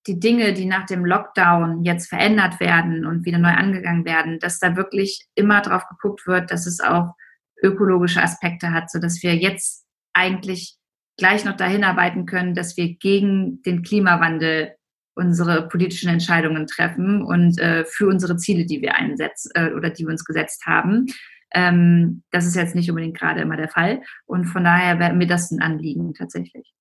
die 0.07 0.19
Dinge, 0.19 0.53
die 0.53 0.67
nach 0.67 0.87
dem 0.87 1.05
Lockdown 1.05 1.85
jetzt 1.85 2.09
verändert 2.09 2.61
werden 2.61 3.07
und 3.07 3.25
wieder 3.25 3.39
neu 3.39 3.53
angegangen 3.53 4.05
werden, 4.05 4.39
dass 4.41 4.59
da 4.59 4.77
wirklich 4.77 5.27
immer 5.35 5.61
drauf 5.61 5.85
geguckt 5.89 6.27
wird, 6.27 6.51
dass 6.51 6.67
es 6.67 6.81
auch 6.81 7.15
ökologische 7.63 8.23
Aspekte 8.23 8.73
hat, 8.73 8.91
so 8.91 8.99
dass 8.99 9.23
wir 9.23 9.37
jetzt 9.37 9.87
eigentlich 10.13 10.77
gleich 11.17 11.45
noch 11.45 11.57
dahin 11.57 11.85
arbeiten 11.85 12.27
können, 12.27 12.55
dass 12.55 12.77
wir 12.77 12.95
gegen 12.97 13.63
den 13.63 13.83
Klimawandel 13.83 14.75
unsere 15.15 15.69
politischen 15.69 16.09
Entscheidungen 16.09 16.67
treffen 16.67 17.23
und 17.23 17.61
äh, 17.61 17.85
für 17.85 18.09
unsere 18.09 18.37
Ziele, 18.37 18.65
die 18.65 18.81
wir 18.81 18.97
einsetzen 18.97 19.53
äh, 19.55 19.73
oder 19.73 19.91
die 19.91 20.05
wir 20.05 20.11
uns 20.11 20.25
gesetzt 20.25 20.65
haben. 20.67 21.07
Ähm, 21.55 22.23
das 22.31 22.47
ist 22.47 22.57
jetzt 22.57 22.75
nicht 22.75 22.89
unbedingt 22.89 23.19
gerade 23.19 23.43
immer 23.43 23.57
der 23.57 23.69
Fall. 23.69 24.03
Und 24.25 24.47
von 24.47 24.65
daher 24.65 24.99
wäre 24.99 25.13
mir 25.13 25.27
das 25.27 25.51
ein 25.51 25.61
Anliegen 25.61 26.15
tatsächlich. 26.15 26.73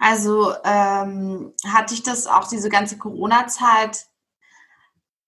Also 0.00 0.52
ähm, 0.64 1.52
hatte 1.64 1.94
ich 1.94 2.02
das 2.02 2.26
auch 2.26 2.48
diese 2.48 2.68
ganze 2.68 2.98
Corona-Zeit 2.98 4.06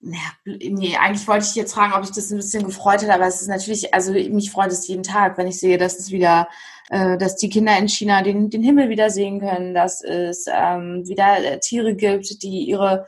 nee, 0.02 0.96
eigentlich 0.96 1.28
wollte 1.28 1.46
ich 1.48 1.54
jetzt 1.54 1.74
fragen, 1.74 1.92
ob 1.92 2.02
ich 2.02 2.10
das 2.10 2.30
ein 2.30 2.36
bisschen 2.36 2.66
gefreut 2.66 3.02
hätte, 3.02 3.14
aber 3.14 3.26
es 3.26 3.40
ist 3.40 3.48
natürlich, 3.48 3.94
also 3.94 4.12
mich 4.12 4.50
freut 4.50 4.72
es 4.72 4.88
jeden 4.88 5.04
Tag, 5.04 5.38
wenn 5.38 5.46
ich 5.46 5.60
sehe, 5.60 5.78
dass 5.78 5.98
es 5.98 6.10
wieder, 6.10 6.48
äh, 6.90 7.16
dass 7.18 7.36
die 7.36 7.48
Kinder 7.48 7.78
in 7.78 7.88
China 7.88 8.22
den, 8.22 8.50
den 8.50 8.62
Himmel 8.62 8.88
wieder 8.88 9.10
sehen 9.10 9.40
können, 9.40 9.74
dass 9.74 10.02
es 10.02 10.46
ähm, 10.52 11.06
wieder 11.06 11.38
äh, 11.44 11.60
Tiere 11.60 11.94
gibt, 11.94 12.42
die 12.42 12.64
ihre 12.64 13.06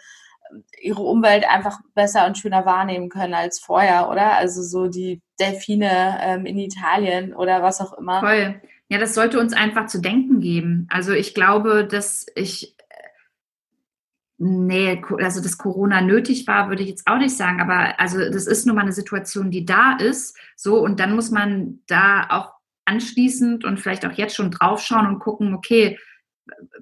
ihre 0.80 1.02
Umwelt 1.02 1.48
einfach 1.48 1.80
besser 1.94 2.26
und 2.26 2.38
schöner 2.38 2.64
wahrnehmen 2.64 3.08
können 3.08 3.34
als 3.34 3.58
vorher, 3.58 4.08
oder? 4.08 4.36
Also 4.36 4.62
so 4.62 4.86
die 4.86 5.20
Delfine 5.40 6.18
ähm, 6.20 6.46
in 6.46 6.58
Italien 6.58 7.34
oder 7.34 7.60
was 7.62 7.80
auch 7.80 7.94
immer. 7.94 8.20
Voll. 8.20 8.60
Ja, 8.94 9.00
das 9.00 9.14
sollte 9.14 9.40
uns 9.40 9.52
einfach 9.52 9.86
zu 9.86 10.00
denken 10.00 10.38
geben. 10.38 10.86
Also 10.88 11.10
ich 11.10 11.34
glaube, 11.34 11.84
dass 11.84 12.26
ich 12.36 12.76
Nee, 14.36 15.02
also 15.18 15.42
dass 15.42 15.58
Corona 15.58 16.00
nötig 16.00 16.46
war, 16.46 16.68
würde 16.68 16.84
ich 16.84 16.88
jetzt 16.90 17.06
auch 17.08 17.18
nicht 17.18 17.36
sagen. 17.36 17.60
Aber 17.60 17.98
also 17.98 18.18
das 18.18 18.46
ist 18.46 18.66
nun 18.66 18.76
mal 18.76 18.82
eine 18.82 18.92
Situation, 18.92 19.50
die 19.50 19.64
da 19.64 19.96
ist. 19.96 20.36
So, 20.54 20.78
und 20.78 21.00
dann 21.00 21.16
muss 21.16 21.32
man 21.32 21.80
da 21.88 22.28
auch 22.30 22.52
anschließend 22.84 23.64
und 23.64 23.80
vielleicht 23.80 24.06
auch 24.06 24.12
jetzt 24.12 24.36
schon 24.36 24.52
draufschauen 24.52 25.08
und 25.08 25.18
gucken, 25.18 25.54
okay, 25.54 25.98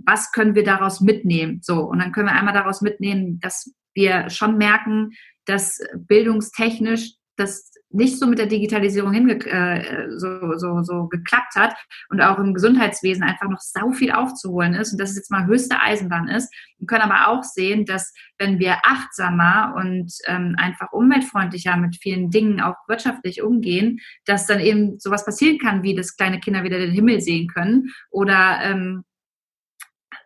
was 0.05 0.33
können 0.33 0.55
wir 0.55 0.65
daraus 0.65 1.01
mitnehmen? 1.01 1.61
So, 1.63 1.81
und 1.81 1.99
dann 1.99 2.13
können 2.13 2.29
wir 2.29 2.35
einmal 2.35 2.55
daraus 2.55 2.83
mitnehmen, 2.83 3.41
dass 3.41 3.73
wir 3.95 4.29
schon 4.29 4.59
merken, 4.59 5.13
dass 5.47 5.79
bildungstechnisch 5.95 7.15
das 7.37 7.72
nicht 7.93 8.18
so 8.18 8.26
mit 8.26 8.38
der 8.38 8.47
Digitalisierung 8.47 9.12
hinge 9.12 9.34
äh, 9.47 10.09
so, 10.16 10.57
so, 10.57 10.82
so 10.82 11.09
geklappt 11.09 11.55
hat 11.55 11.74
und 12.09 12.20
auch 12.20 12.38
im 12.38 12.55
Gesundheitswesen 12.55 13.22
einfach 13.22 13.49
noch 13.49 13.61
sau 13.61 13.93
viel 13.93 14.12
aufzuholen 14.12 14.74
ist 14.74 14.93
und 14.93 15.01
dass 15.01 15.11
es 15.11 15.16
jetzt 15.16 15.30
mal 15.30 15.47
höchste 15.47 15.80
Eisenbahn 15.80 16.28
ist. 16.28 16.53
Wir 16.78 16.86
können 16.86 17.03
aber 17.03 17.28
auch 17.28 17.43
sehen, 17.43 17.84
dass 17.84 18.12
wenn 18.38 18.59
wir 18.59 18.78
achtsamer 18.84 19.74
und 19.76 20.12
ähm, 20.26 20.55
einfach 20.59 20.93
umweltfreundlicher 20.93 21.76
mit 21.76 21.97
vielen 21.97 22.30
Dingen 22.30 22.61
auch 22.61 22.76
wirtschaftlich 22.88 23.43
umgehen, 23.43 24.01
dass 24.24 24.47
dann 24.47 24.61
eben 24.61 24.99
sowas 24.99 25.24
passieren 25.24 25.59
kann, 25.59 25.82
wie 25.82 25.95
dass 25.95 26.16
kleine 26.16 26.40
Kinder 26.40 26.64
wieder 26.64 26.78
den 26.78 26.93
Himmel 26.93 27.20
sehen 27.20 27.49
können 27.49 27.90
oder 28.11 28.61
ähm, 28.62 29.05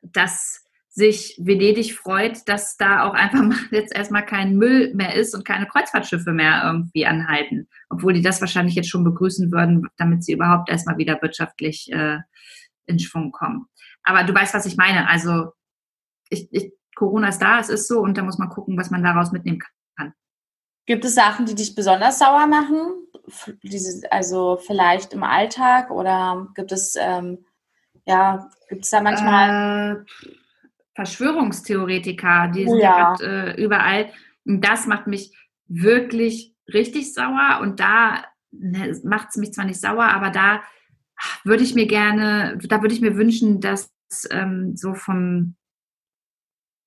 dass 0.03 0.66
sich 0.97 1.39
Venedig 1.39 1.95
freut, 1.95 2.49
dass 2.49 2.79
da 2.79 3.05
auch 3.05 3.13
einfach 3.13 3.43
mal 3.43 3.59
jetzt 3.71 3.95
erstmal 3.95 4.25
kein 4.25 4.57
Müll 4.57 4.95
mehr 4.95 5.15
ist 5.15 5.35
und 5.35 5.45
keine 5.45 5.67
Kreuzfahrtschiffe 5.67 6.33
mehr 6.33 6.63
irgendwie 6.65 7.05
anhalten. 7.05 7.69
Obwohl 7.91 8.15
die 8.15 8.23
das 8.23 8.41
wahrscheinlich 8.41 8.75
jetzt 8.75 8.89
schon 8.89 9.05
begrüßen 9.05 9.53
würden, 9.53 9.87
damit 9.99 10.25
sie 10.25 10.33
überhaupt 10.33 10.71
erstmal 10.71 10.97
wieder 10.97 11.21
wirtschaftlich 11.21 11.93
äh, 11.93 12.19
in 12.87 12.99
Schwung 12.99 13.31
kommen. 13.31 13.67
Aber 14.05 14.25
du 14.25 14.35
weißt, 14.35 14.55
was 14.55 14.65
ich 14.65 14.79
meine. 14.79 15.07
Also 15.07 15.53
ich, 16.31 16.49
ich, 16.51 16.73
Corona 16.95 17.29
ist 17.29 17.43
da, 17.43 17.61
es 17.61 17.69
ist 17.69 17.89
so 17.89 18.01
und 18.01 18.17
da 18.17 18.23
muss 18.23 18.39
man 18.39 18.49
gucken, 18.49 18.79
was 18.79 18.91
man 18.91 19.03
daraus 19.03 19.33
mitnehmen 19.33 19.59
kann. 19.99 20.15
Gibt 20.87 21.05
es 21.05 21.15
Sachen, 21.15 21.45
die 21.45 21.55
dich 21.55 21.75
besonders 21.75 22.19
sauer 22.19 22.47
machen? 22.47 23.07
Diese, 23.63 24.11
also 24.11 24.57
vielleicht 24.57 25.13
im 25.13 25.25
Alltag 25.25 25.91
oder 25.91 26.49
gibt 26.55 26.73
es 26.73 26.95
ähm, 26.99 27.45
ja, 28.07 28.49
gibt 28.69 28.85
es 28.85 28.91
da 28.91 29.01
manchmal 29.01 30.07
äh, 30.23 30.37
Verschwörungstheoretiker, 30.97 32.49
die 32.49 32.67
sind 32.67 32.81
ja, 32.81 33.15
ja 33.21 33.27
äh, 33.27 33.63
überall. 33.63 34.11
Und 34.45 34.63
das 34.63 34.87
macht 34.87 35.07
mich 35.07 35.37
wirklich 35.69 36.55
richtig 36.73 37.15
sauer. 37.15 37.61
Und 37.61 37.81
da 37.81 38.25
ne, 38.51 38.99
macht 39.05 39.29
es 39.31 39.37
mich 39.37 39.53
zwar 39.53 39.67
nicht 39.67 39.81
sauer, 39.81 40.05
aber 40.05 40.31
da 40.31 40.63
würde 41.45 41.63
ich 41.63 41.75
mir 41.75 41.87
gerne, 41.87 42.59
da 42.67 42.83
würde 42.83 42.95
ich 42.95 43.01
mir 43.01 43.17
wünschen, 43.17 43.61
dass 43.61 43.91
ähm, 44.31 44.77
so 44.77 44.95
vom 44.95 45.55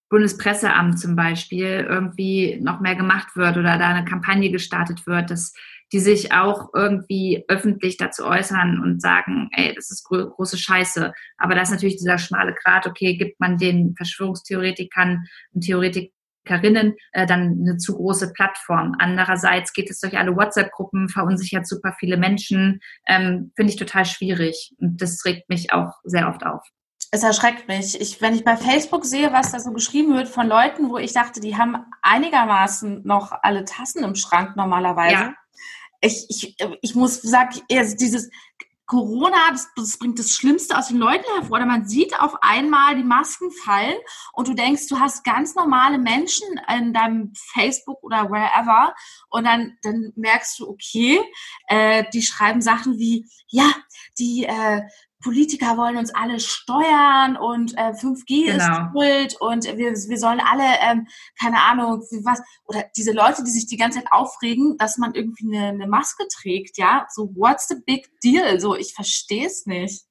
Bundespresseamt 0.10 1.00
zum 1.00 1.16
Beispiel 1.16 1.86
irgendwie 1.88 2.60
noch 2.62 2.80
mehr 2.80 2.96
gemacht 2.96 3.36
wird 3.36 3.58
oder 3.58 3.78
da 3.78 3.90
eine 3.90 4.06
Kampagne 4.06 4.50
gestartet 4.52 5.06
wird, 5.06 5.30
dass 5.30 5.54
die 5.92 6.00
sich 6.00 6.34
auch 6.34 6.70
irgendwie 6.74 7.44
öffentlich 7.48 7.98
dazu 7.98 8.26
äußern 8.26 8.82
und 8.82 9.02
sagen, 9.02 9.50
ey, 9.52 9.74
das 9.74 9.90
ist 9.92 10.04
große 10.04 10.58
Scheiße. 10.58 11.14
Aber 11.38 11.56
das 11.56 11.70
ist 11.70 11.76
natürlich 11.76 11.98
dieser 11.98 12.18
schmale 12.18 12.54
Grat, 12.54 12.86
okay, 12.86 13.16
gibt 13.16 13.40
man 13.40 13.58
den 13.58 13.96
Verschwörungstheoretikern 13.96 15.26
und 15.54 15.62
Theoretikerinnen 15.62 16.96
äh, 17.12 17.26
dann 17.26 17.60
eine 17.62 17.78
zu 17.78 17.96
große 17.96 18.34
Plattform. 18.34 18.96
Andererseits 19.00 19.74
geht 19.74 19.90
es 19.90 20.00
durch 20.00 20.18
alle 20.18 20.36
WhatsApp-Gruppen, 20.36 21.10
verunsichert 21.10 21.68
super 21.68 21.96
viele 22.00 22.18
Menschen. 22.18 22.82
Ähm, 23.08 23.52
Finde 23.56 23.72
ich 23.72 23.80
total 23.80 24.06
schwierig. 24.06 24.76
Und 24.80 25.02
das 25.02 25.26
regt 25.26 25.50
mich 25.50 25.74
auch 25.74 25.94
sehr 26.04 26.30
oft 26.30 26.46
auf 26.46 26.64
es 27.12 27.24
erschreckt 27.24 27.68
mich. 27.68 28.00
Ich, 28.00 28.22
wenn 28.22 28.36
ich 28.36 28.44
bei 28.44 28.56
Facebook 28.56 29.06
sehe, 29.06 29.34
was 29.34 29.52
da 29.52 29.60
so 29.60 29.72
geschrieben 29.72 30.16
wird 30.16 30.28
von 30.28 30.48
Leuten, 30.48 30.90
wo 30.90 30.98
ich 30.98 31.14
dachte, 31.14 31.40
die 31.40 31.58
haben 31.58 31.78
einigermaßen 32.02 33.02
noch 33.04 33.32
alle 33.42 33.66
Tassen 33.66 34.04
im 34.04 34.16
Schrank 34.16 34.56
normalerweise. 34.56 35.14
Ja. 35.14 35.34
Ich, 36.02 36.26
ich, 36.30 36.58
ich 36.82 36.96
muss 36.96 37.22
sagen, 37.22 37.62
dieses 37.70 38.30
Corona, 38.90 39.52
das, 39.52 39.68
das 39.76 40.00
bringt 40.00 40.18
das 40.18 40.32
Schlimmste 40.32 40.76
aus 40.76 40.88
den 40.88 40.98
Leuten 40.98 41.24
hervor. 41.36 41.58
Oder 41.58 41.68
man 41.68 41.88
sieht 41.88 42.20
auf 42.20 42.42
einmal 42.42 42.96
die 42.96 43.04
Masken 43.04 43.52
fallen 43.52 43.98
und 44.34 44.48
du 44.48 44.56
denkst, 44.56 44.88
du 44.88 45.00
hast 45.00 45.24
ganz 45.24 45.54
normale 45.54 46.00
Menschen 46.00 46.48
in 46.76 46.92
deinem 46.92 47.32
Facebook 47.36 48.02
oder 48.02 48.32
wherever 48.32 48.96
und 49.30 49.44
dann, 49.44 49.78
dann 49.84 50.12
merkst 50.16 50.60
du, 50.60 50.68
okay, 50.68 51.22
äh, 51.68 52.04
die 52.12 52.24
schreiben 52.24 52.62
Sachen 52.62 52.98
wie, 52.98 53.28
ja, 53.48 53.72
die 54.18 54.46
äh, 54.46 54.82
Politiker 55.22 55.76
wollen 55.76 55.98
uns 55.98 56.14
alle 56.16 56.40
steuern 56.40 57.36
und 57.36 57.78
äh, 57.78 57.92
5G 57.92 58.46
genau. 58.46 58.56
ist 58.56 58.92
Kult 58.94 59.42
und 59.42 59.78
wir, 59.78 59.92
wir 59.92 60.18
sollen 60.18 60.40
alle, 60.40 60.64
ähm, 60.82 61.08
keine 61.40 61.62
Ahnung, 61.62 62.02
was, 62.24 62.42
oder 62.66 62.86
diese 62.96 63.12
Leute, 63.12 63.44
die 63.44 63.52
sich 63.52 63.68
die 63.68 63.78
ganze 63.78 64.00
Zeit 64.00 64.12
aufregen, 64.12 64.78
dass 64.78 64.98
man 64.98 65.14
irgendwie 65.16 65.54
eine, 65.54 65.68
eine 65.70 65.88
Maske 65.88 66.26
trägt, 66.32 66.78
ja, 66.78 67.06
so 67.10 67.30
what's 67.36 67.68
the 67.68 67.76
big 67.86 68.10
deal? 68.22 68.60
So, 68.60 68.76
ich 68.76 68.94
verstehe 68.94 69.46
es 69.46 69.66
nicht. 69.66 70.04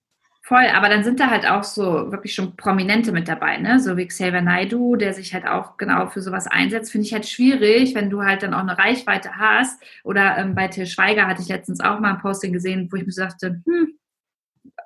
Voll, 0.49 0.67
aber 0.75 0.89
dann 0.89 1.05
sind 1.05 1.21
da 1.21 1.29
halt 1.29 1.47
auch 1.47 1.63
so 1.63 2.11
wirklich 2.11 2.35
schon 2.35 2.57
Prominente 2.57 3.13
mit 3.13 3.29
dabei, 3.29 3.59
ne? 3.59 3.81
So 3.81 3.99
wie 3.99 4.07
Xavier 4.07 4.41
Naidu, 4.41 4.97
der 4.97 5.13
sich 5.13 5.35
halt 5.35 5.47
auch 5.47 5.77
genau 5.77 6.07
für 6.07 6.23
sowas 6.23 6.47
einsetzt, 6.47 6.91
finde 6.91 7.07
ich 7.07 7.13
halt 7.13 7.29
schwierig, 7.29 7.95
wenn 7.95 8.09
du 8.09 8.23
halt 8.23 8.43
dann 8.43 8.55
auch 8.55 8.61
eine 8.61 8.79
Reichweite 8.79 9.37
hast. 9.37 9.79
Oder 10.05 10.39
ähm, 10.39 10.55
bei 10.55 10.69
Till 10.69 10.87
Schweiger 10.87 11.27
hatte 11.27 11.43
ich 11.43 11.49
letztens 11.49 11.81
auch 11.81 12.01
mal 12.01 12.15
ein 12.15 12.23
Posting 12.23 12.55
gesehen, 12.55 12.89
wo 12.91 12.97
ich 12.97 13.05
mir 13.05 13.13
sagte, 13.13 13.61
hm, 13.67 13.98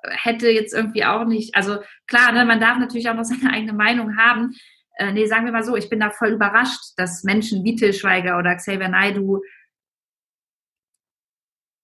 hätte 0.09 0.49
jetzt 0.49 0.73
irgendwie 0.73 1.05
auch 1.05 1.25
nicht, 1.25 1.55
also 1.55 1.79
klar, 2.07 2.31
ne, 2.31 2.45
man 2.45 2.59
darf 2.59 2.77
natürlich 2.77 3.09
auch 3.09 3.15
noch 3.15 3.23
seine 3.23 3.51
eigene 3.51 3.73
Meinung 3.73 4.17
haben. 4.17 4.55
Äh, 4.97 5.11
nee, 5.11 5.25
sagen 5.25 5.45
wir 5.45 5.51
mal 5.51 5.63
so, 5.63 5.75
ich 5.75 5.89
bin 5.89 5.99
da 5.99 6.09
voll 6.09 6.29
überrascht, 6.29 6.93
dass 6.97 7.23
Menschen 7.23 7.63
wie 7.63 7.75
Till 7.75 7.93
Schweiger 7.93 8.37
oder 8.37 8.55
Xavier 8.55 8.89
Naidu 8.89 9.41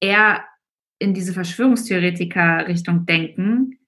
eher 0.02 0.46
in 1.00 1.14
diese 1.14 1.34
Verschwörungstheoretiker-Richtung 1.34 3.06
denken, 3.06 3.80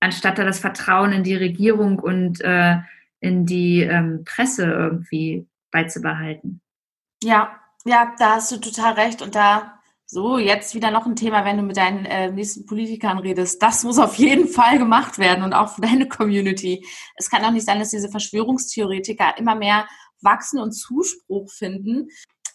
anstatt 0.00 0.38
da 0.38 0.44
das 0.44 0.60
Vertrauen 0.60 1.12
in 1.12 1.24
die 1.24 1.34
Regierung 1.34 1.98
und 1.98 2.40
äh, 2.42 2.78
in 3.20 3.44
die 3.44 3.82
ähm, 3.82 4.24
Presse 4.24 4.64
irgendwie 4.64 5.46
beizubehalten. 5.70 6.60
Ja, 7.22 7.60
ja, 7.84 8.14
da 8.18 8.36
hast 8.36 8.52
du 8.52 8.56
total 8.58 8.94
recht. 8.94 9.20
Und 9.20 9.34
da 9.34 9.79
so, 10.10 10.38
jetzt 10.38 10.74
wieder 10.74 10.90
noch 10.90 11.06
ein 11.06 11.14
Thema, 11.14 11.44
wenn 11.44 11.56
du 11.56 11.62
mit 11.62 11.76
deinen 11.76 12.04
äh, 12.04 12.32
nächsten 12.32 12.66
Politikern 12.66 13.18
redest. 13.18 13.62
Das 13.62 13.84
muss 13.84 13.98
auf 13.98 14.16
jeden 14.16 14.48
Fall 14.48 14.78
gemacht 14.78 15.18
werden 15.18 15.44
und 15.44 15.52
auch 15.52 15.74
für 15.74 15.82
deine 15.82 16.08
Community. 16.08 16.84
Es 17.16 17.30
kann 17.30 17.44
auch 17.44 17.52
nicht 17.52 17.64
sein, 17.64 17.78
dass 17.78 17.90
diese 17.90 18.10
Verschwörungstheoretiker 18.10 19.38
immer 19.38 19.54
mehr 19.54 19.86
wachsen 20.20 20.58
und 20.58 20.72
Zuspruch 20.72 21.50
finden. 21.50 22.08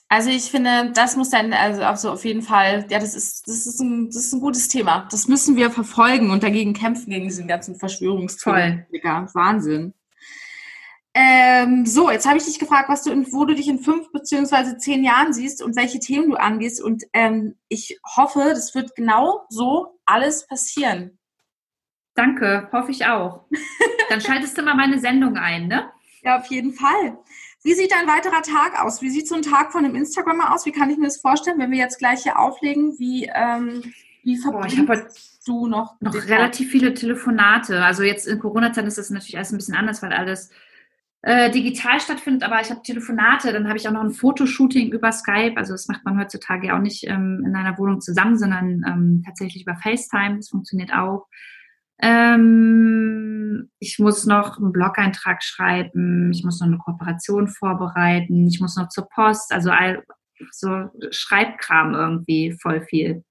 Also 0.10 0.30
ich 0.30 0.52
finde, 0.52 0.92
das 0.94 1.16
muss 1.16 1.30
dann 1.30 1.54
also 1.54 1.84
auch 1.84 1.96
so 1.96 2.12
auf 2.12 2.26
jeden 2.26 2.42
Fall, 2.42 2.86
ja, 2.90 3.00
das 3.00 3.16
ist, 3.16 3.48
das 3.48 3.66
ist 3.66 3.80
ein, 3.80 4.08
das 4.08 4.18
ist 4.18 4.34
ein 4.34 4.42
gutes 4.42 4.68
Thema. 4.68 5.08
Das 5.10 5.28
müssen 5.28 5.56
wir 5.56 5.72
verfolgen 5.72 6.32
und 6.32 6.44
dagegen 6.44 6.74
kämpfen 6.74 7.10
gegen 7.10 7.26
diesen 7.26 7.48
ganzen 7.48 7.78
Verschwörungstheoretiker. 7.78 9.30
Wahnsinn. 9.34 9.94
Ähm, 11.18 11.86
so, 11.86 12.12
jetzt 12.12 12.28
habe 12.28 12.38
ich 12.38 12.44
dich 12.44 12.60
gefragt, 12.60 12.90
was 12.90 13.04
du 13.04 13.10
in, 13.10 13.32
wo 13.32 13.46
du 13.46 13.56
dich 13.56 13.70
in 13.70 13.80
fünf 13.80 14.12
beziehungsweise 14.12 14.78
zehn 14.78 15.02
Jahren 15.02 15.32
siehst 15.32 15.64
und 15.64 15.78
welche 15.78 16.00
Themen 16.00 16.30
du 16.30 16.36
angehst. 16.36 16.84
Und 16.84 17.06
ähm, 17.14 17.56
ich 17.70 17.98
hoffe, 18.18 18.50
das 18.50 18.76
wird 18.76 18.96
genau 18.98 19.46
so 19.48 19.98
alles 20.06 20.46
passieren. 20.46 21.18
Danke, 22.16 22.68
hoffe 22.74 22.92
ich 22.92 23.06
auch. 23.06 23.46
Dann 24.10 24.20
schaltest 24.20 24.58
du 24.58 24.62
mal 24.62 24.76
meine 24.76 25.00
Sendung 25.00 25.38
ein, 25.38 25.68
ne? 25.68 25.90
Ja, 26.22 26.38
auf 26.38 26.48
jeden 26.48 26.74
Fall. 26.74 27.18
Wie 27.64 27.74
sieht 27.74 27.94
dein 27.94 28.08
weiterer 28.08 28.42
Tag 28.42 28.84
aus? 28.84 29.02
Wie 29.02 29.10
sieht 29.10 29.30
so 29.30 29.36
ein 29.36 29.42
Tag 29.42 29.72
von 29.72 29.86
einem 29.86 29.96
Instagrammer 29.96 30.54
aus? 30.54 30.66
Wie 30.66 30.74
kann 30.74 30.90
ich 30.90 30.98
mir 30.98 31.06
das 31.06 31.22
vorstellen, 31.22 31.60
wenn 31.60 31.72
wir 31.72 31.80
jetzt 31.80 31.98
gleich 31.98 32.24
hier 32.24 32.38
auflegen? 32.38 33.00
Wie, 33.00 33.32
ähm, 33.34 33.94
wie 34.24 34.38
verbringst 34.38 34.86
Boah, 34.86 35.08
du 35.46 35.68
noch? 35.68 35.96
Noch 36.02 36.14
relativ 36.14 36.68
Tag? 36.68 36.72
viele 36.72 36.94
Telefonate. 36.94 37.86
Also 37.86 38.04
jetzt 38.04 38.28
in 38.28 38.40
Corona-Zeiten 38.40 38.88
ist 38.88 38.98
das 38.98 39.10
natürlich 39.12 39.38
alles 39.38 39.54
ein 39.54 39.58
bisschen 39.58 39.76
anders, 39.76 40.02
weil 40.02 40.12
alles 40.12 40.50
äh, 41.26 41.50
digital 41.50 42.00
stattfindet, 42.00 42.44
aber 42.44 42.62
ich 42.62 42.70
habe 42.70 42.84
Telefonate, 42.84 43.52
dann 43.52 43.68
habe 43.68 43.78
ich 43.80 43.88
auch 43.88 43.92
noch 43.92 44.04
ein 44.04 44.12
Fotoshooting 44.12 44.92
über 44.92 45.12
Skype. 45.12 45.58
Also 45.58 45.74
das 45.74 45.88
macht 45.88 46.06
man 46.06 46.20
heutzutage 46.20 46.72
auch 46.76 46.80
nicht 46.80 47.04
ähm, 47.08 47.44
in 47.44 47.56
einer 47.56 47.80
Wohnung 47.80 48.00
zusammen, 48.00 48.38
sondern 48.38 48.84
ähm, 48.88 49.24
tatsächlich 49.26 49.64
über 49.64 49.76
FaceTime. 49.76 50.36
Das 50.38 50.50
funktioniert 50.50 50.94
auch. 50.94 51.26
Ähm, 52.00 53.72
ich 53.80 53.98
muss 53.98 54.28
noch 54.28 54.60
einen 54.60 54.72
Blog-Eintrag 54.72 55.42
schreiben, 55.44 56.32
ich 56.32 56.44
muss 56.44 56.60
noch 56.60 56.68
eine 56.68 56.78
Kooperation 56.78 57.48
vorbereiten, 57.48 58.46
ich 58.46 58.60
muss 58.60 58.76
noch 58.76 58.90
zur 58.90 59.10
Post, 59.10 59.52
also 59.52 59.72
all, 59.72 60.04
so 60.52 60.92
Schreibkram 61.10 61.96
irgendwie 61.96 62.56
voll 62.62 62.82
viel. 62.82 63.24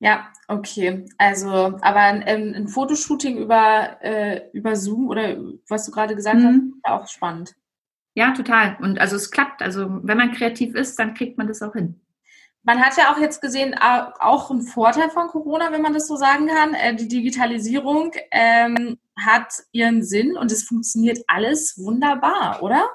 Ja, 0.00 0.32
okay. 0.48 1.04
Also, 1.18 1.48
aber 1.48 2.00
ein, 2.00 2.54
ein 2.54 2.68
Fotoshooting 2.68 3.36
über, 3.36 3.98
äh, 4.02 4.48
über 4.52 4.74
Zoom 4.74 5.08
oder 5.08 5.36
was 5.68 5.84
du 5.84 5.92
gerade 5.92 6.16
gesagt 6.16 6.38
mhm. 6.38 6.46
hast, 6.46 6.56
ist 6.56 6.84
auch 6.84 7.08
spannend. 7.08 7.54
Ja, 8.14 8.32
total. 8.32 8.76
Und 8.80 8.98
also 8.98 9.16
es 9.16 9.30
klappt. 9.30 9.62
Also 9.62 10.00
wenn 10.02 10.16
man 10.16 10.32
kreativ 10.32 10.74
ist, 10.74 10.98
dann 10.98 11.14
kriegt 11.14 11.36
man 11.38 11.46
das 11.46 11.62
auch 11.62 11.74
hin. 11.74 12.00
Man 12.62 12.80
hat 12.80 12.96
ja 12.96 13.12
auch 13.12 13.18
jetzt 13.18 13.40
gesehen, 13.40 13.74
auch 13.78 14.50
ein 14.50 14.62
Vorteil 14.62 15.10
von 15.10 15.28
Corona, 15.28 15.72
wenn 15.72 15.82
man 15.82 15.94
das 15.94 16.08
so 16.08 16.16
sagen 16.16 16.46
kann. 16.46 16.74
Äh, 16.74 16.96
die 16.96 17.08
Digitalisierung 17.08 18.12
ähm, 18.30 18.98
hat 19.18 19.52
ihren 19.72 20.02
Sinn 20.02 20.36
und 20.36 20.50
es 20.50 20.64
funktioniert 20.64 21.18
alles 21.26 21.78
wunderbar, 21.78 22.62
oder? 22.62 22.88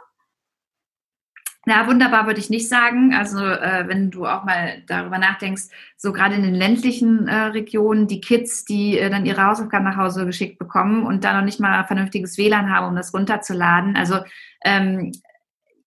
Na, 1.68 1.88
wunderbar 1.88 2.28
würde 2.28 2.40
ich 2.40 2.52
nicht 2.52 2.70
sagen. 2.70 3.14
Also 3.16 3.44
äh, 3.44 3.88
wenn 3.88 4.12
du 4.12 4.28
auch 4.28 4.44
mal 4.44 4.84
darüber 4.86 5.18
nachdenkst, 5.18 5.64
so 5.98 6.14
gerade 6.14 6.36
in 6.36 6.44
den 6.44 6.54
ländlichen 6.54 7.28
äh, 7.28 7.46
Regionen, 7.46 8.08
die 8.08 8.22
Kids, 8.22 8.66
die 8.66 9.00
äh, 9.00 9.10
dann 9.10 9.26
ihre 9.26 9.44
Hausaufgaben 9.44 9.84
nach 9.84 9.98
Hause 9.98 10.28
geschickt 10.28 10.60
bekommen 10.60 11.06
und 11.06 11.24
da 11.24 11.34
noch 11.34 11.44
nicht 11.44 11.60
mal 11.60 11.84
vernünftiges 11.86 12.38
WLAN 12.38 12.72
haben, 12.72 12.88
um 12.90 12.96
das 12.96 13.14
runterzuladen. 13.16 13.96
Also 13.96 14.20
ähm, 14.64 15.12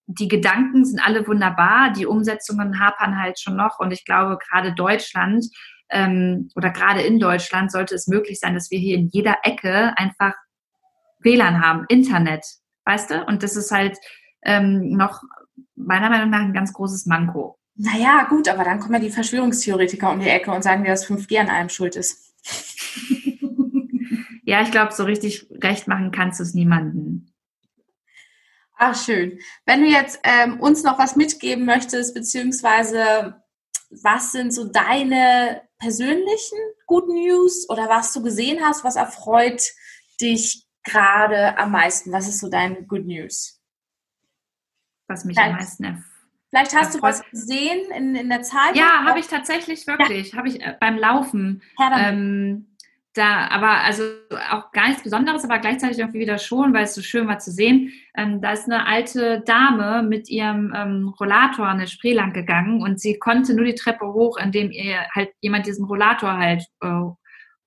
die 0.07 0.27
Gedanken 0.27 0.85
sind 0.85 1.01
alle 1.07 1.27
wunderbar, 1.29 1.93
die 1.93 2.07
Umsetzungen 2.07 2.81
hapern 2.81 3.21
halt 3.21 3.39
schon 3.39 3.55
noch 3.55 3.79
und 3.79 3.93
ich 3.93 4.05
glaube, 4.05 4.39
gerade 4.39 4.75
Deutschland 4.75 5.45
ähm, 5.91 6.51
oder 6.57 6.71
gerade 6.71 7.03
in 7.03 7.21
Deutschland 7.21 7.71
sollte 7.71 7.95
es 7.95 8.09
möglich 8.09 8.41
sein, 8.41 8.55
dass 8.55 8.71
wir 8.73 8.79
hier 8.79 8.97
in 8.97 9.09
jeder 9.09 9.37
Ecke 9.45 9.93
einfach 9.97 10.35
WLAN 11.21 11.63
haben, 11.63 11.85
Internet, 11.89 12.45
weißt 12.85 13.11
du? 13.11 13.25
Und 13.25 13.43
das 13.43 13.55
ist 13.55 13.71
halt 13.71 13.97
ähm, 14.43 14.97
noch 14.97 15.23
meiner 15.79 16.11
Meinung 16.11 16.31
nach 16.31 16.41
ein 16.41 16.53
ganz 16.53 16.73
großes 16.73 17.07
Manko. 17.07 17.59
Naja, 17.77 18.27
gut, 18.29 18.49
aber 18.49 18.65
dann 18.65 18.81
kommen 18.81 18.95
ja 18.95 19.01
die 19.01 19.11
Verschwörungstheoretiker 19.11 20.11
um 20.11 20.19
die 20.19 20.29
Ecke 20.29 20.51
und 20.51 20.63
sagen 20.63 20.83
dir, 20.83 20.91
dass 20.91 21.07
5G 21.09 21.39
an 21.39 21.49
allem 21.49 21.69
schuld 21.69 21.95
ist. 21.95 22.35
ja, 24.45 24.63
ich 24.63 24.71
glaube, 24.73 24.93
so 24.93 25.05
richtig 25.05 25.47
recht 25.63 25.87
machen 25.87 26.11
kannst 26.11 26.41
du 26.41 26.43
es 26.43 26.55
niemanden. 26.55 27.33
Ach, 28.77 28.97
schön. 28.97 29.39
Wenn 29.65 29.83
du 29.83 29.89
jetzt 29.89 30.21
ähm, 30.23 30.61
uns 30.61 30.83
noch 30.83 30.99
was 30.99 31.17
mitgeben 31.17 31.65
möchtest, 31.65 32.15
beziehungsweise 32.15 33.43
was 33.91 34.33
sind 34.33 34.53
so 34.53 34.65
deine 34.65 35.63
persönlichen 35.79 36.59
Good 36.87 37.09
News 37.09 37.69
oder 37.69 37.89
was 37.89 38.13
du 38.13 38.23
gesehen 38.23 38.65
hast, 38.65 38.85
was 38.85 38.97
erfreut 38.97 39.63
dich 40.21 40.67
gerade 40.83 41.57
am 41.59 41.73
meisten? 41.73 42.13
Was 42.13 42.29
ist 42.29 42.41
so 42.41 42.49
dein 42.49 42.87
Good 42.87 43.07
News? 43.07 43.58
Was 45.09 45.25
mich 45.25 45.37
vielleicht, 45.37 45.53
am 45.53 45.57
meisten 45.57 45.85
erfreut. 45.85 46.05
Vielleicht 46.51 46.75
hast 46.75 46.95
du 46.95 47.03
was 47.03 47.23
gesehen 47.31 47.91
in, 47.95 48.15
in 48.15 48.29
der 48.31 48.43
Zeit? 48.43 48.75
Ja, 48.75 49.05
habe 49.05 49.19
ich 49.21 49.27
tatsächlich 49.27 49.87
wirklich. 49.87 50.33
Ja. 50.33 50.39
Habe 50.39 50.49
ich 50.49 50.63
äh, 50.63 50.75
beim 50.81 50.97
Laufen. 50.97 51.63
Ähm, 51.95 52.67
da, 53.15 53.49
aber 53.49 53.83
also 53.83 54.05
auch 54.51 54.71
gar 54.73 54.89
nichts 54.89 55.03
Besonderes, 55.03 55.45
aber 55.45 55.59
gleichzeitig 55.59 55.99
irgendwie 55.99 56.21
wieder 56.21 56.39
schon, 56.39 56.73
weil 56.73 56.85
es 56.85 56.95
so 56.95 57.03
schön 57.03 57.27
war 57.27 57.39
zu 57.39 57.51
sehen. 57.51 57.93
Ähm, 58.17 58.41
da 58.41 58.53
ist 58.53 58.67
eine 58.67 58.87
alte 58.87 59.41
Dame 59.41 60.03
mit 60.03 60.31
ihrem 60.31 60.73
ähm, 60.75 61.15
Rollator 61.21 61.67
an 61.67 61.79
der 61.79 61.87
Spree 61.87 62.13
lang 62.13 62.33
gegangen 62.33 62.81
und 62.81 63.01
sie 63.01 63.19
konnte 63.19 63.55
nur 63.55 63.65
die 63.65 63.75
Treppe 63.75 64.07
hoch, 64.07 64.39
indem 64.39 64.71
ihr 64.71 65.01
halt 65.15 65.31
jemand 65.41 65.67
diesen 65.67 65.85
Rollator 65.87 66.37
halt 66.37 66.65
äh, 66.81 67.11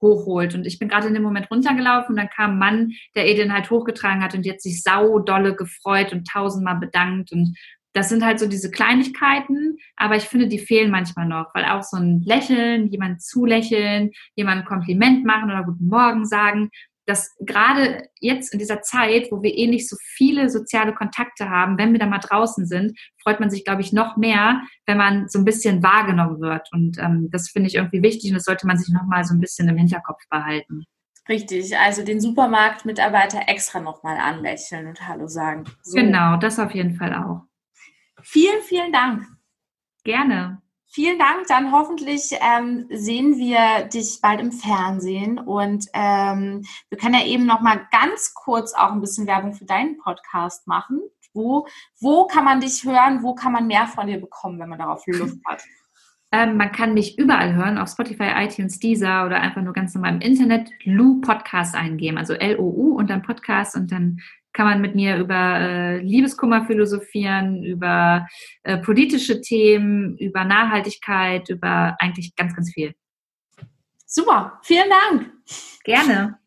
hochholt. 0.02 0.56
Und 0.56 0.66
ich 0.66 0.80
bin 0.80 0.90
gerade 0.90 1.08
in 1.08 1.14
dem 1.14 1.24
Moment 1.24 1.50
runtergelaufen 1.52 2.14
und 2.14 2.18
dann 2.18 2.30
kam 2.30 2.52
ein 2.52 2.60
Mann, 2.60 2.92
der 3.16 3.26
den 3.26 3.54
halt 3.54 3.70
hochgetragen 3.70 4.24
hat 4.24 4.34
und 4.34 4.46
jetzt 4.46 4.64
sich 4.64 4.82
sau 4.82 5.20
dolle 5.20 5.56
gefreut 5.56 6.12
und 6.12 6.28
tausendmal 6.28 6.78
bedankt. 6.78 7.32
Und 7.32 7.56
das 7.94 8.10
sind 8.10 8.24
halt 8.24 8.40
so 8.40 8.48
diese 8.48 8.72
Kleinigkeiten, 8.72 9.78
aber 9.98 10.16
ich 10.16 10.24
finde, 10.24 10.48
die 10.48 10.60
fehlen 10.60 10.92
manchmal 10.92 11.28
noch, 11.28 11.54
weil 11.54 11.66
auch 11.66 11.84
so 11.84 11.98
ein 11.98 12.22
Lächeln, 12.22 12.88
jemand 12.88 13.22
zulächeln, 13.22 14.12
jemand 14.36 14.62
ein 14.62 14.66
Kompliment 14.66 15.26
machen 15.26 15.50
oder 15.50 15.64
Guten 15.64 15.88
Morgen 15.88 16.26
sagen, 16.26 16.70
dass 17.12 17.36
gerade 17.42 18.08
jetzt 18.22 18.54
in 18.54 18.60
dieser 18.60 18.82
Zeit, 18.82 19.28
wo 19.32 19.44
wir 19.44 19.54
eh 19.54 19.68
nicht 19.68 19.90
so 19.90 19.98
viele 20.00 20.50
soziale 20.50 20.94
Kontakte 20.94 21.50
haben, 21.50 21.78
wenn 21.78 21.92
wir 21.92 22.00
da 22.00 22.06
mal 22.06 22.20
draußen 22.20 22.66
sind, 22.66 22.98
freut 23.22 23.42
man 23.42 23.50
sich, 23.50 23.66
glaube 23.66 23.82
ich, 23.82 23.92
noch 23.92 24.16
mehr, 24.16 24.62
wenn 24.86 24.98
man 24.98 25.28
so 25.28 25.38
ein 25.38 25.44
bisschen 25.44 25.84
wahrgenommen 25.84 26.40
wird. 26.40 26.70
Und 26.72 26.98
ähm, 27.00 27.28
das 27.30 27.50
finde 27.50 27.68
ich 27.68 27.76
irgendwie 27.76 28.02
wichtig 28.02 28.32
und 28.32 28.36
das 28.36 28.46
sollte 28.46 28.66
man 28.66 28.78
sich 28.78 28.94
noch 28.94 29.04
mal 29.04 29.26
so 29.26 29.34
ein 29.34 29.42
bisschen 29.42 29.68
im 29.68 29.76
Hinterkopf 29.76 30.22
behalten. 30.30 30.86
Richtig, 31.28 31.78
also 31.78 32.06
den 32.06 32.22
Supermarktmitarbeiter 32.22 33.42
extra 33.48 33.82
noch 33.82 34.04
mal 34.04 34.18
anlächeln 34.18 34.88
und 34.88 35.06
Hallo 35.06 35.28
sagen. 35.28 35.66
So. 35.84 35.98
Genau, 35.98 36.38
das 36.38 36.60
auf 36.60 36.72
jeden 36.72 36.96
Fall 36.96 37.14
auch. 37.14 37.42
Vielen, 38.22 38.62
vielen 38.62 38.94
Dank. 38.94 39.28
Gerne. 40.06 40.62
Vielen 40.94 41.18
Dank. 41.18 41.48
Dann 41.48 41.72
hoffentlich 41.72 42.32
ähm, 42.42 42.86
sehen 42.90 43.38
wir 43.38 43.88
dich 43.88 44.20
bald 44.22 44.42
im 44.42 44.52
Fernsehen. 44.52 45.40
Und 45.40 45.86
ähm, 45.94 46.64
wir 46.90 46.98
können 46.98 47.14
ja 47.14 47.26
eben 47.26 47.46
noch 47.46 47.62
mal 47.62 47.88
ganz 47.92 48.34
kurz 48.34 48.74
auch 48.74 48.92
ein 48.92 49.00
bisschen 49.00 49.26
Werbung 49.26 49.54
für 49.54 49.64
deinen 49.64 49.98
Podcast 50.00 50.68
machen. 50.68 51.00
Wo, 51.34 51.66
wo 52.02 52.28
kann 52.28 52.44
man 52.44 52.60
dich 52.60 52.84
hören? 52.84 53.24
Wo 53.24 53.34
kann 53.34 53.54
man 53.54 53.68
mehr 53.68 53.88
von 53.88 54.08
dir 54.08 54.20
bekommen, 54.20 54.60
wenn 54.60 54.68
man 54.68 54.80
darauf 54.80 55.04
Lust 55.08 55.40
hat? 55.48 55.64
Ähm, 56.34 56.56
man 56.56 56.72
kann 56.72 56.94
mich 56.94 57.20
überall 57.20 57.56
hören, 57.56 57.78
auf 57.78 57.90
Spotify, 57.90 58.30
iTunes, 58.38 58.80
Deezer 58.80 59.26
oder 59.26 59.42
einfach 59.42 59.62
nur 59.62 59.74
ganz 59.74 59.94
normal 59.94 60.14
im 60.14 60.22
Internet 60.22 60.72
Lu 60.86 61.20
Podcast 61.20 61.76
eingeben, 61.76 62.18
also 62.18 62.36
L-O-U 62.36 62.98
und 62.98 63.10
dann 63.10 63.22
Podcast 63.22 63.76
und 63.76 63.92
dann 63.92 64.22
kann 64.54 64.66
man 64.66 64.82
mit 64.82 64.96
mir 64.96 65.18
über 65.18 65.60
äh, 65.60 65.98
Liebeskummer 66.00 66.66
philosophieren, 66.66 67.64
über 67.64 68.28
äh, 68.64 68.78
politische 68.78 69.42
Themen, 69.42 70.18
über 70.18 70.44
Nachhaltigkeit, 70.44 71.50
über 71.50 71.96
eigentlich 72.00 72.36
ganz, 72.36 72.56
ganz 72.56 72.74
viel. 72.74 72.96
Super, 74.06 74.60
vielen 74.64 74.90
Dank. 74.90 75.32
Gerne. 75.84 76.38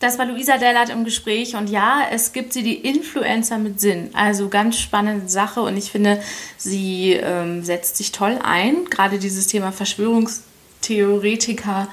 Das 0.00 0.18
war 0.18 0.26
Luisa 0.26 0.58
Dellert 0.58 0.90
im 0.90 1.04
Gespräch 1.04 1.56
und 1.56 1.70
ja, 1.70 2.02
es 2.10 2.32
gibt 2.32 2.52
sie 2.52 2.62
die 2.62 2.74
Influencer 2.74 3.56
mit 3.58 3.80
Sinn. 3.80 4.10
Also 4.12 4.50
ganz 4.50 4.78
spannende 4.78 5.28
Sache 5.28 5.62
und 5.62 5.76
ich 5.76 5.90
finde, 5.90 6.20
sie 6.58 7.12
ähm, 7.12 7.64
setzt 7.64 7.96
sich 7.96 8.12
toll 8.12 8.38
ein. 8.42 8.84
Gerade 8.90 9.18
dieses 9.18 9.46
Thema 9.46 9.72
Verschwörungstheoretiker 9.72 11.88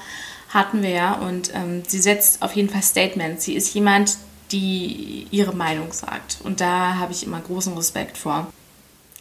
hatten 0.50 0.82
wir 0.82 0.90
ja 0.90 1.14
und 1.14 1.54
ähm, 1.54 1.82
sie 1.86 2.00
setzt 2.00 2.42
auf 2.42 2.54
jeden 2.54 2.68
Fall 2.68 2.82
Statements. 2.82 3.44
Sie 3.44 3.54
ist 3.54 3.72
jemand, 3.72 4.18
die 4.52 5.26
ihre 5.30 5.54
Meinung 5.54 5.92
sagt. 5.92 6.38
Und 6.44 6.60
da 6.60 6.96
habe 6.96 7.12
ich 7.12 7.24
immer 7.24 7.40
großen 7.40 7.74
Respekt 7.74 8.18
vor. 8.18 8.48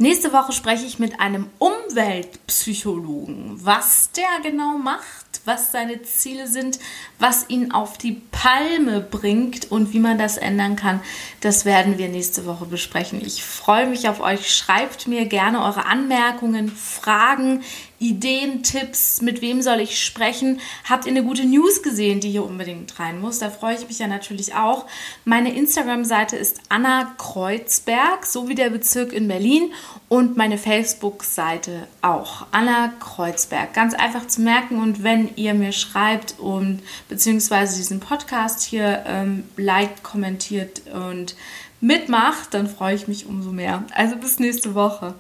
Nächste 0.01 0.33
Woche 0.33 0.51
spreche 0.51 0.85
ich 0.85 0.97
mit 0.97 1.19
einem 1.19 1.47
Umweltpsychologen, 1.59 3.63
was 3.63 4.09
der 4.13 4.39
genau 4.41 4.79
macht, 4.79 5.41
was 5.45 5.71
seine 5.71 6.01
Ziele 6.01 6.47
sind, 6.47 6.79
was 7.19 7.47
ihn 7.49 7.71
auf 7.71 7.99
die 7.99 8.19
Palme 8.31 9.01
bringt 9.01 9.69
und 9.69 9.93
wie 9.93 9.99
man 9.99 10.17
das 10.17 10.37
ändern 10.37 10.75
kann. 10.75 11.01
Das 11.41 11.65
werden 11.65 11.99
wir 11.99 12.09
nächste 12.09 12.47
Woche 12.47 12.65
besprechen. 12.65 13.21
Ich 13.23 13.43
freue 13.43 13.85
mich 13.85 14.09
auf 14.09 14.21
euch. 14.21 14.51
Schreibt 14.51 15.07
mir 15.07 15.25
gerne 15.25 15.63
eure 15.63 15.85
Anmerkungen, 15.85 16.69
Fragen. 16.69 17.61
Ideen, 18.01 18.63
Tipps, 18.63 19.21
mit 19.21 19.43
wem 19.43 19.61
soll 19.61 19.79
ich 19.79 20.03
sprechen? 20.03 20.59
Habt 20.89 21.05
ihr 21.05 21.11
eine 21.11 21.23
gute 21.23 21.45
News 21.45 21.83
gesehen, 21.83 22.19
die 22.19 22.31
hier 22.31 22.43
unbedingt 22.43 22.99
rein 22.99 23.21
muss? 23.21 23.37
Da 23.37 23.51
freue 23.51 23.75
ich 23.75 23.87
mich 23.87 23.99
ja 23.99 24.07
natürlich 24.07 24.55
auch. 24.55 24.87
Meine 25.23 25.55
Instagram-Seite 25.55 26.35
ist 26.35 26.61
Anna 26.69 27.13
Kreuzberg, 27.19 28.25
so 28.25 28.49
wie 28.49 28.55
der 28.55 28.71
Bezirk 28.71 29.13
in 29.13 29.27
Berlin 29.27 29.71
und 30.09 30.35
meine 30.35 30.57
Facebook-Seite 30.57 31.87
auch. 32.01 32.47
Anna 32.49 32.91
Kreuzberg. 32.99 33.75
Ganz 33.75 33.93
einfach 33.93 34.25
zu 34.25 34.41
merken 34.41 34.81
und 34.81 35.03
wenn 35.03 35.29
ihr 35.35 35.53
mir 35.53 35.71
schreibt 35.71 36.39
und 36.39 36.81
beziehungsweise 37.07 37.77
diesen 37.77 37.99
Podcast 37.99 38.63
hier 38.63 39.03
ähm, 39.05 39.43
liked, 39.57 40.01
kommentiert 40.01 40.81
und 40.91 41.35
mitmacht, 41.81 42.55
dann 42.55 42.67
freue 42.67 42.95
ich 42.95 43.07
mich 43.07 43.27
umso 43.27 43.51
mehr. 43.51 43.83
Also 43.93 44.15
bis 44.15 44.39
nächste 44.39 44.73
Woche. 44.73 45.13